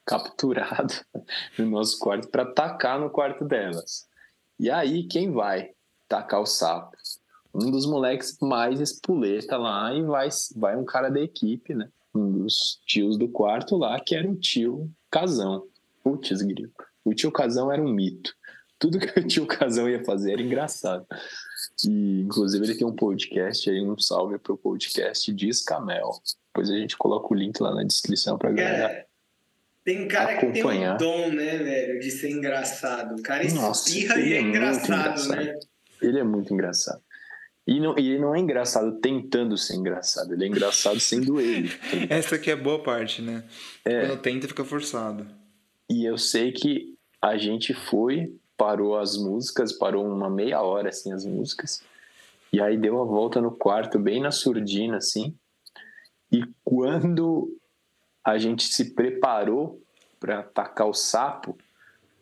capturado 0.03 0.95
no 1.59 1.69
nosso 1.69 1.99
quarto 1.99 2.27
para 2.29 2.43
tacar 2.43 2.99
no 2.99 3.11
quarto 3.11 3.45
delas. 3.45 4.07
E 4.59 4.71
aí, 4.71 5.03
quem 5.03 5.31
vai 5.31 5.69
tacar 6.07 6.41
o 6.41 6.47
sapo? 6.47 6.97
Um 7.53 7.69
dos 7.69 7.85
moleques 7.85 8.35
mais 8.41 8.79
espuleta 8.79 9.57
lá 9.57 9.93
e 9.93 10.01
vai, 10.01 10.29
vai 10.55 10.75
um 10.75 10.85
cara 10.85 11.09
da 11.09 11.21
equipe, 11.21 11.75
né? 11.75 11.87
Um 12.15 12.31
dos 12.31 12.81
tios 12.87 13.15
do 13.15 13.29
quarto 13.29 13.77
lá, 13.77 13.99
que 13.99 14.15
era 14.15 14.27
o 14.27 14.35
tio 14.35 14.89
Casão. 15.11 15.67
Putz, 16.03 16.41
grilo. 16.41 16.71
O 17.03 17.13
tio 17.13 17.31
Casão 17.31 17.71
era 17.71 17.81
um 17.81 17.91
mito. 17.93 18.33
Tudo 18.77 18.99
que 18.99 19.19
o 19.19 19.27
tio 19.27 19.45
Casão 19.45 19.89
ia 19.89 20.03
fazer 20.03 20.33
era 20.33 20.41
engraçado. 20.41 21.05
E, 21.85 22.21
inclusive, 22.21 22.65
ele 22.65 22.75
tem 22.75 22.87
um 22.87 22.95
podcast 22.95 23.69
aí, 23.69 23.81
um 23.81 23.97
salve 23.97 24.37
pro 24.37 24.57
podcast 24.57 25.31
Discamel. 25.33 26.11
Depois 26.47 26.69
a 26.69 26.77
gente 26.77 26.97
coloca 26.97 27.33
o 27.33 27.37
link 27.37 27.59
lá 27.61 27.73
na 27.73 27.83
descrição 27.83 28.37
pra 28.37 28.51
galera 28.51 29.05
Tem 29.83 30.07
cara 30.07 30.35
que 30.37 30.45
tem 30.47 30.63
um 30.63 30.67
Acompanhar. 30.67 30.97
dom, 30.97 31.29
né, 31.29 31.57
velho, 31.57 31.99
de 31.99 32.11
ser 32.11 32.31
engraçado. 32.31 33.15
O 33.19 33.21
cara 33.21 33.43
Nossa, 33.53 33.89
espirra 33.89 34.19
ele 34.19 34.29
e 34.29 34.33
é 34.33 34.37
é 34.37 34.41
muito 34.41 34.55
engraçado, 34.57 35.21
engraçado. 35.21 35.35
né? 35.45 35.59
Ele 36.01 36.19
é 36.19 36.23
muito 36.23 36.53
engraçado. 36.53 37.01
E, 37.67 37.79
não, 37.79 37.97
e 37.99 38.09
ele 38.11 38.19
não 38.19 38.33
é 38.33 38.39
engraçado 38.39 38.99
tentando 38.99 39.55
ser 39.57 39.75
engraçado, 39.75 40.33
ele 40.33 40.43
é 40.43 40.47
engraçado 40.47 40.99
sendo 40.99 41.39
ele. 41.39 41.69
Essa 42.09 42.35
aqui 42.35 42.49
é 42.49 42.53
a 42.53 42.57
boa 42.57 42.81
parte, 42.81 43.21
né? 43.21 43.43
É. 43.85 44.07
Quando 44.07 44.21
tenta, 44.21 44.47
fica 44.47 44.63
forçado. 44.65 45.27
E 45.89 46.05
eu 46.05 46.17
sei 46.17 46.51
que 46.51 46.95
a 47.21 47.37
gente 47.37 47.73
foi, 47.73 48.33
parou 48.55 48.97
as 48.97 49.17
músicas, 49.17 49.73
parou 49.73 50.05
uma 50.05 50.29
meia 50.29 50.61
hora 50.61 50.89
assim 50.89 51.11
as 51.11 51.25
músicas, 51.25 51.81
e 52.51 52.61
aí 52.61 52.77
deu 52.77 53.01
a 53.01 53.05
volta 53.05 53.41
no 53.41 53.51
quarto, 53.51 53.99
bem 53.99 54.21
na 54.21 54.31
surdina, 54.31 54.97
assim. 54.97 55.35
E 56.31 56.43
quando 56.63 57.55
a 58.23 58.37
gente 58.37 58.63
se 58.63 58.93
preparou 58.93 59.81
para 60.19 60.39
atacar 60.39 60.87
o 60.87 60.93
sapo, 60.93 61.57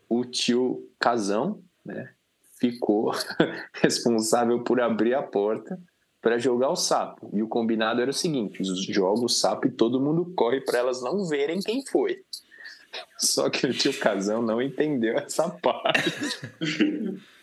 o 0.10 0.24
tio 0.24 0.90
Casão, 1.00 1.62
né, 1.84 2.14
ficou 2.60 3.12
responsável 3.74 4.64
por 4.64 4.80
abrir 4.82 5.14
a 5.14 5.24
porta 5.24 5.80
para 6.22 6.38
jogar 6.38 6.70
o 6.70 6.76
sapo. 6.76 7.30
E 7.34 7.42
o 7.42 7.48
combinado 7.48 8.02
era 8.02 8.12
o 8.12 8.14
seguinte: 8.14 8.64
joga 8.64 9.26
o 9.26 9.30
sapo 9.30 9.68
e 9.68 9.72
todo 9.72 10.00
mundo 10.00 10.34
corre 10.36 10.62
para 10.62 10.80
elas 10.80 11.02
não 11.02 11.26
verem 11.26 11.60
quem 11.60 11.86
foi. 11.86 12.24
Só 13.18 13.50
que 13.50 13.66
o 13.68 13.74
tio 13.74 13.98
Casão 14.00 14.42
não 14.42 14.62
entendeu 14.62 15.18
essa 15.18 15.50
parte. 15.50 16.12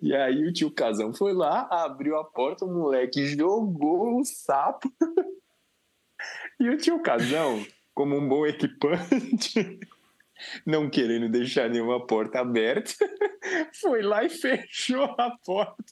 E 0.00 0.14
aí 0.14 0.44
o 0.44 0.52
tio 0.52 0.70
Casão 0.70 1.12
foi 1.12 1.32
lá, 1.32 1.68
abriu 1.70 2.16
a 2.16 2.24
porta, 2.24 2.64
o 2.64 2.72
moleque 2.72 3.26
jogou 3.26 4.18
o 4.18 4.24
sapo. 4.24 4.92
E 6.60 6.68
o 6.68 6.76
tio 6.76 7.00
Casão, 7.00 7.64
como 7.94 8.16
um 8.16 8.28
bom 8.28 8.46
equipante, 8.46 9.78
não 10.66 10.88
querendo 10.88 11.28
deixar 11.28 11.68
nenhuma 11.68 12.04
porta 12.06 12.40
aberta, 12.40 12.92
foi 13.80 14.02
lá 14.02 14.24
e 14.24 14.28
fechou 14.28 15.04
a 15.18 15.36
porta 15.44 15.84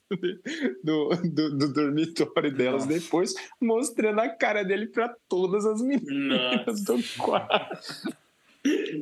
do, 0.83 1.09
do, 1.09 1.59
do 1.59 1.73
dormitório 1.73 2.55
delas 2.55 2.87
Nossa. 2.87 3.01
depois, 3.01 3.35
mostrando 3.61 4.21
a 4.21 4.29
cara 4.29 4.65
dele 4.65 4.89
para 4.89 5.15
todas 5.29 5.65
as 5.65 5.81
meninas 5.81 6.67
Nossa. 6.67 6.95
do 6.95 7.03
quarto. 7.19 8.26
Muito 8.67 8.99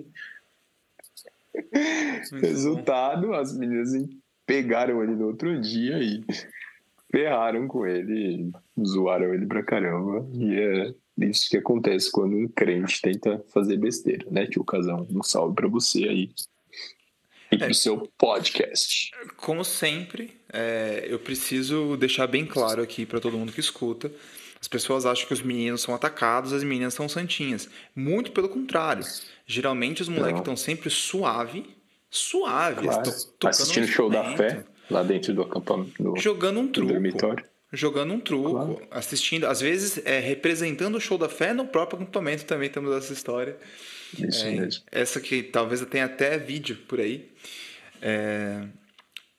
bom. 2.32 2.38
Resultado, 2.40 3.32
as 3.34 3.56
meninas 3.56 3.90
pegaram 4.46 5.02
ele 5.02 5.12
no 5.14 5.26
outro 5.28 5.60
dia 5.60 5.98
e 6.02 6.22
ferraram 7.10 7.68
com 7.68 7.86
ele, 7.86 8.50
zoaram 8.84 9.32
ele 9.32 9.46
pra 9.46 9.62
caramba. 9.62 10.26
E 10.34 10.54
é 10.54 10.94
isso 11.26 11.48
que 11.48 11.56
acontece 11.56 12.10
quando 12.10 12.36
um 12.36 12.48
crente 12.48 13.00
tenta 13.00 13.44
fazer 13.52 13.76
besteira, 13.76 14.26
né, 14.30 14.46
tio 14.46 14.64
Casão? 14.64 15.06
Um 15.10 15.22
salve 15.22 15.54
pra 15.54 15.68
você 15.68 16.08
aí. 16.08 16.30
E 17.52 17.56
pro 17.58 17.68
É. 17.70 17.72
seu 17.72 18.08
podcast. 18.18 19.12
Como 19.36 19.64
sempre, 19.64 20.32
é, 20.52 21.06
eu 21.08 21.20
preciso 21.20 21.96
deixar 21.96 22.26
bem 22.26 22.44
claro 22.44 22.82
aqui 22.82 23.06
para 23.06 23.20
todo 23.20 23.38
mundo 23.38 23.52
que 23.52 23.60
escuta. 23.60 24.10
As 24.64 24.68
pessoas 24.68 25.04
acham 25.04 25.26
que 25.26 25.34
os 25.34 25.42
meninos 25.42 25.82
são 25.82 25.94
atacados, 25.94 26.54
as 26.54 26.64
meninas 26.64 26.94
são 26.94 27.06
santinhas. 27.06 27.68
Muito 27.94 28.32
pelo 28.32 28.48
contrário. 28.48 29.04
Geralmente 29.46 30.00
os 30.00 30.08
moleques 30.08 30.38
estão 30.40 30.56
sempre 30.56 30.88
suave, 30.88 31.66
suaves, 32.08 32.82
Claro. 32.86 33.02
to- 33.02 33.26
tocando 33.38 33.50
Assistindo 33.50 33.82
um 33.82 33.86
o 33.86 33.90
show 33.92 34.08
da 34.08 34.34
fé, 34.34 34.64
lá 34.90 35.02
dentro 35.02 35.34
do 35.34 35.42
acampamento, 35.42 36.02
do, 36.02 36.16
jogando 36.16 36.60
um 36.60 36.66
truco. 36.68 36.90
dormitório. 36.94 37.44
Jogando 37.74 38.14
um 38.14 38.20
truco, 38.20 38.52
Claro. 38.52 38.88
assistindo, 38.90 39.44
às 39.46 39.60
vezes 39.60 40.00
é, 40.06 40.18
representando 40.18 40.94
o 40.94 41.00
show 41.00 41.18
da 41.18 41.28
fé 41.28 41.52
no 41.52 41.66
próprio 41.66 42.00
acampamento 42.00 42.46
também 42.46 42.70
temos 42.70 42.96
essa 42.96 43.12
história. 43.12 43.58
Isso 44.18 44.46
É, 44.46 44.50
mesmo. 44.52 44.82
Essa 44.90 45.20
que 45.20 45.42
talvez 45.42 45.82
eu 45.82 45.86
tenha 45.86 46.06
até 46.06 46.38
vídeo 46.38 46.78
por 46.88 47.00
aí. 47.00 47.30
É, 48.00 48.62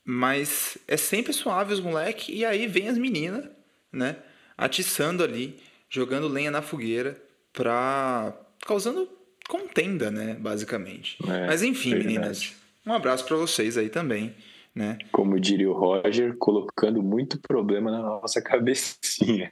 mas 0.03 0.77
é 0.87 0.95
sempre 0.97 1.33
suave 1.33 1.73
os 1.73 1.79
moleque 1.79 2.31
e 2.31 2.45
aí 2.45 2.67
vem 2.67 2.89
as 2.89 2.97
meninas, 2.99 3.45
né? 3.91 4.17
Atiçando 4.57 5.23
ali, 5.23 5.57
jogando 5.89 6.27
lenha 6.27 6.51
na 6.51 6.61
fogueira 6.61 7.21
pra. 7.53 8.33
causando 8.65 9.07
contenda, 9.49 10.09
né? 10.09 10.33
Basicamente. 10.39 11.17
É, 11.27 11.45
mas 11.47 11.61
enfim, 11.61 11.91
verdade. 11.91 12.07
meninas. 12.15 12.53
Um 12.85 12.93
abraço 12.93 13.25
pra 13.25 13.35
vocês 13.35 13.77
aí 13.77 13.89
também, 13.89 14.33
né? 14.73 14.97
Como 15.11 15.39
diria 15.39 15.69
o 15.69 15.73
Roger, 15.73 16.35
colocando 16.37 17.01
muito 17.03 17.39
problema 17.39 17.91
na 17.91 17.99
nossa 18.01 18.41
cabecinha. 18.41 19.49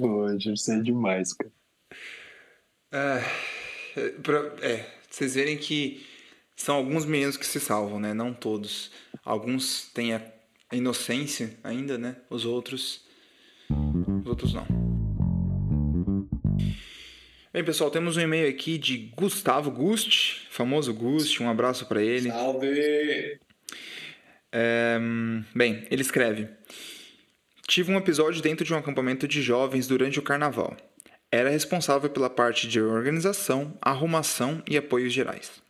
Roger, 0.00 0.56
você 0.56 0.74
é 0.76 0.80
demais, 0.80 1.32
cara. 1.32 1.52
É, 2.92 3.20
pra- 4.22 4.54
é, 4.62 4.86
vocês 5.10 5.34
verem 5.34 5.56
que 5.56 6.06
são 6.56 6.76
alguns 6.76 7.04
meninos 7.04 7.36
que 7.36 7.46
se 7.46 7.60
salvam, 7.60 8.00
né? 8.00 8.14
Não 8.14 8.32
todos. 8.32 8.90
Alguns 9.24 9.90
têm 9.92 10.14
a 10.14 10.22
inocência 10.72 11.56
ainda, 11.62 11.98
né? 11.98 12.16
Os 12.30 12.44
outros. 12.44 13.04
Os 13.70 14.26
outros 14.26 14.54
não. 14.54 14.66
Bem, 17.52 17.64
pessoal, 17.64 17.90
temos 17.90 18.16
um 18.16 18.20
e-mail 18.20 18.48
aqui 18.48 18.76
de 18.78 19.12
Gustavo 19.16 19.70
Gust, 19.70 20.46
famoso 20.50 20.92
Gust, 20.92 21.40
um 21.40 21.48
abraço 21.48 21.86
pra 21.86 22.02
ele. 22.02 22.30
Salve! 22.30 23.38
É, 24.52 24.98
bem, 25.54 25.86
ele 25.90 26.02
escreve: 26.02 26.48
Tive 27.66 27.92
um 27.92 27.96
episódio 27.96 28.42
dentro 28.42 28.64
de 28.64 28.72
um 28.72 28.76
acampamento 28.76 29.26
de 29.28 29.42
jovens 29.42 29.86
durante 29.86 30.18
o 30.18 30.22
carnaval. 30.22 30.76
Era 31.30 31.50
responsável 31.50 32.08
pela 32.08 32.30
parte 32.30 32.68
de 32.68 32.80
organização, 32.80 33.76
arrumação 33.80 34.62
e 34.68 34.76
apoios 34.76 35.12
gerais. 35.12 35.62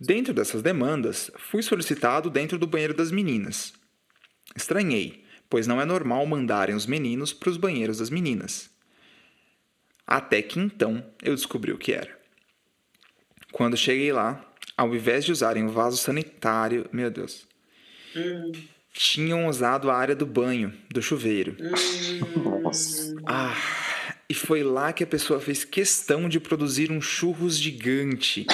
Dentro 0.00 0.34
dessas 0.34 0.62
demandas, 0.62 1.30
fui 1.36 1.62
solicitado 1.62 2.28
dentro 2.28 2.58
do 2.58 2.66
banheiro 2.66 2.94
das 2.94 3.10
meninas. 3.10 3.72
Estranhei, 4.56 5.24
pois 5.48 5.66
não 5.66 5.80
é 5.80 5.84
normal 5.84 6.26
mandarem 6.26 6.74
os 6.74 6.86
meninos 6.86 7.32
para 7.32 7.50
os 7.50 7.56
banheiros 7.56 7.98
das 7.98 8.10
meninas. 8.10 8.70
Até 10.06 10.42
que 10.42 10.58
então 10.58 11.04
eu 11.22 11.34
descobri 11.34 11.72
o 11.72 11.78
que 11.78 11.92
era. 11.92 12.18
Quando 13.52 13.76
cheguei 13.76 14.12
lá, 14.12 14.44
ao 14.76 14.94
invés 14.94 15.24
de 15.24 15.32
usarem 15.32 15.64
o 15.64 15.70
vaso 15.70 15.96
sanitário, 15.96 16.86
meu 16.92 17.10
Deus, 17.10 17.46
tinham 18.92 19.46
usado 19.46 19.90
a 19.90 19.96
área 19.96 20.14
do 20.14 20.26
banho, 20.26 20.74
do 20.90 21.00
chuveiro. 21.00 21.56
Nossa. 22.62 23.14
Ah, 23.26 23.56
e 24.28 24.34
foi 24.34 24.62
lá 24.62 24.92
que 24.92 25.04
a 25.04 25.06
pessoa 25.06 25.40
fez 25.40 25.64
questão 25.64 26.28
de 26.28 26.40
produzir 26.40 26.90
um 26.90 27.00
churros 27.00 27.58
gigante. 27.58 28.46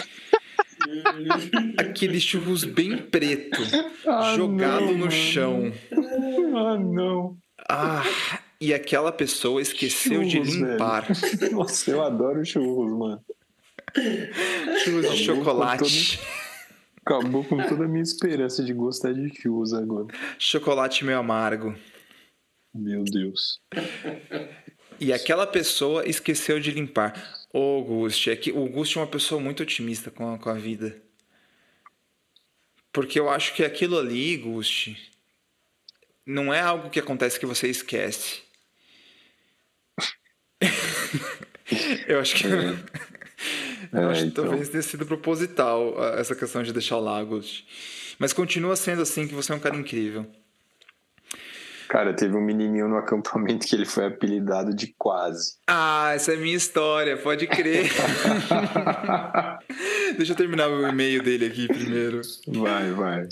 Aquele 1.79 2.21
churros 2.21 2.65
bem 2.65 2.97
preto, 2.99 3.61
Ah, 4.07 4.35
jogado 4.37 4.87
não, 4.87 4.93
no 4.93 4.99
mano. 5.01 5.11
chão. 5.11 5.73
Ah, 6.57 6.79
não. 6.79 7.37
Ah, 7.69 8.03
e 8.61 8.75
aquela 8.75 9.13
pessoa 9.13 9.61
esqueceu 9.63 10.23
de 10.23 10.31
Churros, 10.45 10.55
limpar. 10.55 11.07
Nossa, 11.53 11.91
eu 11.91 12.03
adoro 12.03 12.45
churros, 12.45 12.93
mano. 12.99 13.25
Churros 14.85 14.85
de 14.85 14.85
Acabou 14.85 15.11
com 15.11 15.17
chocolate. 15.17 16.21
Acabou 17.05 17.45
com 17.45 17.57
toda 17.69 17.85
a 17.85 17.89
minha 17.89 18.03
esperança 18.03 18.63
de 18.63 18.73
gostar 18.73 19.13
de 19.15 19.29
churros 19.41 19.73
agora. 19.73 20.07
Chocolate 20.39 21.05
meio 21.05 21.19
amargo. 21.19 21.75
Meu 22.75 23.03
Deus. 23.05 23.61
E 25.01 25.13
aquela 25.13 25.47
pessoa 25.47 26.07
esqueceu 26.09 26.61
de 26.61 26.71
limpar. 26.71 27.15
Ô, 27.53 27.81
Gust, 27.85 28.27
é 28.29 28.35
que 28.37 28.51
o 28.51 28.69
Gust 28.69 28.97
é 28.97 29.01
uma 29.01 29.07
pessoa 29.07 29.41
muito 29.41 29.63
otimista 29.63 30.11
com 30.11 30.35
a, 30.35 30.39
com 30.39 30.51
a 30.51 30.55
vida. 30.55 31.01
Porque 32.93 33.19
eu 33.19 33.29
acho 33.29 33.53
que 33.55 33.65
aquilo 33.65 33.99
ali, 33.99 34.37
Gust, 34.37 34.95
não 36.27 36.53
é 36.53 36.61
algo 36.63 36.89
que 36.89 36.99
acontece 36.99 37.39
que 37.39 37.45
você 37.45 37.69
esquece. 37.69 38.41
eu 42.09 42.21
acho 42.21 42.37
que. 42.37 42.47
eu 43.95 44.09
É, 44.09 44.09
acho 44.09 44.27
que 44.27 44.33
então. 44.33 44.45
talvez 44.45 44.69
tenha 44.69 44.83
sido 44.83 45.07
proposital 45.07 45.95
ah, 46.03 46.17
essa 46.19 46.35
questão 46.35 46.63
de 46.63 46.73
deixar 46.73 46.99
lá, 46.99 47.23
Gust. 47.23 47.65
Mas 48.19 48.33
continua 48.33 48.77
sendo 48.77 49.03
assim 49.03 49.27
que 49.27 49.35
você 49.35 49.53
é 49.53 49.57
um 49.57 49.61
cara 49.61 49.77
incrível. 49.77 50.27
Cara, 51.91 52.15
teve 52.15 52.37
um 52.37 52.41
menininho 52.41 52.87
no 52.87 52.97
acampamento 52.97 53.67
que 53.67 53.75
ele 53.75 53.85
foi 53.85 54.07
apelidado 54.07 54.73
de 54.73 54.95
quase. 54.97 55.57
Ah, 55.67 56.13
essa 56.15 56.33
é 56.33 56.37
minha 56.37 56.57
história, 56.57 57.17
pode 57.17 57.49
crer. 57.49 57.91
Deixa 60.17 60.31
eu 60.31 60.37
terminar 60.37 60.69
o 60.69 60.87
e-mail 60.87 61.21
dele 61.21 61.47
aqui 61.47 61.67
primeiro. 61.67 62.21
Vai, 62.47 62.93
vai. 62.93 63.29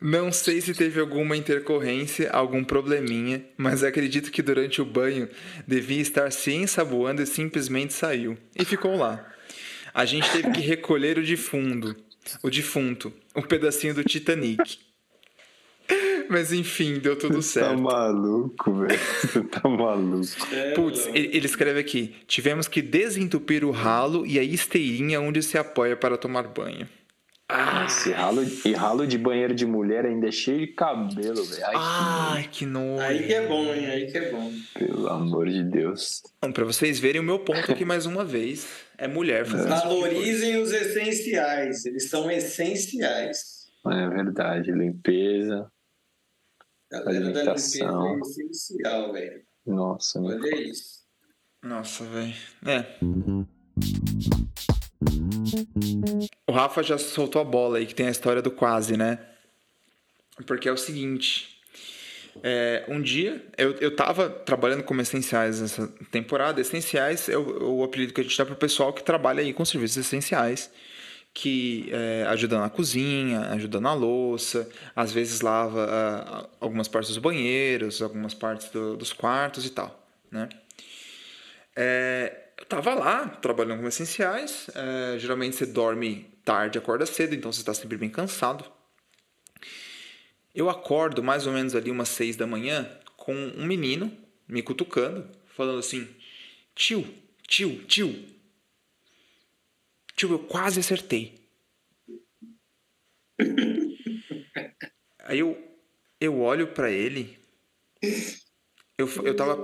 Não 0.00 0.32
sei 0.32 0.62
se 0.62 0.72
teve 0.72 0.98
alguma 0.98 1.36
intercorrência, 1.36 2.30
algum 2.30 2.64
probleminha, 2.64 3.44
mas 3.58 3.84
acredito 3.84 4.30
que 4.30 4.40
durante 4.40 4.80
o 4.80 4.86
banho 4.86 5.28
devia 5.68 6.00
estar 6.00 6.32
se 6.32 6.54
ensaboando 6.54 7.20
e 7.20 7.26
simplesmente 7.26 7.92
saiu. 7.92 8.38
E 8.58 8.64
ficou 8.64 8.96
lá. 8.96 9.22
A 9.92 10.06
gente 10.06 10.30
teve 10.32 10.50
que 10.50 10.62
recolher 10.62 11.18
o 11.18 11.22
o 12.42 12.50
defunto, 12.50 13.12
um 13.36 13.42
pedacinho 13.42 13.92
do 13.92 14.02
Titanic. 14.02 14.78
Mas 16.28 16.52
enfim, 16.52 16.98
deu 16.98 17.16
tudo 17.16 17.40
Você 17.42 17.60
tá 17.60 17.68
certo. 17.68 17.82
maluco, 17.82 18.72
velho. 18.74 18.98
Você 19.22 19.42
tá 19.42 19.68
maluco. 19.68 20.26
É, 20.52 20.72
Putz, 20.72 21.06
ele 21.08 21.30
ele 21.36 21.46
escreve 21.46 21.78
aqui: 21.80 22.14
tivemos 22.26 22.68
que 22.68 22.80
desentupir 22.82 23.64
o 23.64 23.70
ralo 23.70 24.26
e 24.26 24.38
a 24.38 24.42
esteirinha 24.42 25.20
onde 25.20 25.42
se 25.42 25.56
apoia 25.58 25.96
para 25.96 26.16
tomar 26.16 26.48
banho. 26.48 26.88
Esse 27.86 28.10
ralo, 28.10 28.42
e 28.64 28.72
ralo 28.72 29.06
de 29.06 29.16
banheiro 29.16 29.54
de 29.54 29.64
mulher 29.64 30.04
ainda 30.04 30.26
é 30.26 30.32
cheio 30.32 30.58
de 30.58 30.66
cabelo, 30.68 31.44
velho. 31.44 31.64
Ai, 31.64 31.74
Ai, 31.76 32.48
que 32.50 32.66
nojo. 32.66 33.00
Aí 33.00 33.22
que 33.24 33.34
é 33.34 33.46
bom, 33.46 33.72
hein? 33.72 33.86
Aí 33.86 34.10
que 34.10 34.18
é 34.18 34.30
bom. 34.32 34.52
pelo 34.74 35.08
amor 35.08 35.48
de 35.48 35.62
Deus. 35.62 36.22
Bom, 36.42 36.50
pra 36.50 36.64
vocês 36.64 36.98
verem 36.98 37.20
o 37.20 37.24
meu 37.24 37.38
ponto 37.38 37.70
aqui 37.70 37.84
mais 37.84 38.04
uma 38.04 38.24
vez, 38.24 38.66
é 38.98 39.06
mulher 39.06 39.46
fazendo 39.46 39.72
isso. 39.74 39.84
Valorizem 39.84 40.60
os 40.60 40.72
essenciais. 40.72 41.86
Eles 41.86 42.08
são 42.10 42.28
essenciais. 42.28 43.66
É 43.86 44.08
verdade. 44.08 44.72
Limpeza. 44.72 45.70
Galera 47.04 47.30
da 47.32 47.42
limpeza 47.42 47.84
é 47.84 48.18
essencial, 48.20 49.12
velho. 49.12 49.42
Nossa, 49.66 50.20
né? 50.20 50.38
Isso. 50.60 51.00
Nossa, 51.62 52.04
velho. 52.04 52.34
É. 52.64 52.84
O 56.46 56.52
Rafa 56.52 56.82
já 56.82 56.98
soltou 56.98 57.40
a 57.40 57.44
bola 57.44 57.78
aí, 57.78 57.86
que 57.86 57.94
tem 57.94 58.06
a 58.06 58.10
história 58.10 58.40
do 58.40 58.50
quase, 58.50 58.96
né? 58.96 59.18
Porque 60.46 60.68
é 60.68 60.72
o 60.72 60.76
seguinte. 60.76 61.60
é, 62.42 62.84
um 62.88 63.00
dia, 63.00 63.44
eu, 63.56 63.72
eu 63.74 63.94
tava 63.94 64.28
trabalhando 64.28 64.82
como 64.82 65.00
essenciais 65.00 65.60
nessa 65.60 65.88
temporada. 66.10 66.60
Essenciais 66.60 67.28
é 67.28 67.36
o, 67.36 67.78
o 67.78 67.84
apelido 67.84 68.12
que 68.12 68.20
a 68.20 68.24
gente 68.24 68.36
dá 68.36 68.44
pro 68.44 68.54
pessoal 68.56 68.92
que 68.92 69.02
trabalha 69.02 69.40
aí 69.40 69.52
com 69.52 69.64
serviços 69.64 69.96
essenciais. 69.98 70.70
Que 71.38 71.90
é, 71.92 72.24
ajuda 72.28 72.58
na 72.58 72.70
cozinha, 72.70 73.40
ajuda 73.50 73.78
na 73.78 73.92
louça, 73.92 74.66
às 74.94 75.12
vezes 75.12 75.42
lava 75.42 75.84
ah, 75.86 76.48
algumas 76.58 76.88
partes 76.88 77.10
dos 77.10 77.18
banheiros, 77.18 78.00
algumas 78.00 78.32
partes 78.32 78.70
do- 78.70 78.96
dos 78.96 79.12
quartos 79.12 79.66
e 79.66 79.70
tal, 79.70 80.08
né? 80.30 80.48
É, 81.76 82.32
eu 82.58 82.64
tava 82.64 82.94
lá, 82.94 83.28
trabalhando 83.28 83.82
com 83.82 83.86
essenciais. 83.88 84.70
é, 84.74 85.18
geralmente 85.18 85.56
você 85.56 85.66
dorme 85.66 86.26
tarde, 86.42 86.78
acorda 86.78 87.04
cedo, 87.04 87.34
então 87.34 87.52
você 87.52 87.60
está 87.60 87.74
sempre 87.74 87.98
bem 87.98 88.08
cansado. 88.08 88.64
Eu 90.54 90.70
acordo 90.70 91.22
mais 91.22 91.46
ou 91.46 91.52
menos 91.52 91.74
ali 91.74 91.90
umas 91.90 92.08
seis 92.08 92.34
da 92.34 92.46
manhã 92.46 92.88
com 93.14 93.34
um 93.34 93.66
menino 93.66 94.10
me 94.48 94.62
cutucando, 94.62 95.28
falando 95.54 95.80
assim: 95.80 96.08
tio, 96.74 97.06
tio, 97.46 97.84
tio. 97.84 98.34
Tio, 100.16 100.32
eu 100.32 100.38
quase 100.38 100.80
acertei. 100.80 101.34
Aí 105.24 105.38
eu, 105.40 105.56
eu 106.20 106.40
olho 106.40 106.68
pra 106.68 106.90
ele. 106.90 107.36
Eu, 108.98 109.06
eu 109.24 109.36
tava. 109.36 109.62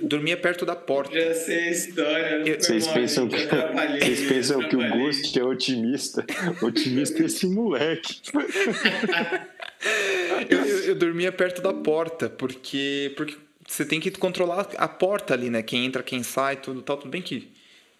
eu 0.00 0.06
dormia 0.06 0.36
perto 0.36 0.66
da 0.66 0.76
porta. 0.76 1.18
Já 1.18 1.34
sei 1.34 1.58
a 1.68 1.70
história. 1.70 2.26
Eu- 2.46 2.60
Vocês 2.60 2.86
pensam, 2.86 3.26
que, 3.28 3.36
vocês 3.98 4.28
pensam 4.28 4.68
que 4.68 4.76
o. 4.76 4.90
Ghost 4.90 5.38
é 5.38 5.42
otimista. 5.44 6.26
Otimista 6.60 7.22
é 7.22 7.26
esse 7.26 7.46
moleque. 7.46 8.20
Eu, 10.50 10.58
eu, 10.60 10.78
eu 10.88 10.94
dormia 10.94 11.32
perto 11.32 11.62
da 11.62 11.72
porta, 11.72 12.28
porque, 12.28 13.14
porque 13.16 13.36
você 13.66 13.86
tem 13.86 14.00
que 14.00 14.10
controlar 14.10 14.68
a 14.76 14.88
porta 14.88 15.32
ali, 15.32 15.48
né? 15.48 15.62
Quem 15.62 15.86
entra, 15.86 16.02
quem 16.02 16.22
sai, 16.22 16.56
tudo 16.60 16.82
tal. 16.82 16.98
Tudo 16.98 17.10
bem 17.10 17.22
que 17.22 17.48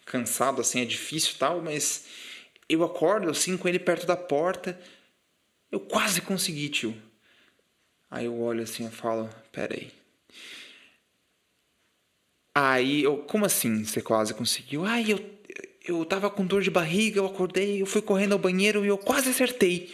cansado 0.09 0.59
assim 0.59 0.81
é 0.81 0.85
difícil 0.85 1.35
tal, 1.37 1.61
mas 1.61 2.05
eu 2.67 2.83
acordo 2.83 3.29
assim 3.29 3.55
com 3.55 3.67
ele 3.67 3.79
perto 3.79 4.07
da 4.07 4.17
porta. 4.17 4.79
Eu 5.71 5.79
quase 5.79 6.19
consegui, 6.19 6.67
tio. 6.67 6.95
Aí 8.09 8.25
eu 8.25 8.41
olho 8.41 8.63
assim 8.63 8.87
e 8.87 8.91
falo: 8.91 9.29
Pera 9.51 9.75
aí. 9.75 9.91
Aí 12.55 13.03
eu, 13.03 13.17
como 13.19 13.45
assim 13.45 13.85
você 13.85 14.01
quase 14.01 14.33
conseguiu? 14.33 14.83
Ai, 14.83 15.11
eu, 15.11 15.19
eu 15.85 16.03
tava 16.03 16.29
com 16.29 16.45
dor 16.45 16.63
de 16.63 16.71
barriga, 16.71 17.19
eu 17.19 17.27
acordei, 17.27 17.81
eu 17.81 17.85
fui 17.85 18.01
correndo 18.01 18.33
ao 18.33 18.39
banheiro 18.39 18.83
e 18.83 18.87
eu 18.87 18.97
quase 18.97 19.29
acertei. 19.29 19.93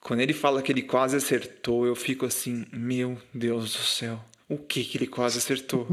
Quando 0.00 0.20
ele 0.20 0.32
fala 0.32 0.62
que 0.62 0.72
ele 0.72 0.82
quase 0.82 1.16
acertou, 1.16 1.86
eu 1.86 1.94
fico 1.94 2.26
assim, 2.26 2.66
meu 2.72 3.20
Deus 3.32 3.72
do 3.74 3.82
céu. 3.82 4.22
O 4.48 4.58
que 4.58 4.84
que 4.84 4.98
ele 4.98 5.06
quase 5.06 5.38
acertou? 5.38 5.86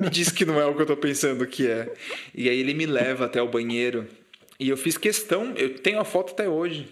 me 0.00 0.10
diz 0.10 0.30
que 0.30 0.44
não 0.44 0.60
é 0.60 0.66
o 0.66 0.74
que 0.74 0.82
eu 0.82 0.86
tô 0.86 0.96
pensando 0.96 1.46
que 1.46 1.66
é. 1.66 1.92
E 2.34 2.48
aí 2.48 2.58
ele 2.58 2.74
me 2.74 2.86
leva 2.86 3.24
até 3.24 3.40
o 3.40 3.48
banheiro. 3.48 4.06
E 4.60 4.68
eu 4.68 4.76
fiz 4.76 4.98
questão, 4.98 5.54
eu 5.56 5.78
tenho 5.78 5.98
a 6.00 6.04
foto 6.04 6.32
até 6.32 6.48
hoje. 6.48 6.88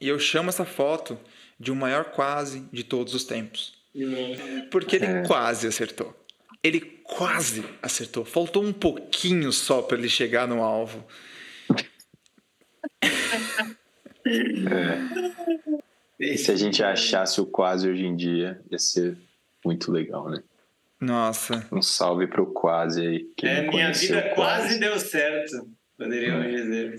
E 0.00 0.08
eu 0.08 0.18
chamo 0.18 0.50
essa 0.50 0.64
foto 0.64 1.18
de 1.58 1.72
o 1.72 1.76
maior 1.76 2.04
quase 2.06 2.60
de 2.72 2.84
todos 2.84 3.14
os 3.14 3.24
tempos. 3.24 3.74
Porque 4.70 4.96
ele 4.96 5.26
quase 5.26 5.66
acertou. 5.66 6.14
Ele 6.62 6.80
quase 6.80 7.64
acertou. 7.82 8.24
Faltou 8.24 8.62
um 8.62 8.72
pouquinho 8.72 9.52
só 9.52 9.82
para 9.82 9.98
ele 9.98 10.08
chegar 10.08 10.46
no 10.46 10.62
alvo. 10.62 11.04
E 16.18 16.38
se 16.38 16.50
a 16.50 16.56
gente 16.56 16.82
achasse 16.82 17.40
o 17.40 17.44
quase 17.44 17.88
hoje 17.88 18.06
em 18.06 18.16
dia, 18.16 18.60
ia 18.70 18.78
ser 18.78 19.16
muito 19.64 19.90
legal, 19.90 20.28
né? 20.28 20.42
Nossa. 21.00 21.66
Um 21.72 21.82
salve 21.82 22.26
pro 22.26 22.46
quase 22.46 23.00
aí. 23.06 23.26
É, 23.42 23.68
minha 23.68 23.92
vida 23.92 24.32
quase 24.34 24.78
deu 24.78 24.98
certo. 24.98 25.68
Poderíamos 25.98 26.50
dizer. 26.50 26.96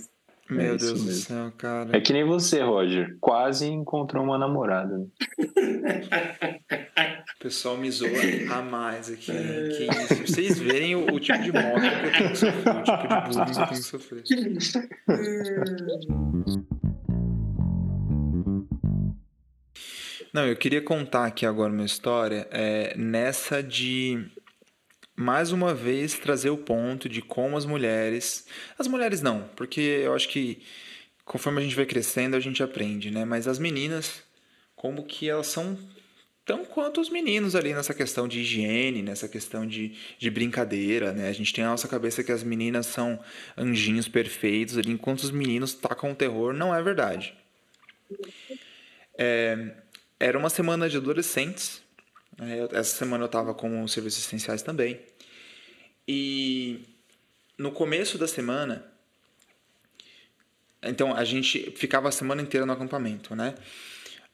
Meu 0.47 0.76
isso 0.76 0.86
Deus 0.86 1.03
do 1.03 1.11
céu, 1.11 1.51
cara. 1.57 1.97
É 1.97 1.99
que 1.99 2.13
nem 2.13 2.24
você, 2.24 2.61
Roger. 2.61 3.18
Quase 3.20 3.66
encontrou 3.66 4.24
uma 4.24 4.38
namorada. 4.38 4.95
né? 4.99 5.05
O 7.36 7.39
pessoal 7.41 7.78
me 7.78 7.89
zoa 7.89 8.09
a 8.51 8.61
mais 8.61 9.11
aqui. 9.11 9.32
né? 9.32 9.70
Que 9.70 9.88
isso. 9.89 10.28
Vocês 10.28 10.59
verem 10.59 10.95
o, 10.95 11.11
o 11.16 11.20
tipo 11.20 11.39
de 11.41 11.51
moto 11.51 11.82
que 11.82 11.88
eu 12.05 12.11
tenho 12.11 12.30
que 12.30 12.38
sofrer, 12.38 12.76
o 12.76 12.84
tipo 12.84 13.07
de 13.07 13.07
bullying 13.07 13.45
que 13.45 13.59
eu 13.59 13.66
tenho 13.66 13.70
que 13.70 13.76
sofrer. 13.82 14.24
Não, 20.36 20.45
eu 20.45 20.57
queria 20.57 20.81
contar 20.81 21.27
aqui 21.27 21.45
agora 21.45 21.71
uma 21.71 21.86
história 21.86 22.45
é, 22.51 22.93
nessa 22.97 23.63
de 23.63 24.21
mais 25.15 25.53
uma 25.53 25.73
vez 25.73 26.19
trazer 26.19 26.49
o 26.49 26.57
ponto 26.57 27.07
de 27.07 27.21
como 27.21 27.55
as 27.55 27.63
mulheres. 27.63 28.45
As 28.77 28.86
mulheres 28.86 29.21
não, 29.21 29.49
porque 29.55 29.79
eu 29.79 30.13
acho 30.13 30.27
que 30.27 30.61
conforme 31.23 31.61
a 31.61 31.63
gente 31.63 31.73
vai 31.73 31.86
crescendo 31.86 32.36
a 32.36 32.41
gente 32.41 32.61
aprende, 32.61 33.09
né? 33.11 33.23
Mas 33.23 33.47
as 33.47 33.57
meninas, 33.57 34.23
como 34.75 35.05
que 35.05 35.29
elas 35.29 35.47
são 35.47 35.79
tão 36.43 36.65
quanto 36.65 36.99
os 36.99 37.09
meninos 37.09 37.55
ali 37.55 37.73
nessa 37.73 37.93
questão 37.93 38.27
de 38.27 38.41
higiene, 38.41 39.01
nessa 39.01 39.29
questão 39.29 39.65
de, 39.65 39.95
de 40.19 40.29
brincadeira, 40.29 41.13
né? 41.13 41.29
A 41.29 41.33
gente 41.33 41.53
tem 41.53 41.63
na 41.63 41.69
nossa 41.69 41.88
cabeça 41.88 42.25
que 42.25 42.31
as 42.33 42.43
meninas 42.43 42.88
são 42.88 43.17
anjinhos 43.55 44.09
perfeitos 44.09 44.77
ali, 44.77 44.91
enquanto 44.91 45.19
os 45.19 45.31
meninos 45.31 45.73
tacam 45.73 46.11
o 46.11 46.15
terror, 46.15 46.51
não 46.51 46.75
é 46.75 46.83
verdade. 46.83 47.33
É, 49.17 49.84
era 50.20 50.38
uma 50.38 50.49
semana 50.49 50.89
de 50.89 50.97
adolescentes. 50.97 51.82
Eu- 52.38 52.78
Essa 52.78 52.97
semana 52.97 53.24
eu 53.24 53.28
estava 53.28 53.53
com 53.53 53.84
os 53.84 53.91
serviços 53.91 54.26
essenciais 54.26 54.61
também. 54.61 54.99
E 56.07 56.82
no 57.57 57.72
começo 57.72 58.18
da 58.18 58.28
semana, 58.28 58.86
então 60.84 61.16
a 61.16 61.24
gente 61.24 61.72
ficava 61.72 62.09
a 62.09 62.11
semana 62.11 62.41
inteira 62.41 62.66
no 62.66 62.74
acampamento, 62.74 63.36
né? 63.36 63.55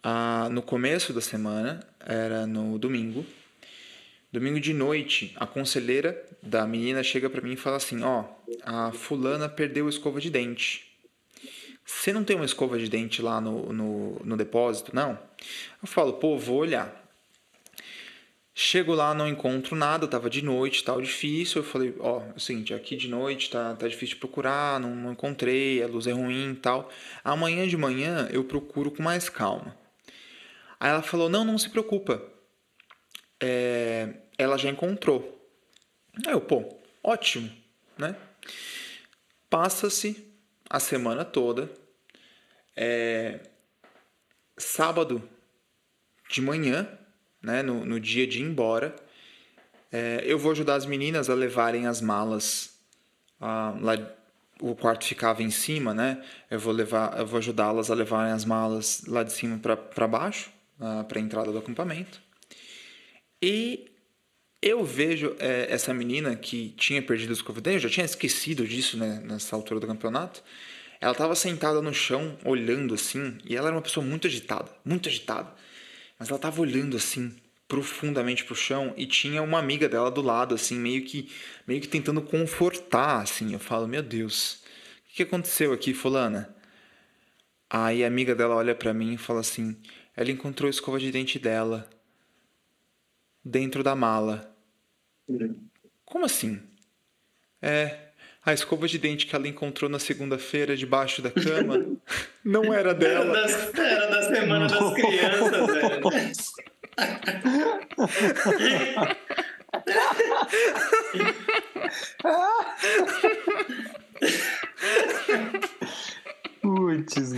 Ah, 0.03 0.49
no 0.51 0.61
começo 0.61 1.13
da 1.13 1.21
semana, 1.21 1.79
era 1.99 2.45
no 2.47 2.77
domingo. 2.79 3.25
Domingo 4.31 4.59
de 4.59 4.73
noite, 4.73 5.33
a 5.35 5.45
conselheira 5.45 6.21
da 6.41 6.65
menina 6.65 7.03
chega 7.03 7.29
pra 7.29 7.41
mim 7.41 7.53
e 7.53 7.57
fala 7.57 7.77
assim: 7.77 8.01
Ó, 8.01 8.25
a 8.63 8.91
fulana 8.91 9.47
perdeu 9.47 9.85
a 9.87 9.89
escova 9.89 10.19
de 10.19 10.29
dente. 10.29 10.90
Você 11.99 12.13
não 12.13 12.23
tem 12.23 12.35
uma 12.35 12.45
escova 12.45 12.79
de 12.79 12.89
dente 12.89 13.21
lá 13.21 13.39
no, 13.39 13.71
no, 13.71 14.21
no 14.23 14.37
depósito? 14.37 14.95
Não? 14.95 15.19
Eu 15.81 15.87
falo: 15.87 16.13
Pô, 16.13 16.37
vou 16.37 16.57
olhar. 16.57 17.01
Chego 18.53 18.93
lá, 18.93 19.13
não 19.13 19.27
encontro 19.27 19.75
nada, 19.75 20.07
tava 20.07 20.29
de 20.29 20.43
noite, 20.43 20.83
tal, 20.83 21.01
difícil. 21.01 21.61
Eu 21.61 21.67
falei, 21.67 21.95
ó, 21.99 22.21
é 22.21 22.33
o 22.35 22.39
seguinte, 22.39 22.73
aqui 22.73 22.97
de 22.97 23.07
noite 23.07 23.49
tá, 23.49 23.73
tá 23.75 23.87
difícil 23.87 24.15
de 24.15 24.19
procurar, 24.19 24.79
não, 24.79 24.93
não 24.93 25.13
encontrei, 25.13 25.81
a 25.81 25.87
luz 25.87 26.05
é 26.05 26.11
ruim 26.11 26.51
e 26.51 26.55
tal. 26.55 26.91
Amanhã 27.23 27.65
de 27.67 27.77
manhã 27.77 28.27
eu 28.31 28.43
procuro 28.43 28.91
com 28.91 29.01
mais 29.01 29.29
calma. 29.29 29.75
Aí 30.79 30.89
ela 30.89 31.01
falou, 31.01 31.29
não, 31.29 31.45
não 31.45 31.57
se 31.57 31.69
preocupa. 31.69 32.21
É, 33.39 34.15
ela 34.37 34.57
já 34.57 34.69
encontrou. 34.69 35.49
Aí 36.25 36.33
eu, 36.33 36.41
pô, 36.41 36.77
ótimo, 37.03 37.49
né? 37.97 38.15
Passa-se 39.49 40.27
a 40.69 40.79
semana 40.79 41.23
toda. 41.23 41.80
É, 42.75 43.39
sábado 44.57 45.27
de 46.29 46.41
manhã, 46.41 46.87
né, 47.41 47.61
no, 47.61 47.85
no 47.85 47.99
dia 47.99 48.25
de 48.25 48.39
ir 48.39 48.43
embora, 48.43 48.95
é, 49.91 50.23
eu 50.25 50.39
vou 50.39 50.51
ajudar 50.51 50.75
as 50.75 50.85
meninas 50.85 51.29
a 51.29 51.33
levarem 51.33 51.85
as 51.85 52.01
malas. 52.01 52.79
ah, 53.39 53.75
lá, 53.81 53.95
o 54.61 54.75
quarto 54.75 55.05
ficava 55.05 55.41
em 55.41 55.49
cima, 55.49 55.93
né? 55.93 56.23
Eu 56.49 56.59
vou 56.59 56.71
levar, 56.71 57.17
eu 57.19 57.25
vou 57.25 57.39
ajudá-las 57.39 57.89
a 57.89 57.95
levarem 57.95 58.31
as 58.31 58.45
malas 58.45 59.03
lá 59.07 59.23
de 59.23 59.33
cima 59.33 59.57
para 59.57 60.07
baixo, 60.07 60.51
uh, 60.79 61.03
para 61.03 61.19
a 61.19 61.21
entrada 61.21 61.51
do 61.51 61.57
acampamento. 61.57 62.21
E 63.41 63.91
eu 64.61 64.85
vejo 64.85 65.35
é, 65.39 65.65
essa 65.67 65.91
menina 65.93 66.35
que 66.35 66.69
tinha 66.77 67.01
perdido 67.01 67.31
os 67.31 67.41
dentes, 67.41 67.73
eu 67.73 67.79
já 67.79 67.89
tinha 67.89 68.05
esquecido 68.05 68.67
disso 68.67 68.97
né, 68.97 69.19
nessa 69.25 69.55
altura 69.55 69.79
do 69.79 69.87
campeonato. 69.87 70.43
Ela 71.01 71.13
estava 71.13 71.35
sentada 71.35 71.81
no 71.81 71.93
chão, 71.93 72.37
olhando 72.45 72.93
assim, 72.93 73.39
e 73.43 73.55
ela 73.55 73.69
era 73.69 73.75
uma 73.75 73.81
pessoa 73.81 74.05
muito 74.05 74.27
agitada, 74.27 74.71
muito 74.85 75.09
agitada. 75.09 75.51
Mas 76.19 76.29
ela 76.29 76.37
estava 76.37 76.61
olhando 76.61 76.95
assim, 76.95 77.35
profundamente 77.67 78.45
pro 78.45 78.55
chão, 78.55 78.93
e 78.95 79.07
tinha 79.07 79.41
uma 79.41 79.57
amiga 79.57 79.89
dela 79.89 80.11
do 80.11 80.21
lado, 80.21 80.53
assim, 80.53 80.77
meio 80.77 81.03
que, 81.03 81.31
meio 81.65 81.81
que 81.81 81.87
tentando 81.87 82.21
confortar, 82.21 83.21
assim. 83.21 83.51
Eu 83.51 83.59
falo, 83.59 83.87
meu 83.87 84.03
Deus, 84.03 84.63
o 85.09 85.15
que 85.15 85.23
aconteceu 85.23 85.73
aqui, 85.73 85.91
fulana? 85.93 86.55
Aí 87.67 88.03
a 88.03 88.07
amiga 88.07 88.35
dela 88.35 88.55
olha 88.55 88.75
para 88.75 88.93
mim 88.93 89.13
e 89.13 89.17
fala 89.17 89.39
assim: 89.39 89.77
ela 90.15 90.29
encontrou 90.29 90.67
a 90.67 90.69
escova 90.69 90.99
de 90.99 91.09
dente 91.11 91.39
dela 91.39 91.89
dentro 93.43 93.81
da 93.81 93.95
mala. 93.95 94.55
Como 96.05 96.25
assim? 96.25 96.61
É, 97.61 98.10
a 98.43 98.53
escova 98.53 98.87
de 98.87 98.97
dente 98.97 99.27
que 99.27 99.35
ela 99.35 99.47
encontrou 99.47 99.89
na 99.89 99.99
segunda-feira 99.99 100.75
debaixo 100.75 101.21
da 101.21 101.29
cama 101.29 101.85
não 102.43 102.73
era 102.73 102.93
dela. 102.93 103.37
Era, 103.37 103.41
das, 103.41 103.73
era 103.75 104.07
da 104.07 104.23
semana 104.23 104.67
das 104.67 104.93
crianças, 104.93 105.67
velho. 105.67 106.01
Putz, 116.61 117.33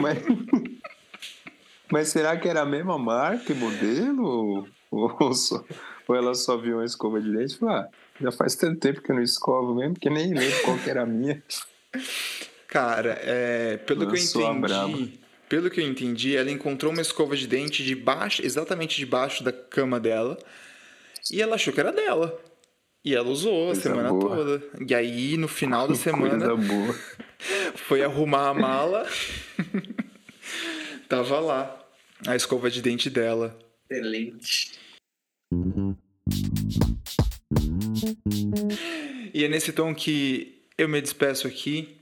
mas... 0.00 0.18
mas 1.90 2.08
será 2.08 2.36
que 2.36 2.48
era 2.48 2.62
a 2.62 2.66
mesma 2.66 2.98
marca 2.98 3.52
e 3.52 3.54
modelo? 3.54 4.66
Ou, 4.90 5.16
ou, 5.20 5.34
só, 5.34 5.62
ou 6.08 6.16
ela 6.16 6.34
só 6.34 6.56
viu 6.56 6.76
uma 6.76 6.84
escova 6.84 7.20
de 7.20 7.30
dente 7.30 7.54
e 7.54 7.58
falou, 7.58 7.74
ah, 7.74 7.88
já 8.20 8.32
faz 8.32 8.54
tanto 8.54 8.80
tempo 8.80 9.00
que 9.02 9.10
eu 9.10 9.16
não 9.16 9.22
escovo 9.22 9.74
mesmo, 9.74 9.94
que 9.94 10.10
nem 10.10 10.32
lembro 10.34 10.62
qual 10.62 10.78
que 10.78 10.90
era 10.90 11.02
a 11.02 11.06
minha. 11.06 11.42
Cara, 12.68 13.18
é, 13.22 13.76
pelo 13.78 14.04
eu 14.04 14.10
que 14.10 14.16
eu 14.16 14.22
entendi, 14.22 15.18
pelo 15.48 15.70
que 15.70 15.80
eu 15.80 15.86
entendi, 15.86 16.36
ela 16.36 16.50
encontrou 16.50 16.92
uma 16.92 17.02
escova 17.02 17.36
de 17.36 17.46
dente 17.46 17.84
debaixo, 17.84 18.44
exatamente 18.44 18.96
debaixo 18.96 19.44
da 19.44 19.52
cama 19.52 20.00
dela, 20.00 20.36
e 21.30 21.40
ela 21.40 21.54
achou 21.54 21.72
que 21.72 21.80
era 21.80 21.92
dela. 21.92 22.38
E 23.04 23.14
ela 23.14 23.28
usou 23.28 23.66
Coisa 23.66 23.80
a 23.80 23.82
semana 23.82 24.08
boa. 24.08 24.36
toda. 24.36 24.62
E 24.84 24.92
aí, 24.92 25.36
no 25.36 25.46
final 25.46 25.86
da 25.86 25.94
semana, 25.96 26.46
foi 27.76 28.02
arrumar 28.02 28.48
a 28.48 28.54
mala. 28.54 29.06
Tava 31.08 31.38
lá 31.38 31.86
a 32.26 32.34
escova 32.34 32.68
de 32.68 32.82
dente 32.82 33.08
dela. 33.08 33.56
Excelente. 33.88 34.72
E 39.34 39.44
é 39.44 39.48
nesse 39.48 39.72
tom 39.72 39.94
que 39.94 40.62
eu 40.78 40.88
me 40.88 41.00
despeço 41.00 41.46
aqui. 41.46 41.96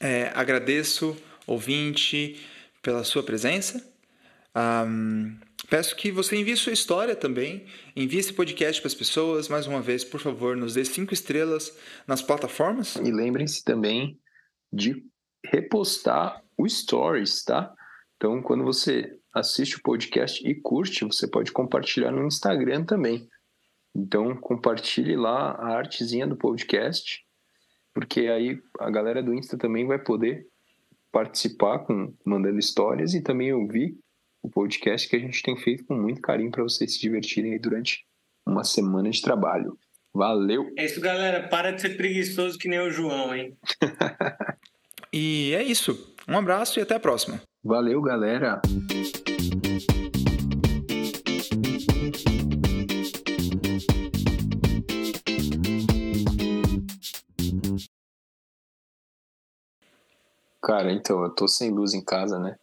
É, 0.00 0.30
agradeço, 0.34 1.16
ouvinte, 1.46 2.40
pela 2.82 3.04
sua 3.04 3.22
presença. 3.22 3.84
Um, 4.56 5.38
peço 5.68 5.94
que 5.96 6.10
você 6.10 6.36
envie 6.36 6.56
sua 6.56 6.72
história 6.72 7.14
também. 7.14 7.66
Envie 7.94 8.18
esse 8.18 8.32
podcast 8.32 8.80
para 8.80 8.88
as 8.88 8.94
pessoas. 8.94 9.48
Mais 9.48 9.66
uma 9.66 9.80
vez, 9.80 10.04
por 10.04 10.20
favor, 10.20 10.56
nos 10.56 10.74
dê 10.74 10.84
cinco 10.84 11.12
estrelas 11.12 11.76
nas 12.06 12.22
plataformas. 12.22 12.96
E 12.96 13.10
lembrem-se 13.10 13.64
também 13.64 14.18
de 14.72 15.04
repostar 15.44 16.42
o 16.56 16.68
Stories, 16.68 17.44
tá? 17.44 17.72
Então, 18.16 18.42
quando 18.42 18.64
você 18.64 19.18
assiste 19.34 19.76
o 19.76 19.82
podcast 19.82 20.46
e 20.46 20.54
curte, 20.54 21.04
você 21.04 21.28
pode 21.28 21.52
compartilhar 21.52 22.10
no 22.10 22.26
Instagram 22.26 22.84
também. 22.84 23.28
Então, 23.96 24.36
compartilhe 24.36 25.16
lá 25.16 25.52
a 25.52 25.78
artezinha 25.78 26.26
do 26.26 26.36
podcast, 26.36 27.24
porque 27.94 28.28
aí 28.28 28.60
a 28.78 28.90
galera 28.90 29.22
do 29.22 29.32
Insta 29.32 29.56
também 29.56 29.86
vai 29.86 29.98
poder 29.98 30.46
participar 31.10 31.78
com 31.78 32.12
mandando 32.22 32.58
histórias 32.58 33.14
e 33.14 33.22
também 33.22 33.54
ouvir 33.54 33.96
o 34.42 34.50
podcast 34.50 35.08
que 35.08 35.16
a 35.16 35.18
gente 35.18 35.42
tem 35.42 35.56
feito 35.56 35.86
com 35.86 35.94
muito 35.94 36.20
carinho 36.20 36.50
para 36.50 36.62
vocês 36.62 36.92
se 36.92 37.00
divertirem 37.00 37.54
aí 37.54 37.58
durante 37.58 38.04
uma 38.46 38.64
semana 38.64 39.08
de 39.08 39.22
trabalho. 39.22 39.78
Valeu! 40.14 40.70
É 40.76 40.84
isso, 40.84 41.00
galera. 41.00 41.48
Para 41.48 41.70
de 41.70 41.80
ser 41.80 41.96
preguiçoso 41.96 42.58
que 42.58 42.68
nem 42.68 42.80
o 42.80 42.90
João, 42.90 43.34
hein? 43.34 43.56
e 45.12 45.54
é 45.54 45.62
isso. 45.62 46.14
Um 46.28 46.36
abraço 46.36 46.78
e 46.78 46.82
até 46.82 46.96
a 46.96 47.00
próxima. 47.00 47.40
Valeu, 47.64 48.02
galera! 48.02 48.60
Cara, 60.66 60.90
então, 60.90 61.22
eu 61.22 61.30
tô 61.30 61.46
sem 61.46 61.70
luz 61.70 61.94
em 61.94 62.04
casa, 62.04 62.40
né? 62.40 62.56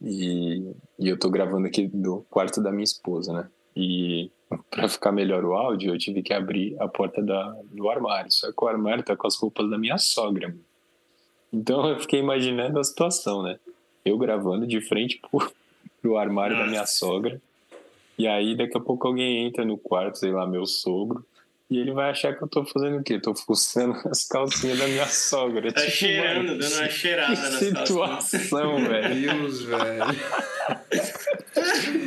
E, 0.00 0.72
e 0.96 1.08
eu 1.08 1.18
tô 1.18 1.28
gravando 1.28 1.66
aqui 1.66 1.88
do 1.88 2.24
quarto 2.30 2.62
da 2.62 2.70
minha 2.70 2.84
esposa, 2.84 3.32
né? 3.32 3.48
E 3.74 4.30
para 4.70 4.88
ficar 4.88 5.10
melhor 5.10 5.44
o 5.44 5.52
áudio, 5.52 5.92
eu 5.92 5.98
tive 5.98 6.22
que 6.22 6.32
abrir 6.32 6.76
a 6.80 6.86
porta 6.86 7.20
da, 7.20 7.56
do 7.72 7.90
armário. 7.90 8.30
Só 8.30 8.52
que 8.52 8.64
o 8.64 8.68
armário 8.68 9.02
tá 9.02 9.16
com 9.16 9.26
as 9.26 9.34
roupas 9.36 9.68
da 9.68 9.76
minha 9.76 9.98
sogra. 9.98 10.56
Então 11.52 11.88
eu 11.88 11.98
fiquei 11.98 12.20
imaginando 12.20 12.78
a 12.78 12.84
situação, 12.84 13.42
né? 13.42 13.58
Eu 14.04 14.16
gravando 14.16 14.64
de 14.64 14.80
frente 14.80 15.20
pro, 15.28 15.52
pro 16.00 16.16
armário 16.16 16.56
da 16.56 16.68
minha 16.68 16.86
sogra. 16.86 17.42
E 18.16 18.28
aí 18.28 18.56
daqui 18.56 18.78
a 18.78 18.80
pouco 18.80 19.08
alguém 19.08 19.44
entra 19.44 19.64
no 19.64 19.76
quarto, 19.76 20.18
sei 20.18 20.30
lá, 20.30 20.46
meu 20.46 20.64
sogro. 20.66 21.26
E 21.74 21.78
ele 21.78 21.90
vai 21.90 22.10
achar 22.10 22.36
que 22.36 22.44
eu 22.44 22.46
tô 22.46 22.64
fazendo 22.64 22.98
o 22.98 23.02
quê? 23.02 23.18
Tô 23.18 23.34
fuçando 23.34 23.96
as 24.08 24.28
calcinhas 24.28 24.78
da 24.78 24.86
minha 24.86 25.08
sogra. 25.08 25.72
Tá 25.72 25.80
tipo, 25.80 25.90
cheirando, 25.90 26.46
mano, 26.46 26.58
dando 26.60 26.72
uma 26.72 26.88
cheirada 26.88 27.50
nas 27.50 27.58
situação, 27.58 28.76
velho. 28.84 29.14
Deus, 29.20 29.62
velho. 29.62 30.04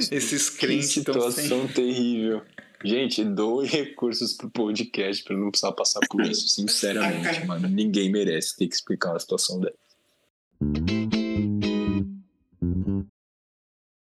Esses 0.10 0.50
crentes 0.52 0.94
que 0.94 1.00
situação 1.02 1.68
sem... 1.68 1.68
terrível. 1.68 2.42
Gente, 2.82 3.26
doe 3.26 3.68
recursos 3.68 4.32
pro 4.32 4.50
podcast 4.50 5.22
pra 5.26 5.36
não 5.36 5.52
precisar 5.52 5.74
passar 5.74 6.00
por 6.10 6.22
isso. 6.22 6.48
Sinceramente, 6.48 7.44
mano. 7.46 7.68
Ninguém 7.68 8.10
merece 8.10 8.56
ter 8.56 8.70
que 8.70 8.76
explicar 8.76 9.10
uma 9.10 9.20
situação 9.20 9.60
dessa. 9.60 11.17